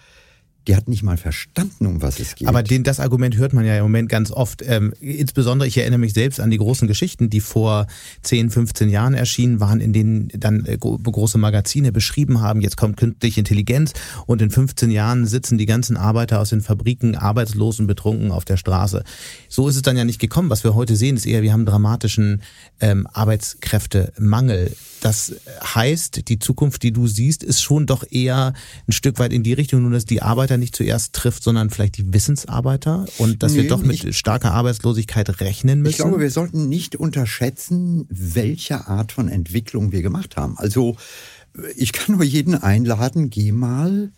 die 0.68 0.76
hat 0.76 0.88
nicht 0.88 1.04
mal 1.04 1.18
verstanden, 1.18 1.86
um 1.86 2.02
was 2.02 2.20
es 2.20 2.36
geht. 2.36 2.48
Aber 2.48 2.64
den, 2.64 2.84
das 2.84 3.00
Argument 3.00 3.36
hört 3.38 3.54
man 3.54 3.66
ja 3.66 3.76
im 3.76 3.84
Moment 3.84 4.10
ganz 4.10 4.32
oft. 4.32 4.62
Ähm, 4.66 4.94
insbesondere, 5.00 5.68
ich 5.68 5.78
erinnere 5.78 6.00
mich 6.00 6.14
selbst 6.14 6.40
an 6.40 6.52
die 6.52 6.58
großen 6.58 6.88
Geschichten, 6.88 7.30
die 7.30 7.42
vor 7.42 7.88
10, 8.22 8.50
15 8.50 8.90
Jahren 8.90 9.14
erschienen 9.14 9.60
waren, 9.60 9.82
in 9.82 9.92
denen 9.92 10.30
dann 10.34 10.66
äh, 10.66 10.78
große 10.78 11.38
Magazine 11.38 11.92
beschrieben 11.92 12.42
haben, 12.42 12.62
jetzt 12.62 12.78
kommt 12.78 12.98
künstliche 12.98 13.42
Intelligenz 13.42 13.94
und 14.26 14.42
in 14.42 14.52
15 14.52 14.90
Jahren 14.90 15.26
sitzen 15.26 15.58
die 15.58 15.66
ganzen 15.66 15.98
Arbeiter 15.98 16.40
aus 16.40 16.50
den 16.50 16.62
Fabriken 16.62 17.16
arbeitslos 17.16 17.80
und 17.80 17.88
betrunken 17.88 18.32
auf 18.32 18.46
der 18.46 18.58
Straße. 18.58 19.04
So 19.50 19.68
ist 19.68 19.76
es 19.76 19.82
dann 19.82 19.98
ja 19.98 20.06
nicht 20.06 20.20
gekommen. 20.20 20.50
Was 20.50 20.64
wir 20.64 20.76
heute 20.76 20.96
sehen, 20.96 21.18
ist 21.18 21.26
eher, 21.26 21.42
wir 21.42 21.52
haben 21.52 21.66
dramatischen 21.66 22.42
ähm, 22.80 23.08
Arbeitskräftemangel. 23.12 24.72
Das 25.02 25.36
heißt, 25.62 26.30
die 26.30 26.40
Zukunft, 26.40 26.84
die 26.84 26.94
du 26.94 27.08
siehst, 27.08 27.44
ist 27.44 27.62
schon 27.62 27.86
doch 27.86 28.06
eher 28.10 28.54
ein 28.88 28.94
Stück 28.94 29.20
weit 29.20 29.34
in 29.34 29.44
die 29.44 29.52
Richtung, 29.52 29.82
nur 29.82 29.92
dass 29.92 30.06
die 30.06 30.22
Arbeiter 30.22 30.53
nicht 30.58 30.76
zuerst 30.76 31.14
trifft, 31.14 31.44
sondern 31.44 31.70
vielleicht 31.70 31.98
die 31.98 32.14
Wissensarbeiter 32.14 33.06
und 33.18 33.44
dass 33.44 33.54
nee, 33.54 33.64
wir 33.64 33.68
doch 33.70 33.82
mit 33.82 34.04
ich, 34.04 34.18
starker 34.18 34.52
Arbeitslosigkeit 34.52 35.42
rechnen 35.42 35.82
müssen. 35.82 35.92
Ich 35.92 35.98
glaube, 35.98 36.20
wir 36.20 36.32
sollten 36.32 36.70
nicht 36.70 36.96
unterschätzen, 36.96 38.06
welche 38.10 38.88
Art 38.88 39.12
von 39.12 39.30
Entwicklung 39.30 39.92
wir 39.92 40.02
gemacht 40.02 40.38
haben. 40.38 40.58
Also 40.58 40.96
ich 41.76 41.94
kann 41.94 42.16
nur 42.16 42.24
jeden 42.24 42.56
einladen, 42.56 43.30
geh 43.30 43.52
mal 43.52 44.12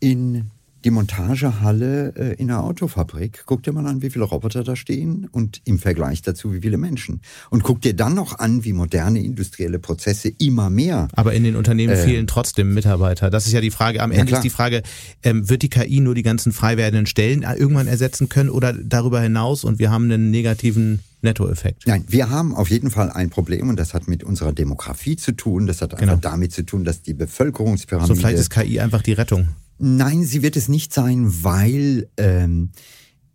in 0.00 0.50
die 0.84 0.90
Montagehalle 0.90 2.12
äh, 2.16 2.34
in 2.34 2.50
einer 2.50 2.62
Autofabrik. 2.62 3.42
Guck 3.46 3.62
dir 3.62 3.72
mal 3.72 3.86
an, 3.86 4.02
wie 4.02 4.10
viele 4.10 4.24
Roboter 4.24 4.62
da 4.64 4.76
stehen 4.76 5.28
und 5.32 5.60
im 5.64 5.78
Vergleich 5.78 6.22
dazu, 6.22 6.52
wie 6.52 6.60
viele 6.60 6.76
Menschen. 6.76 7.20
Und 7.50 7.62
guck 7.62 7.80
dir 7.80 7.94
dann 7.94 8.14
noch 8.14 8.38
an, 8.38 8.64
wie 8.64 8.72
moderne 8.72 9.22
industrielle 9.22 9.78
Prozesse 9.78 10.28
immer 10.38 10.70
mehr. 10.70 11.08
Aber 11.14 11.32
in 11.32 11.44
den 11.44 11.56
Unternehmen 11.56 11.94
äh, 11.94 11.96
fehlen 11.96 12.26
trotzdem 12.26 12.74
Mitarbeiter. 12.74 13.30
Das 13.30 13.46
ist 13.46 13.52
ja 13.52 13.60
die 13.60 13.70
Frage. 13.70 14.02
Am 14.02 14.12
Ende 14.12 14.34
ist 14.34 14.42
die 14.42 14.50
Frage, 14.50 14.82
ähm, 15.22 15.48
wird 15.48 15.62
die 15.62 15.70
KI 15.70 16.00
nur 16.00 16.14
die 16.14 16.22
ganzen 16.22 16.52
frei 16.52 16.76
werdenden 16.76 17.06
Stellen 17.06 17.42
äh, 17.42 17.54
irgendwann 17.54 17.86
ersetzen 17.86 18.28
können 18.28 18.50
oder 18.50 18.72
darüber 18.72 19.20
hinaus 19.20 19.64
und 19.64 19.78
wir 19.78 19.90
haben 19.90 20.04
einen 20.04 20.30
negativen 20.30 21.00
Nettoeffekt. 21.22 21.86
Nein, 21.86 22.04
wir 22.08 22.28
haben 22.28 22.54
auf 22.54 22.70
jeden 22.70 22.90
Fall 22.90 23.10
ein 23.10 23.30
Problem 23.30 23.70
und 23.70 23.76
das 23.76 23.94
hat 23.94 24.06
mit 24.06 24.22
unserer 24.22 24.52
Demografie 24.52 25.16
zu 25.16 25.32
tun. 25.32 25.66
Das 25.66 25.80
hat 25.80 25.94
einfach 25.94 26.06
genau. 26.06 26.16
damit 26.20 26.52
zu 26.52 26.64
tun, 26.64 26.84
dass 26.84 27.02
die 27.02 27.14
Bevölkerungspyramide. 27.14 28.14
So 28.14 28.14
vielleicht 28.14 28.38
ist 28.38 28.50
KI 28.50 28.78
einfach 28.78 29.02
die 29.02 29.14
Rettung. 29.14 29.48
Nein, 29.78 30.24
sie 30.24 30.42
wird 30.42 30.56
es 30.56 30.68
nicht 30.68 30.92
sein, 30.92 31.42
weil, 31.42 32.08
ähm, 32.16 32.70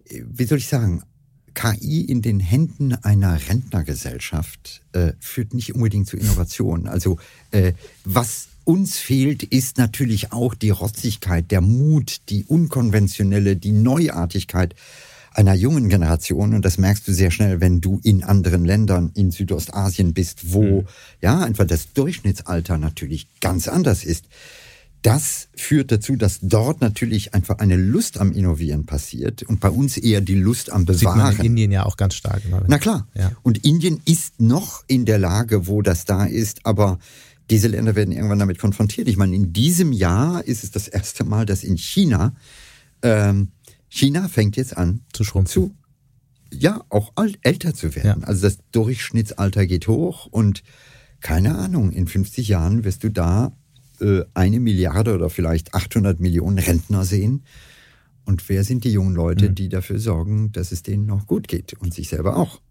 wie 0.09 0.45
soll 0.45 0.57
ich 0.57 0.67
sagen, 0.67 1.03
KI 1.53 2.01
in 2.01 2.21
den 2.21 2.39
Händen 2.39 2.93
einer 2.93 3.49
Rentnergesellschaft 3.49 4.81
äh, 4.93 5.13
führt 5.19 5.53
nicht 5.53 5.75
unbedingt 5.75 6.07
zu 6.07 6.15
Innovation. 6.15 6.87
Also 6.87 7.17
äh, 7.51 7.73
was 8.05 8.47
uns 8.63 8.97
fehlt, 8.97 9.43
ist 9.43 9.77
natürlich 9.77 10.31
auch 10.31 10.53
die 10.53 10.69
Rotzigkeit, 10.69 11.51
der 11.51 11.61
Mut, 11.61 12.21
die 12.29 12.45
unkonventionelle, 12.45 13.55
die 13.55 13.71
Neuartigkeit 13.71 14.75
einer 15.33 15.53
jungen 15.53 15.89
Generation. 15.89 16.53
Und 16.53 16.63
das 16.63 16.77
merkst 16.77 17.07
du 17.07 17.13
sehr 17.13 17.31
schnell, 17.31 17.61
wenn 17.61 17.81
du 17.81 17.99
in 18.03 18.23
anderen 18.23 18.65
Ländern 18.65 19.11
in 19.15 19.31
Südostasien 19.31 20.13
bist, 20.13 20.53
wo 20.53 20.81
mhm. 20.81 20.87
ja 21.21 21.39
einfach 21.39 21.65
das 21.65 21.93
Durchschnittsalter 21.93 22.77
natürlich 22.77 23.27
ganz 23.41 23.67
anders 23.67 24.03
ist. 24.03 24.25
Das 25.01 25.47
führt 25.55 25.91
dazu, 25.91 26.17
dass 26.17 26.39
dort 26.41 26.81
natürlich 26.81 27.33
einfach 27.33 27.59
eine 27.59 27.77
Lust 27.77 28.19
am 28.19 28.33
Innovieren 28.33 28.85
passiert 28.85 29.43
und 29.43 29.61
bei 29.61 29.69
uns 29.69 29.97
eher 29.97 30.19
die 30.19 30.35
Lust 30.35 30.71
am 30.71 30.83
Bewahren. 30.83 30.97
Sieht 30.97 31.07
man 31.07 31.35
in 31.37 31.45
Indien 31.51 31.71
ja 31.71 31.85
auch 31.85 31.95
ganz 31.95 32.15
stark. 32.15 32.41
Na 32.67 32.77
klar. 32.77 33.07
Ja. 33.13 33.31
Und 33.41 33.65
Indien 33.65 34.01
ist 34.03 34.41
noch 34.41 34.83
in 34.87 35.05
der 35.05 35.17
Lage, 35.17 35.67
wo 35.67 35.81
das 35.81 36.03
da 36.03 36.25
ist, 36.25 36.65
aber 36.65 36.99
diese 37.49 37.69
Länder 37.69 37.95
werden 37.95 38.11
irgendwann 38.11 38.39
damit 38.39 38.59
konfrontiert. 38.59 39.07
Ich 39.07 39.17
meine, 39.17 39.35
in 39.35 39.53
diesem 39.53 39.93
Jahr 39.93 40.43
ist 40.43 40.63
es 40.63 40.71
das 40.71 40.87
erste 40.87 41.23
Mal, 41.23 41.45
dass 41.45 41.63
in 41.63 41.77
China, 41.77 42.33
ähm, 43.01 43.51
China 43.87 44.27
fängt 44.27 44.57
jetzt 44.57 44.75
an 44.75 45.01
zu 45.13 45.23
schrumpfen. 45.23 45.51
Zu, 45.51 45.75
ja, 46.51 46.83
auch 46.89 47.13
alt, 47.15 47.39
älter 47.41 47.73
zu 47.73 47.95
werden. 47.95 48.21
Ja. 48.21 48.27
Also 48.27 48.41
das 48.43 48.59
Durchschnittsalter 48.71 49.65
geht 49.65 49.87
hoch 49.87 50.25
und 50.25 50.63
keine 51.21 51.55
Ahnung, 51.57 51.91
in 51.91 52.07
50 52.07 52.47
Jahren 52.47 52.83
wirst 52.83 53.03
du 53.03 53.09
da 53.09 53.51
äh, 54.01 54.23
eine 54.33 54.59
Milliarde 54.59 55.15
oder 55.15 55.29
vielleicht 55.29 55.73
800 55.73 56.19
Millionen 56.19 56.59
Rentner 56.59 57.05
sehen. 57.05 57.43
Und 58.25 58.47
wer 58.47 58.63
sind 58.63 58.83
die 58.83 58.91
jungen 58.91 59.15
Leute, 59.15 59.49
mhm. 59.49 59.55
die 59.55 59.69
dafür 59.69 59.99
sorgen, 59.99 60.51
dass 60.51 60.71
es 60.71 60.83
denen 60.83 61.05
noch 61.05 61.25
gut 61.25 61.47
geht 61.47 61.73
und 61.73 61.93
sich 61.93 62.09
selber 62.09 62.37
auch? 62.37 62.61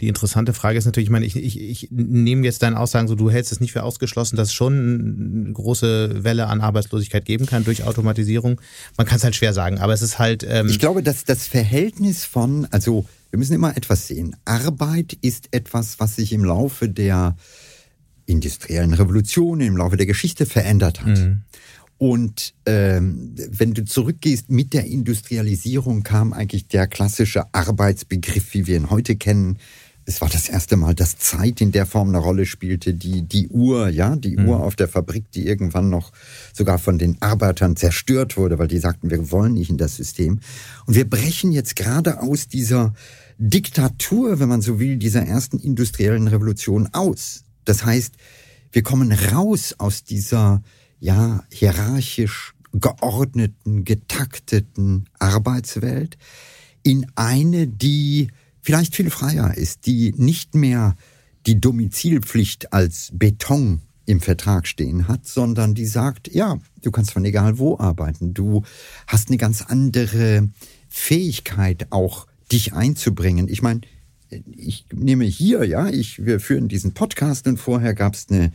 Die 0.00 0.08
interessante 0.08 0.54
Frage 0.54 0.78
ist 0.78 0.86
natürlich, 0.86 1.08
ich 1.08 1.12
meine, 1.12 1.26
ich, 1.26 1.36
ich, 1.36 1.60
ich 1.60 1.88
nehme 1.90 2.44
jetzt 2.46 2.62
deine 2.62 2.78
Aussagen 2.78 3.06
so, 3.06 3.14
du 3.14 3.30
hältst 3.30 3.52
es 3.52 3.60
nicht 3.60 3.72
für 3.72 3.82
ausgeschlossen, 3.82 4.36
dass 4.36 4.48
es 4.48 4.54
schon 4.54 5.44
eine 5.44 5.52
große 5.52 6.24
Welle 6.24 6.46
an 6.46 6.62
Arbeitslosigkeit 6.62 7.26
geben 7.26 7.44
kann 7.44 7.64
durch 7.64 7.84
Automatisierung. 7.84 8.60
Man 8.96 9.06
kann 9.06 9.18
es 9.18 9.24
halt 9.24 9.36
schwer 9.36 9.52
sagen, 9.52 9.78
aber 9.78 9.92
es 9.92 10.00
ist 10.00 10.18
halt. 10.18 10.44
Ähm 10.48 10.68
ich 10.68 10.78
glaube, 10.78 11.02
dass 11.02 11.24
das 11.24 11.46
Verhältnis 11.46 12.24
von, 12.24 12.66
also 12.70 13.04
wir 13.30 13.38
müssen 13.38 13.52
immer 13.52 13.76
etwas 13.76 14.06
sehen. 14.06 14.36
Arbeit 14.46 15.18
ist 15.20 15.48
etwas, 15.50 16.00
was 16.00 16.16
sich 16.16 16.32
im 16.32 16.44
Laufe 16.44 16.88
der 16.88 17.36
industriellen 18.30 18.94
Revolution 18.94 19.60
im 19.60 19.76
Laufe 19.76 19.96
der 19.96 20.06
Geschichte 20.06 20.46
verändert 20.46 21.02
hat. 21.02 21.18
Mhm. 21.18 21.42
Und 22.00 22.54
ähm, 22.64 23.34
wenn 23.36 23.74
du 23.74 23.84
zurückgehst 23.84 24.48
mit 24.48 24.72
der 24.72 24.86
Industrialisierung, 24.86 26.02
kam 26.02 26.32
eigentlich 26.32 26.66
der 26.66 26.86
klassische 26.86 27.52
Arbeitsbegriff, 27.52 28.54
wie 28.54 28.66
wir 28.66 28.76
ihn 28.76 28.88
heute 28.88 29.16
kennen. 29.16 29.58
Es 30.06 30.22
war 30.22 30.30
das 30.30 30.48
erste 30.48 30.78
Mal, 30.78 30.94
dass 30.94 31.18
Zeit 31.18 31.60
in 31.60 31.72
der 31.72 31.84
Form 31.84 32.08
eine 32.08 32.16
Rolle 32.16 32.46
spielte, 32.46 32.94
die, 32.94 33.20
die 33.28 33.48
Uhr, 33.48 33.90
ja, 33.90 34.16
die 34.16 34.38
mhm. 34.38 34.48
Uhr 34.48 34.60
auf 34.60 34.76
der 34.76 34.88
Fabrik, 34.88 35.30
die 35.32 35.46
irgendwann 35.46 35.90
noch 35.90 36.10
sogar 36.54 36.78
von 36.78 36.96
den 36.96 37.20
Arbeitern 37.20 37.76
zerstört 37.76 38.38
wurde, 38.38 38.58
weil 38.58 38.68
die 38.68 38.78
sagten, 38.78 39.10
wir 39.10 39.30
wollen 39.30 39.52
nicht 39.52 39.68
in 39.68 39.76
das 39.76 39.96
System. 39.96 40.40
Und 40.86 40.94
wir 40.94 41.08
brechen 41.08 41.52
jetzt 41.52 41.76
gerade 41.76 42.22
aus 42.22 42.48
dieser 42.48 42.94
Diktatur, 43.36 44.40
wenn 44.40 44.48
man 44.48 44.62
so 44.62 44.80
will, 44.80 44.96
dieser 44.96 45.26
ersten 45.26 45.58
industriellen 45.58 46.28
Revolution 46.28 46.88
aus. 46.92 47.44
Das 47.70 47.84
heißt, 47.84 48.14
wir 48.72 48.82
kommen 48.82 49.12
raus 49.12 49.76
aus 49.78 50.02
dieser, 50.02 50.60
ja, 50.98 51.44
hierarchisch 51.52 52.52
geordneten, 52.72 53.84
getakteten 53.84 55.08
Arbeitswelt 55.20 56.18
in 56.82 57.06
eine, 57.14 57.68
die 57.68 58.26
vielleicht 58.60 58.96
viel 58.96 59.08
freier 59.08 59.56
ist, 59.56 59.86
die 59.86 60.12
nicht 60.16 60.56
mehr 60.56 60.96
die 61.46 61.60
Domizilpflicht 61.60 62.72
als 62.72 63.10
Beton 63.12 63.82
im 64.04 64.20
Vertrag 64.20 64.66
stehen 64.66 65.06
hat, 65.06 65.28
sondern 65.28 65.76
die 65.76 65.86
sagt, 65.86 66.26
ja, 66.34 66.58
du 66.82 66.90
kannst 66.90 67.12
von 67.12 67.24
egal 67.24 67.60
wo 67.60 67.78
arbeiten, 67.78 68.34
du 68.34 68.64
hast 69.06 69.28
eine 69.28 69.36
ganz 69.36 69.62
andere 69.62 70.48
Fähigkeit 70.88 71.86
auch 71.90 72.26
dich 72.50 72.72
einzubringen. 72.72 73.46
Ich 73.46 73.62
meine, 73.62 73.82
ich 74.30 74.86
nehme 74.92 75.24
hier, 75.24 75.64
ja, 75.64 75.88
ich, 75.88 76.24
wir 76.24 76.40
führen 76.40 76.68
diesen 76.68 76.92
Podcast 76.92 77.46
und 77.46 77.58
vorher 77.58 77.94
gab 77.94 78.14
es 78.14 78.26
eine 78.30 78.52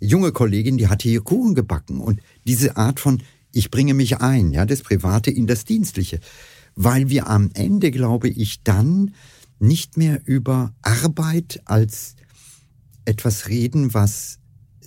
junge 0.00 0.32
Kollegin, 0.32 0.78
die 0.78 0.88
hatte 0.88 1.08
hier 1.08 1.22
Kuchen 1.22 1.54
gebacken. 1.54 2.00
Und 2.00 2.20
diese 2.46 2.76
Art 2.76 3.00
von, 3.00 3.22
ich 3.52 3.70
bringe 3.70 3.94
mich 3.94 4.18
ein, 4.18 4.52
ja, 4.52 4.66
das 4.66 4.82
Private 4.82 5.30
in 5.30 5.46
das 5.46 5.64
Dienstliche, 5.64 6.20
weil 6.74 7.08
wir 7.08 7.28
am 7.28 7.50
Ende, 7.54 7.90
glaube 7.90 8.28
ich, 8.28 8.62
dann 8.62 9.14
nicht 9.58 9.96
mehr 9.96 10.20
über 10.24 10.74
Arbeit 10.82 11.62
als 11.64 12.16
etwas 13.04 13.48
reden, 13.48 13.94
was 13.94 14.38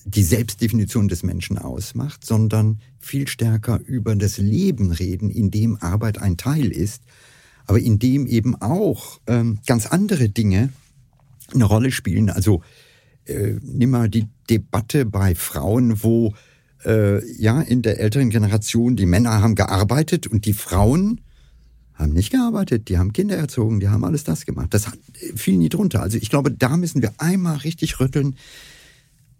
die 0.05 0.23
Selbstdefinition 0.23 1.07
des 1.07 1.23
Menschen 1.23 1.57
ausmacht, 1.57 2.25
sondern 2.25 2.79
viel 2.99 3.27
stärker 3.27 3.79
über 3.85 4.15
das 4.15 4.37
Leben 4.37 4.91
reden, 4.91 5.29
in 5.29 5.51
dem 5.51 5.77
Arbeit 5.77 6.19
ein 6.19 6.37
Teil 6.37 6.71
ist 6.71 7.03
aber 7.67 7.79
in 7.79 7.99
dem 7.99 8.25
eben 8.25 8.55
auch 8.55 9.19
ähm, 9.27 9.59
ganz 9.65 9.85
andere 9.85 10.29
Dinge 10.29 10.69
eine 11.53 11.65
Rolle 11.65 11.91
spielen. 11.91 12.29
Also 12.29 12.61
äh, 13.25 13.55
nimm 13.61 13.91
mal 13.91 14.09
die 14.09 14.27
Debatte 14.49 15.05
bei 15.05 15.35
Frauen, 15.35 16.01
wo 16.01 16.33
äh, 16.85 17.23
ja 17.39 17.61
in 17.61 17.81
der 17.81 17.99
älteren 17.99 18.29
Generation 18.29 18.95
die 18.95 19.05
Männer 19.05 19.41
haben 19.41 19.55
gearbeitet 19.55 20.27
und 20.27 20.45
die 20.45 20.53
Frauen 20.53 21.21
haben 21.93 22.13
nicht 22.13 22.31
gearbeitet, 22.31 22.89
die 22.89 22.97
haben 22.97 23.11
Kinder 23.11 23.35
erzogen, 23.35 23.79
die 23.79 23.89
haben 23.89 24.05
alles 24.05 24.23
das 24.23 24.45
gemacht. 24.45 24.73
Das 24.73 24.85
fiel 25.35 25.57
nie 25.57 25.69
drunter. 25.69 26.01
Also 26.01 26.17
ich 26.17 26.29
glaube, 26.29 26.51
da 26.51 26.77
müssen 26.77 27.01
wir 27.01 27.13
einmal 27.17 27.57
richtig 27.57 27.99
rütteln 27.99 28.35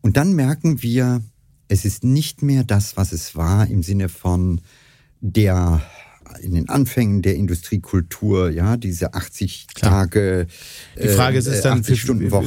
und 0.01 0.17
dann 0.17 0.34
merken 0.34 0.82
wir, 0.82 1.21
es 1.67 1.86
ist 1.86 2.03
nicht 2.03 2.41
mehr 2.41 2.63
das, 2.63 2.97
was 2.97 3.11
es 3.11 3.36
war 3.36 3.67
im 3.67 3.84
Sinne 3.84 4.09
von 4.09 4.61
der 5.21 5.82
in 6.41 6.53
den 6.53 6.69
Anfängen 6.69 7.21
der 7.21 7.36
Industriekultur, 7.36 8.49
ja, 8.49 8.78
diese 8.78 9.13
80 9.13 9.67
Klar. 9.73 9.91
Tage. 9.91 10.47
Die 11.01 11.07
Frage 11.07 11.38
ist, 11.38 11.47
ist 11.47 11.65
dann, 11.65 11.84
für, 11.84 11.95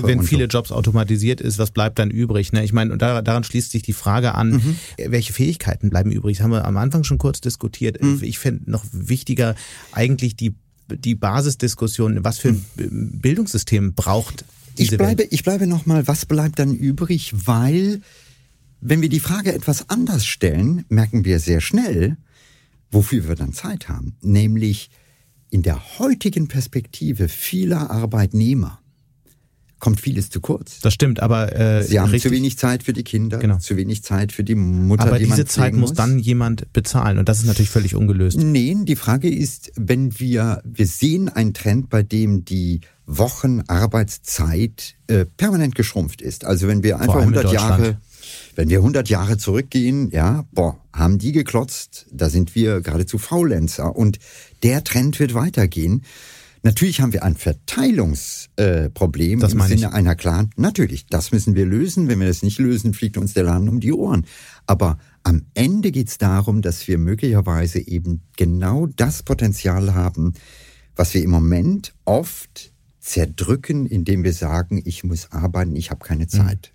wenn 0.02 0.22
viele 0.22 0.44
so. 0.44 0.58
Jobs 0.58 0.72
automatisiert 0.72 1.40
ist, 1.40 1.58
was 1.58 1.70
bleibt 1.70 1.98
dann 1.98 2.10
übrig? 2.10 2.52
Ne? 2.52 2.64
Ich 2.64 2.72
meine, 2.72 2.92
und 2.92 3.00
daran 3.02 3.44
schließt 3.44 3.70
sich 3.70 3.82
die 3.82 3.92
Frage 3.92 4.34
an, 4.34 4.50
mhm. 4.52 4.76
welche 5.08 5.32
Fähigkeiten 5.32 5.90
bleiben 5.90 6.10
übrig? 6.10 6.38
Das 6.38 6.44
haben 6.44 6.52
wir 6.52 6.64
am 6.64 6.76
Anfang 6.76 7.04
schon 7.04 7.18
kurz 7.18 7.40
diskutiert. 7.40 8.02
Mhm. 8.02 8.20
Ich 8.22 8.38
fände 8.38 8.70
noch 8.70 8.84
wichtiger 8.92 9.54
eigentlich 9.92 10.36
die, 10.36 10.54
die 10.88 11.14
Basisdiskussion, 11.14 12.24
was 12.24 12.38
für 12.38 12.48
ein 12.48 12.64
mhm. 12.76 13.20
Bildungssystem 13.20 13.94
braucht 13.94 14.44
diese 14.78 14.94
ich 14.94 14.98
bleibe, 14.98 15.18
Welt? 15.18 15.32
Ich 15.32 15.42
bleibe 15.42 15.66
nochmal, 15.66 16.06
was 16.06 16.26
bleibt 16.26 16.58
dann 16.58 16.74
übrig? 16.74 17.32
Weil, 17.34 18.00
wenn 18.80 19.02
wir 19.02 19.08
die 19.08 19.20
Frage 19.20 19.52
etwas 19.52 19.88
anders 19.88 20.26
stellen, 20.26 20.84
merken 20.88 21.24
wir 21.24 21.38
sehr 21.38 21.60
schnell, 21.60 22.16
wofür 22.90 23.28
wir 23.28 23.34
dann 23.34 23.52
Zeit 23.52 23.88
haben, 23.88 24.16
nämlich 24.20 24.90
in 25.50 25.62
der 25.62 25.98
heutigen 25.98 26.48
Perspektive 26.48 27.28
vieler 27.28 27.90
Arbeitnehmer 27.90 28.80
kommt 29.80 30.00
vieles 30.00 30.30
zu 30.30 30.40
kurz. 30.40 30.78
Das 30.80 30.94
stimmt, 30.94 31.20
aber 31.20 31.56
äh, 31.58 31.82
sie 31.82 31.98
haben 31.98 32.10
richtig. 32.10 32.30
zu 32.30 32.36
wenig 32.36 32.58
Zeit 32.58 32.82
für 32.82 32.92
die 32.92 33.02
Kinder, 33.02 33.38
genau. 33.38 33.58
zu 33.58 33.76
wenig 33.76 34.04
Zeit 34.04 34.30
für 34.30 34.44
die 34.44 34.54
Mutter. 34.54 35.06
Aber 35.06 35.18
die 35.18 35.24
diese 35.24 35.46
Zeit 35.46 35.74
muss 35.74 35.94
dann 35.94 36.18
jemand 36.18 36.72
bezahlen 36.72 37.18
und 37.18 37.28
das 37.28 37.38
ist 37.40 37.46
natürlich 37.46 37.70
völlig 37.70 37.94
ungelöst. 37.96 38.38
Nee, 38.38 38.76
die 38.82 38.96
Frage 38.96 39.28
ist, 39.28 39.72
wenn 39.76 40.20
wir 40.20 40.62
wir 40.64 40.86
sehen 40.86 41.28
einen 41.30 41.54
Trend, 41.54 41.88
bei 41.88 42.02
dem 42.02 42.44
die 42.44 42.82
Wochenarbeitszeit 43.06 44.94
äh, 45.08 45.24
permanent 45.24 45.74
geschrumpft 45.74 46.22
ist. 46.22 46.44
Also 46.44 46.68
wenn 46.68 46.84
wir 46.84 47.00
einfach 47.00 47.16
100 47.16 47.50
Jahre 47.50 47.98
wenn 48.60 48.68
wir 48.68 48.80
100 48.80 49.08
Jahre 49.08 49.38
zurückgehen, 49.38 50.10
ja, 50.10 50.44
boah, 50.52 50.78
haben 50.92 51.16
die 51.16 51.32
geklotzt, 51.32 52.04
da 52.12 52.28
sind 52.28 52.54
wir 52.54 52.82
geradezu 52.82 53.16
Faulenzer 53.16 53.96
und 53.96 54.18
der 54.62 54.84
Trend 54.84 55.18
wird 55.18 55.32
weitergehen. 55.32 56.02
Natürlich 56.62 57.00
haben 57.00 57.14
wir 57.14 57.22
ein 57.22 57.36
Verteilungsproblem 57.36 59.40
äh, 59.40 59.50
im 59.50 59.60
Sinne 59.62 59.74
ich. 59.74 59.86
einer 59.86 60.14
klaren. 60.14 60.50
Natürlich, 60.56 61.06
das 61.06 61.32
müssen 61.32 61.54
wir 61.54 61.64
lösen. 61.64 62.08
Wenn 62.08 62.20
wir 62.20 62.26
das 62.26 62.42
nicht 62.42 62.58
lösen, 62.58 62.92
fliegt 62.92 63.16
uns 63.16 63.32
der 63.32 63.44
Laden 63.44 63.70
um 63.70 63.80
die 63.80 63.94
Ohren. 63.94 64.26
Aber 64.66 64.98
am 65.22 65.46
Ende 65.54 65.90
geht 65.90 66.08
es 66.08 66.18
darum, 66.18 66.60
dass 66.60 66.86
wir 66.86 66.98
möglicherweise 66.98 67.78
eben 67.78 68.20
genau 68.36 68.88
das 68.88 69.22
Potenzial 69.22 69.94
haben, 69.94 70.34
was 70.96 71.14
wir 71.14 71.22
im 71.22 71.30
Moment 71.30 71.94
oft 72.04 72.74
zerdrücken, 72.98 73.86
indem 73.86 74.22
wir 74.22 74.34
sagen, 74.34 74.82
ich 74.84 75.02
muss 75.02 75.32
arbeiten, 75.32 75.76
ich 75.76 75.90
habe 75.90 76.04
keine 76.04 76.24
hm. 76.24 76.28
Zeit. 76.28 76.72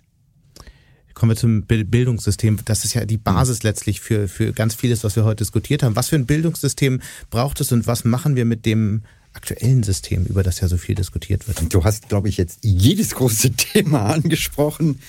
Kommen 1.16 1.30
wir 1.30 1.36
zum 1.36 1.62
Bildungssystem. 1.62 2.58
Das 2.66 2.84
ist 2.84 2.92
ja 2.92 3.06
die 3.06 3.16
Basis 3.16 3.62
letztlich 3.62 4.02
für, 4.02 4.28
für 4.28 4.52
ganz 4.52 4.74
vieles, 4.74 5.02
was 5.02 5.16
wir 5.16 5.24
heute 5.24 5.36
diskutiert 5.36 5.82
haben. 5.82 5.96
Was 5.96 6.10
für 6.10 6.16
ein 6.16 6.26
Bildungssystem 6.26 7.00
braucht 7.30 7.58
es 7.62 7.72
und 7.72 7.86
was 7.86 8.04
machen 8.04 8.36
wir 8.36 8.44
mit 8.44 8.66
dem 8.66 9.00
aktuellen 9.32 9.82
System, 9.82 10.26
über 10.26 10.42
das 10.42 10.60
ja 10.60 10.68
so 10.68 10.76
viel 10.76 10.94
diskutiert 10.94 11.48
wird? 11.48 11.72
Du 11.72 11.84
hast, 11.84 12.10
glaube 12.10 12.28
ich, 12.28 12.36
jetzt 12.36 12.58
jedes 12.60 13.14
große 13.14 13.52
Thema 13.56 14.12
angesprochen. 14.12 15.00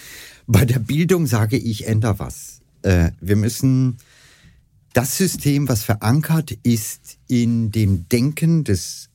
Bei 0.47 0.63
der 0.63 0.79
Bildung 0.79 1.27
sage 1.27 1.57
ich, 1.57 1.87
änder 1.87 2.17
was. 2.19 2.61
Äh, 2.83 3.11
wir 3.19 3.35
müssen 3.35 3.97
das 4.93 5.17
System, 5.17 5.67
was 5.67 5.83
verankert 5.83 6.51
ist 6.63 7.17
in 7.27 7.69
dem 7.71 8.07
Denken 8.07 8.63
des 8.63 9.09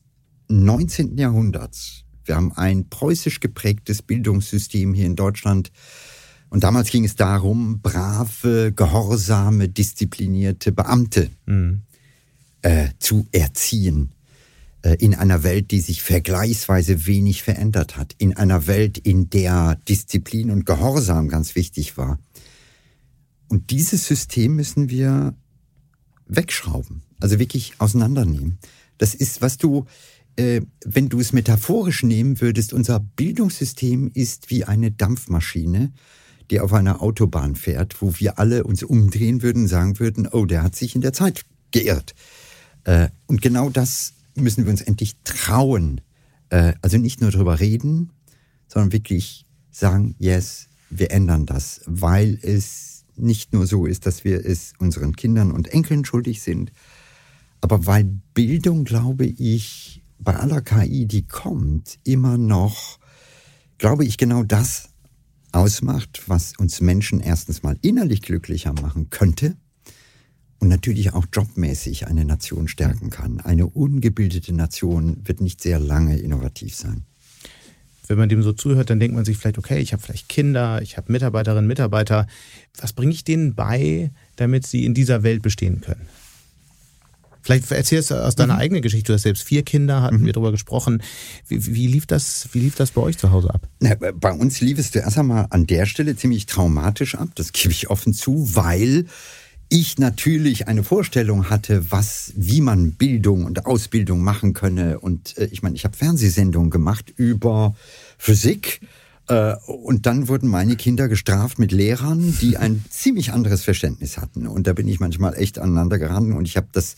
19. 0.47 1.17
Jahrhunderts. 1.17 2.03
Wir 2.23 2.35
haben 2.35 2.51
ein 2.51 2.87
preußisch 2.87 3.39
geprägtes 3.39 4.03
Bildungssystem 4.03 4.93
hier 4.93 5.07
in 5.07 5.15
Deutschland. 5.15 5.71
Und 6.53 6.63
damals 6.63 6.91
ging 6.91 7.03
es 7.03 7.15
darum, 7.15 7.79
brave, 7.81 8.73
gehorsame, 8.75 9.69
disziplinierte 9.69 10.71
Beamte 10.71 11.31
mhm. 11.47 11.81
äh, 12.61 12.89
zu 12.99 13.25
erziehen 13.31 14.11
äh, 14.83 14.95
in 14.99 15.15
einer 15.15 15.41
Welt, 15.41 15.71
die 15.71 15.79
sich 15.79 16.03
vergleichsweise 16.03 17.07
wenig 17.07 17.41
verändert 17.41 17.97
hat, 17.97 18.13
in 18.19 18.37
einer 18.37 18.67
Welt, 18.67 18.99
in 18.99 19.31
der 19.31 19.79
Disziplin 19.89 20.51
und 20.51 20.67
Gehorsam 20.67 21.27
ganz 21.27 21.55
wichtig 21.55 21.97
war. 21.97 22.19
Und 23.47 23.71
dieses 23.71 24.05
System 24.05 24.55
müssen 24.55 24.91
wir 24.91 25.33
wegschrauben, 26.27 27.01
also 27.19 27.39
wirklich 27.39 27.73
auseinandernehmen. 27.79 28.59
Das 28.99 29.15
ist, 29.15 29.41
was 29.41 29.57
du, 29.57 29.87
äh, 30.35 30.61
wenn 30.85 31.09
du 31.09 31.19
es 31.19 31.33
metaphorisch 31.33 32.03
nehmen 32.03 32.41
würdest, 32.41 32.73
unser 32.73 32.99
Bildungssystem 32.99 34.11
ist 34.13 34.51
wie 34.51 34.65
eine 34.65 34.91
Dampfmaschine, 34.91 35.91
die 36.53 36.59
auf 36.59 36.71
einer 36.71 37.01
Autobahn 37.01 37.55
fährt, 37.55 37.99
wo 37.99 38.13
wir 38.19 38.37
alle 38.37 38.63
uns 38.63 38.83
umdrehen 38.83 39.41
würden 39.41 39.67
sagen 39.67 39.97
würden, 39.97 40.27
oh, 40.27 40.45
der 40.45 40.61
hat 40.61 40.75
sich 40.75 40.93
in 40.93 41.01
der 41.01 41.11
Zeit 41.11 41.45
geirrt. 41.71 42.13
Äh, 42.83 43.09
und 43.25 43.41
genau 43.41 43.71
das 43.71 44.13
müssen 44.35 44.65
wir 44.65 44.71
uns 44.71 44.81
endlich 44.81 45.15
trauen. 45.23 46.01
Äh, 46.49 46.73
also 46.83 46.99
nicht 46.99 47.21
nur 47.21 47.31
darüber 47.31 47.59
reden, 47.59 48.11
sondern 48.67 48.91
wirklich 48.91 49.47
sagen, 49.71 50.15
yes, 50.19 50.67
wir 50.91 51.09
ändern 51.09 51.47
das, 51.47 51.81
weil 51.87 52.37
es 52.43 53.05
nicht 53.15 53.51
nur 53.51 53.65
so 53.65 53.87
ist, 53.87 54.05
dass 54.05 54.23
wir 54.23 54.45
es 54.45 54.73
unseren 54.77 55.15
Kindern 55.15 55.51
und 55.51 55.69
Enkeln 55.69 56.05
schuldig 56.05 56.43
sind, 56.43 56.71
aber 57.61 57.87
weil 57.87 58.03
Bildung, 58.35 58.83
glaube 58.83 59.25
ich, 59.25 60.03
bei 60.19 60.35
aller 60.35 60.61
KI, 60.61 61.07
die 61.07 61.25
kommt, 61.27 61.97
immer 62.03 62.37
noch, 62.37 62.99
glaube 63.79 64.05
ich, 64.05 64.19
genau 64.19 64.43
das 64.43 64.92
ausmacht, 65.53 66.23
was 66.27 66.53
uns 66.57 66.81
Menschen 66.81 67.19
erstens 67.19 67.63
mal 67.63 67.77
innerlich 67.81 68.21
glücklicher 68.21 68.73
machen 68.73 69.09
könnte 69.09 69.55
und 70.59 70.67
natürlich 70.69 71.13
auch 71.13 71.25
jobmäßig 71.31 72.07
eine 72.07 72.25
Nation 72.25 72.67
stärken 72.67 73.09
kann. 73.09 73.39
Eine 73.39 73.67
ungebildete 73.67 74.53
Nation 74.53 75.17
wird 75.25 75.41
nicht 75.41 75.61
sehr 75.61 75.79
lange 75.79 76.17
innovativ 76.17 76.75
sein. 76.75 77.05
Wenn 78.07 78.17
man 78.17 78.29
dem 78.29 78.43
so 78.43 78.51
zuhört, 78.51 78.89
dann 78.89 78.99
denkt 78.99 79.15
man 79.15 79.25
sich 79.25 79.37
vielleicht, 79.37 79.57
okay, 79.57 79.79
ich 79.79 79.93
habe 79.93 80.03
vielleicht 80.03 80.27
Kinder, 80.27 80.81
ich 80.81 80.97
habe 80.97 81.11
Mitarbeiterinnen, 81.11 81.67
Mitarbeiter. 81.67 82.27
Was 82.77 82.93
bringe 82.93 83.13
ich 83.13 83.23
denen 83.23 83.55
bei, 83.55 84.11
damit 84.35 84.67
sie 84.67 84.85
in 84.85 84.93
dieser 84.93 85.23
Welt 85.23 85.41
bestehen 85.41 85.81
können? 85.81 86.07
Vielleicht 87.43 87.69
erzählst 87.71 88.09
du 88.09 88.15
aus 88.15 88.35
deiner 88.35 88.55
mhm. 88.55 88.59
eigenen 88.59 88.81
Geschichte. 88.81 89.07
Du 89.11 89.13
hast 89.13 89.23
selbst 89.23 89.43
vier 89.43 89.63
Kinder, 89.63 90.01
hatten 90.01 90.21
mhm. 90.21 90.25
wir 90.25 90.33
darüber 90.33 90.51
gesprochen. 90.51 91.03
Wie, 91.47 91.75
wie, 91.75 91.87
lief 91.87 92.05
das, 92.05 92.47
wie 92.53 92.59
lief 92.59 92.75
das 92.75 92.91
bei 92.91 93.01
euch 93.01 93.17
zu 93.17 93.31
Hause 93.31 93.53
ab? 93.53 93.67
Na, 93.81 93.95
bei 93.95 94.31
uns 94.31 94.61
lief 94.61 94.79
es 94.79 94.91
zuerst 94.91 95.17
einmal 95.17 95.47
an 95.49 95.67
der 95.67 95.85
Stelle 95.85 96.15
ziemlich 96.15 96.45
traumatisch 96.45 97.15
ab. 97.15 97.29
Das 97.35 97.51
gebe 97.51 97.71
ich 97.71 97.89
offen 97.89 98.13
zu, 98.13 98.55
weil 98.55 99.05
ich 99.67 99.97
natürlich 99.97 100.67
eine 100.67 100.83
Vorstellung 100.83 101.49
hatte, 101.49 101.91
was, 101.91 102.31
wie 102.35 102.61
man 102.61 102.91
Bildung 102.91 103.45
und 103.45 103.65
Ausbildung 103.65 104.21
machen 104.21 104.53
könne. 104.53 104.99
Und 104.99 105.37
äh, 105.37 105.45
ich 105.51 105.61
meine, 105.63 105.75
ich 105.75 105.83
habe 105.83 105.97
Fernsehsendungen 105.97 106.69
gemacht 106.69 107.11
über 107.15 107.75
Physik. 108.17 108.81
Äh, 109.27 109.55
und 109.65 110.05
dann 110.05 110.27
wurden 110.27 110.47
meine 110.47 110.75
Kinder 110.75 111.07
gestraft 111.07 111.59
mit 111.59 111.71
Lehrern, 111.71 112.37
die 112.39 112.57
ein 112.57 112.85
ziemlich 112.89 113.33
anderes 113.33 113.63
Verständnis 113.63 114.17
hatten. 114.17 114.47
Und 114.47 114.67
da 114.67 114.73
bin 114.73 114.87
ich 114.87 114.99
manchmal 114.99 115.35
echt 115.35 115.59
aneinander 115.59 115.97
geraten. 115.97 116.33
Und 116.33 116.47
ich 116.47 116.55
habe 116.55 116.67
das 116.71 116.95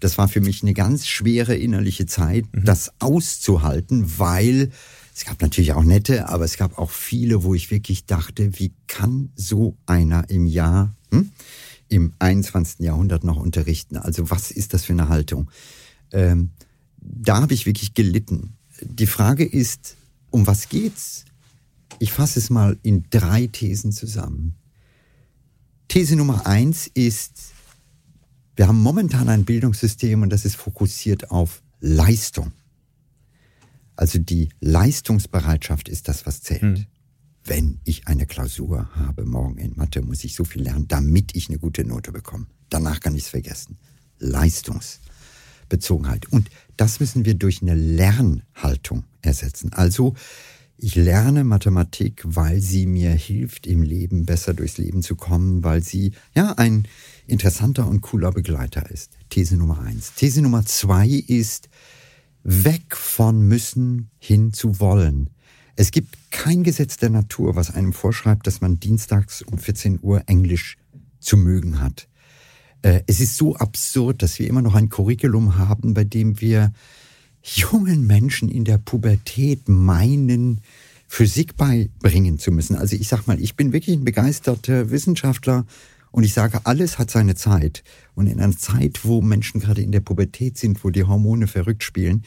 das 0.00 0.18
war 0.18 0.28
für 0.28 0.40
mich 0.40 0.62
eine 0.62 0.74
ganz 0.74 1.06
schwere 1.06 1.54
innerliche 1.54 2.06
Zeit, 2.06 2.46
mhm. 2.52 2.64
das 2.64 2.92
auszuhalten, 2.98 4.18
weil 4.18 4.70
es 5.14 5.24
gab 5.24 5.40
natürlich 5.42 5.72
auch 5.72 5.84
nette, 5.84 6.28
aber 6.28 6.44
es 6.44 6.56
gab 6.56 6.78
auch 6.78 6.90
viele, 6.90 7.42
wo 7.42 7.54
ich 7.54 7.70
wirklich 7.70 8.06
dachte, 8.06 8.58
wie 8.58 8.72
kann 8.86 9.30
so 9.36 9.76
einer 9.86 10.30
im 10.30 10.46
Jahr, 10.46 10.94
hm, 11.10 11.30
im 11.88 12.14
21. 12.18 12.80
Jahrhundert 12.80 13.24
noch 13.24 13.36
unterrichten? 13.36 13.96
Also 13.96 14.30
was 14.30 14.50
ist 14.50 14.72
das 14.72 14.84
für 14.84 14.94
eine 14.94 15.08
Haltung? 15.08 15.50
Ähm, 16.12 16.50
da 16.96 17.42
habe 17.42 17.54
ich 17.54 17.66
wirklich 17.66 17.94
gelitten. 17.94 18.54
Die 18.82 19.06
Frage 19.06 19.44
ist, 19.44 19.96
um 20.30 20.46
was 20.46 20.68
geht's? 20.68 21.24
Ich 21.98 22.12
fasse 22.12 22.38
es 22.38 22.48
mal 22.48 22.78
in 22.82 23.04
drei 23.10 23.46
Thesen 23.46 23.92
zusammen. 23.92 24.54
These 25.88 26.16
Nummer 26.16 26.46
eins 26.46 26.86
ist, 26.94 27.52
wir 28.60 28.68
haben 28.68 28.82
momentan 28.82 29.30
ein 29.30 29.46
Bildungssystem 29.46 30.20
und 30.20 30.28
das 30.28 30.44
ist 30.44 30.56
fokussiert 30.56 31.30
auf 31.30 31.62
Leistung. 31.80 32.52
Also 33.96 34.18
die 34.18 34.50
Leistungsbereitschaft 34.60 35.88
ist 35.88 36.08
das, 36.08 36.26
was 36.26 36.42
zählt. 36.42 36.60
Hm. 36.60 36.84
Wenn 37.42 37.80
ich 37.84 38.06
eine 38.06 38.26
Klausur 38.26 38.90
habe 38.94 39.24
morgen 39.24 39.56
in 39.56 39.72
Mathe, 39.76 40.02
muss 40.02 40.24
ich 40.24 40.34
so 40.34 40.44
viel 40.44 40.60
lernen, 40.60 40.88
damit 40.88 41.34
ich 41.34 41.48
eine 41.48 41.58
gute 41.58 41.86
Note 41.86 42.12
bekomme. 42.12 42.48
Danach 42.68 43.00
kann 43.00 43.14
ich 43.14 43.22
es 43.22 43.30
vergessen. 43.30 43.78
Leistungsbezogenheit. 44.18 46.30
Und 46.30 46.50
das 46.76 47.00
müssen 47.00 47.24
wir 47.24 47.36
durch 47.36 47.62
eine 47.62 47.74
Lernhaltung 47.74 49.04
ersetzen. 49.22 49.72
Also 49.72 50.16
ich 50.76 50.96
lerne 50.96 51.44
Mathematik, 51.44 52.20
weil 52.26 52.60
sie 52.60 52.84
mir 52.84 53.12
hilft, 53.12 53.66
im 53.66 53.82
Leben 53.82 54.26
besser 54.26 54.52
durchs 54.52 54.76
Leben 54.76 55.02
zu 55.02 55.16
kommen, 55.16 55.64
weil 55.64 55.82
sie 55.82 56.12
ja 56.34 56.52
ein 56.58 56.86
interessanter 57.30 57.86
und 57.86 58.00
cooler 58.00 58.32
Begleiter 58.32 58.90
ist. 58.90 59.12
These 59.30 59.56
Nummer 59.56 59.80
eins. 59.80 60.14
These 60.14 60.42
Nummer 60.42 60.64
zwei 60.66 61.08
ist 61.08 61.68
weg 62.42 62.96
von 62.96 63.40
müssen 63.40 64.10
hin 64.18 64.52
zu 64.52 64.80
wollen. 64.80 65.30
Es 65.76 65.90
gibt 65.90 66.16
kein 66.30 66.62
Gesetz 66.62 66.96
der 66.96 67.10
Natur, 67.10 67.56
was 67.56 67.70
einem 67.70 67.92
vorschreibt, 67.92 68.46
dass 68.46 68.60
man 68.60 68.80
dienstags 68.80 69.42
um 69.42 69.58
14 69.58 70.00
Uhr 70.02 70.22
Englisch 70.26 70.76
zu 71.20 71.36
mögen 71.36 71.80
hat. 71.80 72.08
Äh, 72.82 73.02
es 73.06 73.20
ist 73.20 73.36
so 73.36 73.56
absurd, 73.56 74.22
dass 74.22 74.38
wir 74.38 74.46
immer 74.46 74.62
noch 74.62 74.74
ein 74.74 74.88
Curriculum 74.88 75.56
haben, 75.56 75.94
bei 75.94 76.04
dem 76.04 76.40
wir 76.40 76.72
jungen 77.42 78.06
Menschen 78.06 78.48
in 78.48 78.64
der 78.64 78.78
Pubertät 78.78 79.68
meinen, 79.68 80.60
Physik 81.12 81.56
beibringen 81.56 82.38
zu 82.38 82.52
müssen. 82.52 82.76
Also 82.76 82.94
ich 82.94 83.08
sag 83.08 83.26
mal, 83.26 83.40
ich 83.40 83.56
bin 83.56 83.72
wirklich 83.72 83.96
ein 83.96 84.04
begeisterter 84.04 84.92
Wissenschaftler 84.92 85.66
und 86.10 86.24
ich 86.24 86.34
sage, 86.34 86.60
alles 86.64 86.98
hat 86.98 87.10
seine 87.10 87.34
Zeit. 87.34 87.84
Und 88.14 88.26
in 88.26 88.40
einer 88.40 88.56
Zeit, 88.56 89.04
wo 89.04 89.22
Menschen 89.22 89.60
gerade 89.60 89.82
in 89.82 89.92
der 89.92 90.00
Pubertät 90.00 90.58
sind, 90.58 90.82
wo 90.84 90.90
die 90.90 91.04
Hormone 91.04 91.46
verrückt 91.46 91.84
spielen, 91.84 92.24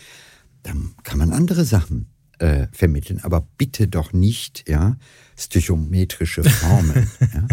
dann 0.63 0.93
kann 1.03 1.17
man 1.17 1.33
andere 1.33 1.65
Sachen 1.65 2.07
äh, 2.39 2.67
vermitteln. 2.71 3.19
Aber 3.23 3.47
bitte 3.57 3.87
doch 3.87 4.13
nicht, 4.13 4.67
ja, 4.69 4.97
stöchometrische 5.37 6.43
Formeln. 6.43 7.09
ja. 7.19 7.47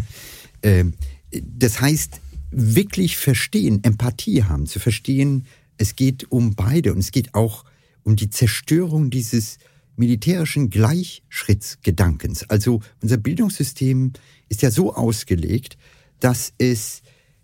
Ähm, 0.62 0.94
das 1.32 1.80
heißt, 1.80 2.20
wirklich 2.50 3.16
verstehen, 3.16 3.82
Empathie 3.82 4.44
haben, 4.44 4.66
zu 4.66 4.78
verstehen, 4.78 5.46
es 5.78 5.96
geht 5.96 6.30
um 6.30 6.54
beide 6.54 6.92
und 6.92 6.98
es 6.98 7.10
geht 7.10 7.34
auch 7.34 7.64
um 8.02 8.16
die 8.16 8.30
Zerstörung 8.30 9.10
dieses 9.10 9.58
militärischen 9.96 10.70
Gleichschrittsgedankens. 10.70 12.48
Also 12.48 12.80
unser 13.02 13.16
Bildungssystem 13.16 14.12
ist 14.48 14.62
ja 14.62 14.70
so 14.70 14.94
ausgelegt, 14.94 15.76
dass 16.20 16.52
es 16.58 17.02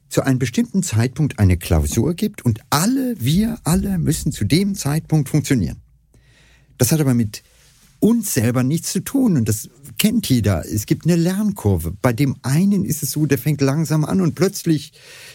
zu 0.08 0.22
einem 0.22 0.38
bestimmten 0.38 0.82
Zeitpunkt 0.82 1.38
eine 1.38 1.56
Klausur 1.56 2.14
gibt 2.14 2.44
und 2.44 2.60
alle, 2.70 3.16
wir 3.18 3.58
alle 3.64 3.98
müssen 3.98 4.32
zu 4.32 4.44
dem 4.44 4.74
Zeitpunkt 4.74 5.28
funktionieren. 5.28 5.82
Das 6.78 6.92
hat 6.92 7.00
aber 7.00 7.14
mit 7.14 7.42
uns 7.98 8.34
selber 8.34 8.62
nichts 8.62 8.92
zu 8.92 9.00
tun 9.00 9.36
und 9.36 9.48
das 9.48 9.68
kennt 9.98 10.28
jeder. 10.28 10.64
Es 10.64 10.86
gibt 10.86 11.06
eine 11.06 11.16
Lernkurve. 11.16 11.92
Bei 12.02 12.12
dem 12.12 12.36
einen 12.42 12.84
ist 12.84 13.02
es 13.02 13.10
so, 13.10 13.26
der 13.26 13.38
fängt 13.38 13.60
langsam 13.60 14.04
an 14.04 14.20
und 14.20 14.34
plötzlich 14.34 14.92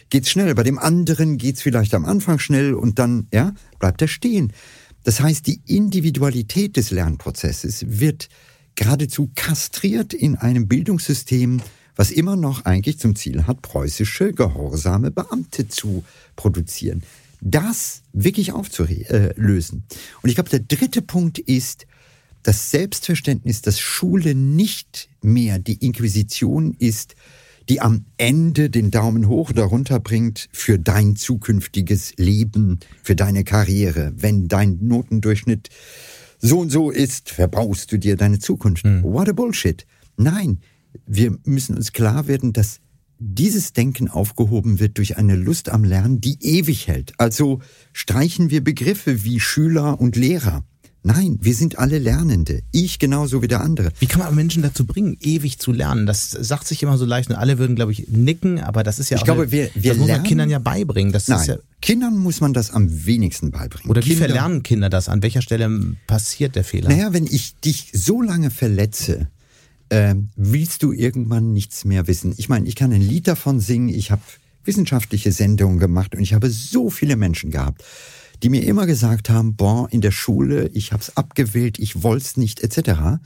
geht's 0.10 0.30
schnell. 0.30 0.54
Bei 0.56 0.64
dem 0.64 0.78
anderen 0.78 1.38
geht's 1.38 1.62
vielleicht 1.62 1.94
am 1.94 2.06
Anfang 2.06 2.40
schnell 2.40 2.74
und 2.74 3.00
dann, 3.00 3.28
ja, 3.34 3.54
bleibt 3.80 4.02
er 4.02 4.08
stehen. 4.08 4.54
Das 5.04 5.20
heißt, 5.20 5.48
die 5.48 5.62
Individualität 5.66 6.78
des 6.78 6.92
Lernprozesses 6.92 7.86
wird 7.88 8.30
geradezu 8.76 9.32
kastriert 9.36 10.14
in 10.14 10.36
einem 10.36 10.68
Bildungssystem, 10.68 11.62
was 12.02 12.10
immer 12.10 12.36
noch 12.36 12.66
eigentlich 12.66 12.98
zum 12.98 13.16
Ziel 13.16 13.46
hat, 13.46 13.62
preußische, 13.62 14.34
gehorsame 14.34 15.12
Beamte 15.12 15.68
zu 15.68 16.04
produzieren. 16.36 17.04
Das 17.42 18.02
wirklich 18.12 18.54
aufzulösen. 18.54 19.84
Und 20.24 20.30
ich 20.30 20.34
glaube, 20.34 20.50
der 20.50 20.62
dritte 20.62 21.04
Punkt 21.04 21.38
ist, 21.38 21.86
das 22.42 22.72
Selbstverständnis, 22.72 23.62
dass 23.62 23.80
Schule 23.80 24.34
nicht 24.34 25.10
mehr 25.22 25.60
die 25.60 25.76
Inquisition 25.76 26.76
ist, 26.80 27.14
die 27.70 27.82
am 27.82 28.06
Ende 28.18 28.72
den 28.72 28.90
Daumen 28.90 29.28
hoch 29.28 29.52
oder 29.52 29.66
runter 29.66 30.00
bringt 30.00 30.50
für 30.52 30.80
dein 30.80 31.16
zukünftiges 31.16 32.14
Leben, 32.18 32.80
für 33.04 33.16
deine 33.16 33.44
Karriere. 33.44 34.12
Wenn 34.16 34.48
dein 34.48 34.80
Notendurchschnitt 34.82 35.70
so 36.40 36.62
und 36.62 36.72
so 36.72 36.90
ist, 36.90 37.30
verbaust 37.30 37.92
du 37.92 38.00
dir 38.00 38.16
deine 38.16 38.40
Zukunft. 38.40 38.86
Hm. 38.86 39.04
What 39.04 39.30
a 39.30 39.34
Bullshit. 39.34 39.86
Nein, 40.18 40.62
wir 41.06 41.38
müssen 41.44 41.76
uns 41.76 41.94
klar 41.94 42.28
werden, 42.28 42.54
dass 42.54 42.80
dieses 43.20 43.74
Denken 43.74 44.10
aufgehoben 44.10 44.80
wird 44.80 44.98
durch 44.98 45.18
eine 45.18 45.36
Lust 45.36 45.70
am 45.70 45.84
Lernen, 45.84 46.22
die 46.22 46.38
ewig 46.42 46.88
hält. 46.88 47.14
Also 47.18 47.60
streichen 47.94 48.50
wir 48.50 48.64
Begriffe 48.64 49.24
wie 49.24 49.40
Schüler 49.40 50.00
und 50.00 50.16
Lehrer. 50.16 50.64
Nein, 51.04 51.40
wir 51.42 51.56
sind 51.56 51.80
alle 51.80 51.98
Lernende. 51.98 52.62
Ich 52.72 53.00
genauso 53.00 53.42
wie 53.42 53.48
der 53.48 53.62
andere. 53.62 53.92
Wie 54.00 54.06
kann 54.06 54.20
man 54.22 54.36
Menschen 54.36 54.62
dazu 54.62 54.86
bringen, 54.86 55.18
ewig 55.20 55.58
zu 55.58 55.72
lernen? 55.72 56.06
Das 56.06 56.30
sagt 56.30 56.68
sich 56.68 56.84
immer 56.84 56.98
so 56.98 57.06
leicht 57.06 57.30
und 57.32 57.36
alle 57.36 57.58
würden, 57.58 57.76
glaube 57.76 57.92
ich, 57.92 58.08
nicken, 58.10 58.60
aber 58.60 58.84
das 58.84 59.00
ist 59.00 59.10
ja 59.10 59.18
ich 59.18 59.22
auch 59.22 59.26
glaube, 59.26 59.44
eine, 59.44 59.52
wir, 59.52 59.72
wir 59.74 59.92
das 59.92 59.98
muss 59.98 60.10
man 60.10 60.24
Kindern 60.24 60.50
ja 60.52 60.60
beibringen. 60.60 61.12
Das 61.12 61.28
Nein, 61.28 61.48
ja, 61.48 61.56
Kindern 61.82 62.18
muss 62.18 62.40
man 62.40 62.54
das 62.54 62.70
am 62.70 63.06
wenigsten 63.06 63.50
beibringen. 63.50 63.90
oder 63.90 64.02
wie 64.02 64.10
Kinder, 64.10 64.26
verlernen 64.26 64.62
Kinder 64.62 64.90
das? 64.92 65.10
An 65.10 65.24
welcher 65.24 65.42
Stelle 65.42 65.96
passiert 66.06 66.56
der 66.56 66.64
Fehler? 66.64 66.90
Naja, 66.90 67.14
wenn 67.14 67.26
ich 67.26 67.56
dich 67.62 67.90
so 67.94 68.22
lange 68.22 68.52
verletze, 68.52 69.28
ähm, 69.92 70.30
willst 70.38 70.84
du 70.84 70.94
irgendwann 70.94 71.52
nichts 71.52 71.84
mehr 71.86 72.08
wissen. 72.08 72.34
Ich 72.38 72.50
meine, 72.50 72.68
ich 72.68 72.76
kann 72.76 72.94
ein 72.94 73.02
Lied 73.02 73.28
davon 73.28 73.60
singen, 73.60 73.90
ich 73.90 74.10
habe 74.10 74.22
wissenschaftliche 74.64 75.34
Sendungen 75.34 75.80
gemacht 75.80 76.16
und 76.16 76.22
ich 76.22 76.34
habe 76.34 76.50
so 76.50 76.90
viele 76.90 77.18
Menschen 77.18 77.52
gehabt, 77.52 77.84
die 78.42 78.50
mir 78.50 78.64
immer 78.64 78.86
gesagt 78.86 79.30
haben, 79.30 79.56
boah, 79.56 79.90
in 79.92 80.00
der 80.00 80.12
Schule, 80.12 80.70
ich 80.74 80.94
habe 80.94 81.04
es 81.04 81.18
abgewählt, 81.18 81.78
ich 81.78 82.04
wollte 82.04 82.26
es 82.26 82.38
nicht, 82.38 82.62
etc. 82.62 83.20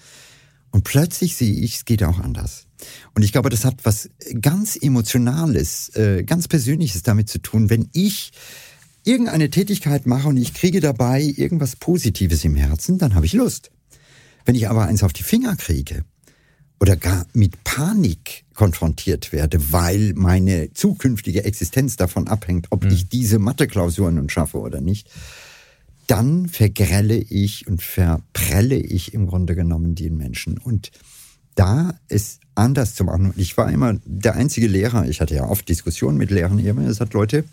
Und 0.72 0.84
plötzlich 0.84 1.38
sehe 1.38 1.53
ich, 1.53 1.76
es 1.76 1.86
geht 1.86 2.03
auch 2.03 2.20
anders. 2.20 2.66
Und 3.13 3.22
ich 3.22 3.32
glaube, 3.32 3.49
das 3.49 3.63
hat 3.63 3.86
was 3.86 4.09
ganz 4.41 4.76
Emotionales, 4.76 5.89
äh, 5.95 6.24
ganz 6.24 6.47
Persönliches 6.47 7.03
damit 7.03 7.30
zu 7.30 7.39
tun, 7.39 7.70
wenn 7.70 7.89
ich 7.93 8.32
irgendeine 9.03 9.51
Tätigkeit 9.51 10.07
mache 10.07 10.28
und 10.28 10.38
ich 10.38 10.55
kriege 10.55 10.80
dabei 10.80 11.22
irgendwas 11.22 11.76
Positives 11.76 12.43
im 12.43 12.55
Herzen, 12.55 12.97
dann 12.97 13.13
habe 13.13 13.28
ich 13.28 13.34
Lust. 13.34 13.70
Wenn 14.45 14.55
ich 14.55 14.68
aber 14.68 14.86
eins 14.86 15.03
auf 15.03 15.13
die 15.13 15.24
Finger 15.24 15.55
kriege 15.55 16.03
oder 16.80 16.95
gar 16.95 17.26
mit 17.34 17.63
Panik 17.63 18.45
konfrontiert 18.53 19.32
werde, 19.32 19.71
weil 19.71 20.13
meine 20.15 20.73
zukünftige 20.73 21.43
Existenz 21.43 21.95
davon 21.95 22.28
abhängt, 22.28 22.67
ob 22.69 22.86
ich 22.86 23.09
diese 23.09 23.39
Mathe-Klausuren 23.39 24.15
nun 24.15 24.30
schaffe 24.30 24.59
oder 24.59 24.82
nicht, 24.82 25.09
dann 26.07 26.47
vergrelle 26.47 27.17
ich 27.17 27.67
und 27.67 27.82
verprelle 27.82 28.76
ich 28.76 29.13
im 29.13 29.28
Grunde 29.28 29.55
genommen 29.55 29.95
den 29.95 30.17
Menschen. 30.17 30.57
Und 30.57 30.91
da 31.55 31.97
ist 32.07 32.41
anders 32.53 32.95
zu 32.95 33.03
machen. 33.03 33.28
Und 33.28 33.38
ich 33.38 33.57
war 33.57 33.71
immer 33.71 33.95
der 34.05 34.36
einzige 34.36 34.67
Lehrer, 34.67 35.07
ich 35.07 35.21
hatte 35.21 35.36
ja 35.36 35.45
oft 35.45 35.67
Diskussionen 35.67 36.17
mit 36.17 36.32
Lehrern, 36.32 36.59
immer 36.59 36.84
gesagt, 36.84 37.13
Leute, 37.13 37.45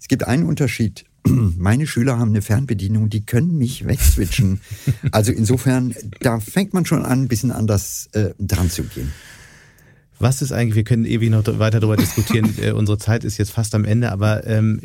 es 0.00 0.08
gibt 0.08 0.26
einen 0.26 0.44
Unterschied. 0.44 1.04
Meine 1.58 1.86
Schüler 1.86 2.18
haben 2.18 2.30
eine 2.30 2.42
Fernbedienung, 2.42 3.08
die 3.08 3.24
können 3.24 3.56
mich 3.56 3.86
wegswitchen. 3.86 4.60
Also 5.10 5.32
insofern, 5.32 5.94
da 6.20 6.40
fängt 6.40 6.74
man 6.74 6.86
schon 6.86 7.04
an, 7.04 7.22
ein 7.22 7.28
bisschen 7.28 7.50
anders 7.50 8.08
äh, 8.12 8.30
dran 8.38 8.70
zu 8.70 8.84
gehen. 8.84 9.12
Was 10.18 10.42
ist 10.42 10.52
eigentlich, 10.52 10.76
wir 10.76 10.84
können 10.84 11.04
ewig 11.04 11.30
noch 11.30 11.44
weiter 11.58 11.80
darüber 11.80 11.96
diskutieren, 11.96 12.54
äh, 12.62 12.72
unsere 12.72 12.98
Zeit 12.98 13.24
ist 13.24 13.38
jetzt 13.38 13.50
fast 13.50 13.74
am 13.74 13.84
Ende, 13.84 14.12
aber 14.12 14.46
ähm, 14.46 14.80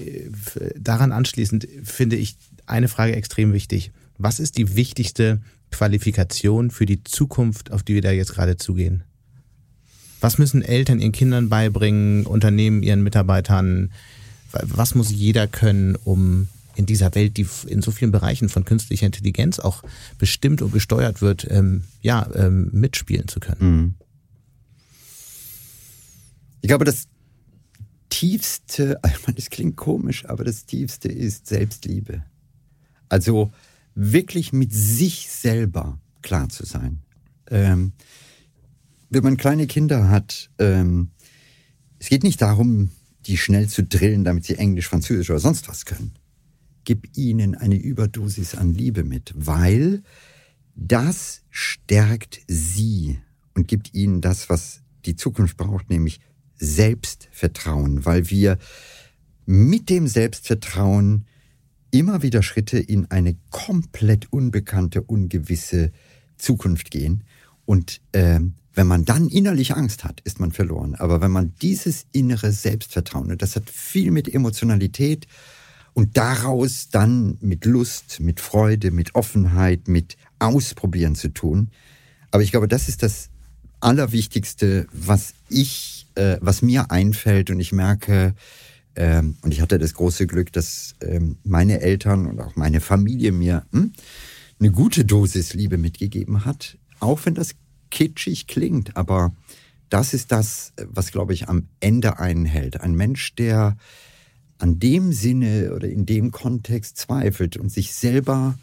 daran 0.77 1.11
anschließend 1.11 1.67
finde 1.83 2.15
ich 2.15 2.37
eine 2.65 2.87
Frage 2.87 3.15
extrem 3.15 3.53
wichtig. 3.53 3.91
Was 4.17 4.39
ist 4.39 4.57
die 4.57 4.75
wichtigste 4.75 5.41
Qualifikation 5.71 6.71
für 6.71 6.85
die 6.85 7.03
Zukunft, 7.03 7.71
auf 7.71 7.83
die 7.83 7.95
wir 7.95 8.01
da 8.01 8.11
jetzt 8.11 8.33
gerade 8.33 8.57
zugehen? 8.57 9.03
Was 10.19 10.37
müssen 10.37 10.61
Eltern 10.61 10.99
ihren 10.99 11.13
Kindern 11.13 11.47
beibringen, 11.49 12.25
Unternehmen 12.25 12.83
ihren 12.83 13.03
Mitarbeitern? 13.03 13.91
Was 14.51 14.95
muss 14.95 15.11
jeder 15.11 15.47
können, 15.47 15.95
um 15.95 16.47
in 16.75 16.85
dieser 16.85 17.13
Welt, 17.13 17.37
die 17.37 17.45
in 17.67 17.81
so 17.81 17.91
vielen 17.91 18.11
Bereichen 18.11 18.47
von 18.47 18.63
künstlicher 18.63 19.05
Intelligenz 19.05 19.59
auch 19.59 19.83
bestimmt 20.17 20.61
und 20.61 20.71
gesteuert 20.71 21.21
wird, 21.21 21.45
ähm, 21.49 21.83
ja, 22.01 22.29
ähm, 22.33 22.69
mitspielen 22.71 23.27
zu 23.27 23.39
können? 23.39 23.95
Ich 26.61 26.67
glaube, 26.67 26.85
das 26.85 27.07
tiefste, 28.09 28.99
meine, 29.25 29.35
das 29.35 29.49
klingt 29.49 29.75
komisch, 29.75 30.25
aber 30.25 30.43
das 30.43 30.65
tiefste 30.65 31.09
ist 31.09 31.47
Selbstliebe. 31.47 32.23
Also 33.09 33.51
wirklich 33.95 34.53
mit 34.53 34.71
sich 34.71 35.29
selber 35.29 35.99
klar 36.21 36.49
zu 36.49 36.65
sein. 36.65 37.01
Ähm, 37.49 37.93
wenn 39.09 39.23
man 39.23 39.37
kleine 39.37 39.67
Kinder 39.67 40.09
hat, 40.09 40.49
ähm, 40.59 41.09
es 41.97 42.07
geht 42.07 42.23
nicht 42.23 42.41
darum, 42.41 42.91
die 43.25 43.37
schnell 43.37 43.67
zu 43.67 43.83
drillen, 43.83 44.23
damit 44.23 44.45
sie 44.45 44.55
Englisch, 44.55 44.87
Französisch 44.87 45.29
oder 45.29 45.39
sonst 45.39 45.67
was 45.67 45.85
können. 45.85 46.13
Gib 46.83 47.17
ihnen 47.17 47.55
eine 47.55 47.75
Überdosis 47.75 48.55
an 48.55 48.73
Liebe 48.73 49.03
mit, 49.03 49.33
weil 49.35 50.01
das 50.75 51.43
stärkt 51.49 52.41
sie 52.47 53.19
und 53.53 53.67
gibt 53.67 53.93
ihnen 53.93 54.21
das, 54.21 54.49
was 54.49 54.81
die 55.05 55.15
Zukunft 55.15 55.57
braucht, 55.57 55.89
nämlich 55.89 56.19
Selbstvertrauen, 56.55 58.05
weil 58.05 58.29
wir 58.29 58.57
mit 59.45 59.89
dem 59.89 60.07
Selbstvertrauen 60.07 61.25
immer 61.91 62.21
wieder 62.21 62.43
Schritte 62.43 62.79
in 62.79 63.09
eine 63.09 63.35
komplett 63.49 64.31
unbekannte, 64.31 65.01
ungewisse 65.01 65.91
Zukunft 66.37 66.91
gehen. 66.91 67.23
Und 67.65 68.01
ähm, 68.13 68.53
wenn 68.79 68.87
man 68.87 69.03
dann 69.03 69.27
innerlich 69.27 69.75
Angst 69.75 70.05
hat, 70.05 70.21
ist 70.21 70.39
man 70.39 70.53
verloren. 70.53 70.95
Aber 70.95 71.19
wenn 71.19 71.31
man 71.31 71.53
dieses 71.61 72.05
innere 72.13 72.53
Selbstvertrauen, 72.53 73.37
das 73.37 73.57
hat 73.57 73.69
viel 73.69 74.09
mit 74.09 74.33
Emotionalität 74.33 75.27
und 75.93 76.15
daraus 76.15 76.87
dann 76.89 77.37
mit 77.41 77.65
Lust, 77.65 78.21
mit 78.21 78.39
Freude, 78.39 78.91
mit 78.91 79.15
Offenheit, 79.15 79.89
mit 79.89 80.15
Ausprobieren 80.39 81.15
zu 81.15 81.27
tun. 81.27 81.71
Aber 82.31 82.41
ich 82.41 82.51
glaube, 82.51 82.69
das 82.69 82.87
ist 82.87 83.03
das 83.03 83.31
Allerwichtigste, 83.81 84.87
was 84.93 85.33
ich, 85.49 86.07
äh, 86.15 86.37
was 86.39 86.61
mir 86.61 86.89
einfällt. 86.89 87.49
Und 87.49 87.59
ich 87.59 87.73
merke, 87.73 88.33
ähm, 88.95 89.35
und 89.41 89.51
ich 89.51 89.59
hatte 89.59 89.77
das 89.77 89.93
große 89.93 90.25
Glück, 90.25 90.53
dass 90.53 90.95
ähm, 91.01 91.35
meine 91.43 91.81
Eltern 91.81 92.27
und 92.27 92.39
auch 92.39 92.55
meine 92.55 92.79
Familie 92.79 93.33
mir 93.33 93.65
hm, 93.73 93.91
eine 94.57 94.71
gute 94.71 95.03
Dosis 95.03 95.53
Liebe 95.53 95.77
mitgegeben 95.77 96.45
hat, 96.45 96.77
auch 97.01 97.25
wenn 97.25 97.35
das 97.35 97.55
kitschig 97.91 98.47
klingt, 98.47 98.95
aber 98.97 99.33
das 99.89 100.13
ist 100.13 100.31
das, 100.31 100.73
was, 100.85 101.11
glaube 101.11 101.33
ich, 101.33 101.49
am 101.49 101.67
Ende 101.79 102.19
einen 102.19 102.45
hält. 102.45 102.81
Ein 102.81 102.93
Mensch, 102.93 103.33
der 103.35 103.75
an 104.59 104.79
dem 104.79 105.13
Sinne 105.13 105.73
oder 105.73 105.87
in 105.89 106.05
dem 106.05 106.31
Kontext 106.31 106.97
zweifelt 106.97 107.57
und 107.57 107.71
sich 107.71 107.93
selber 107.93 108.57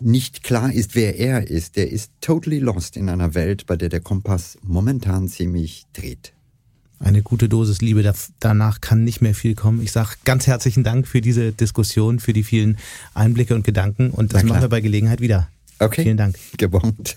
nicht 0.00 0.42
klar 0.42 0.72
ist, 0.72 0.94
wer 0.94 1.18
er 1.18 1.48
ist, 1.48 1.76
der 1.76 1.90
ist 1.90 2.10
totally 2.20 2.58
lost 2.58 2.96
in 2.96 3.08
einer 3.08 3.34
Welt, 3.34 3.66
bei 3.66 3.76
der 3.76 3.88
der 3.88 4.00
Kompass 4.00 4.56
momentan 4.62 5.28
ziemlich 5.28 5.84
dreht. 5.92 6.32
Eine 6.98 7.22
gute 7.22 7.48
Dosis 7.48 7.80
Liebe, 7.80 8.02
da- 8.02 8.14
danach 8.38 8.80
kann 8.80 9.02
nicht 9.04 9.20
mehr 9.20 9.34
viel 9.34 9.54
kommen. 9.56 9.82
Ich 9.82 9.90
sage 9.92 10.10
ganz 10.24 10.46
herzlichen 10.46 10.84
Dank 10.84 11.06
für 11.08 11.20
diese 11.20 11.52
Diskussion, 11.52 12.20
für 12.20 12.32
die 12.32 12.44
vielen 12.44 12.78
Einblicke 13.12 13.54
und 13.54 13.64
Gedanken 13.64 14.10
und 14.10 14.32
das 14.32 14.44
machen 14.44 14.60
wir 14.62 14.68
bei 14.68 14.80
Gelegenheit 14.80 15.20
wieder. 15.20 15.48
Okay. 15.80 16.02
Vielen 16.04 16.16
Dank. 16.16 16.38
Gebongt. 16.56 17.16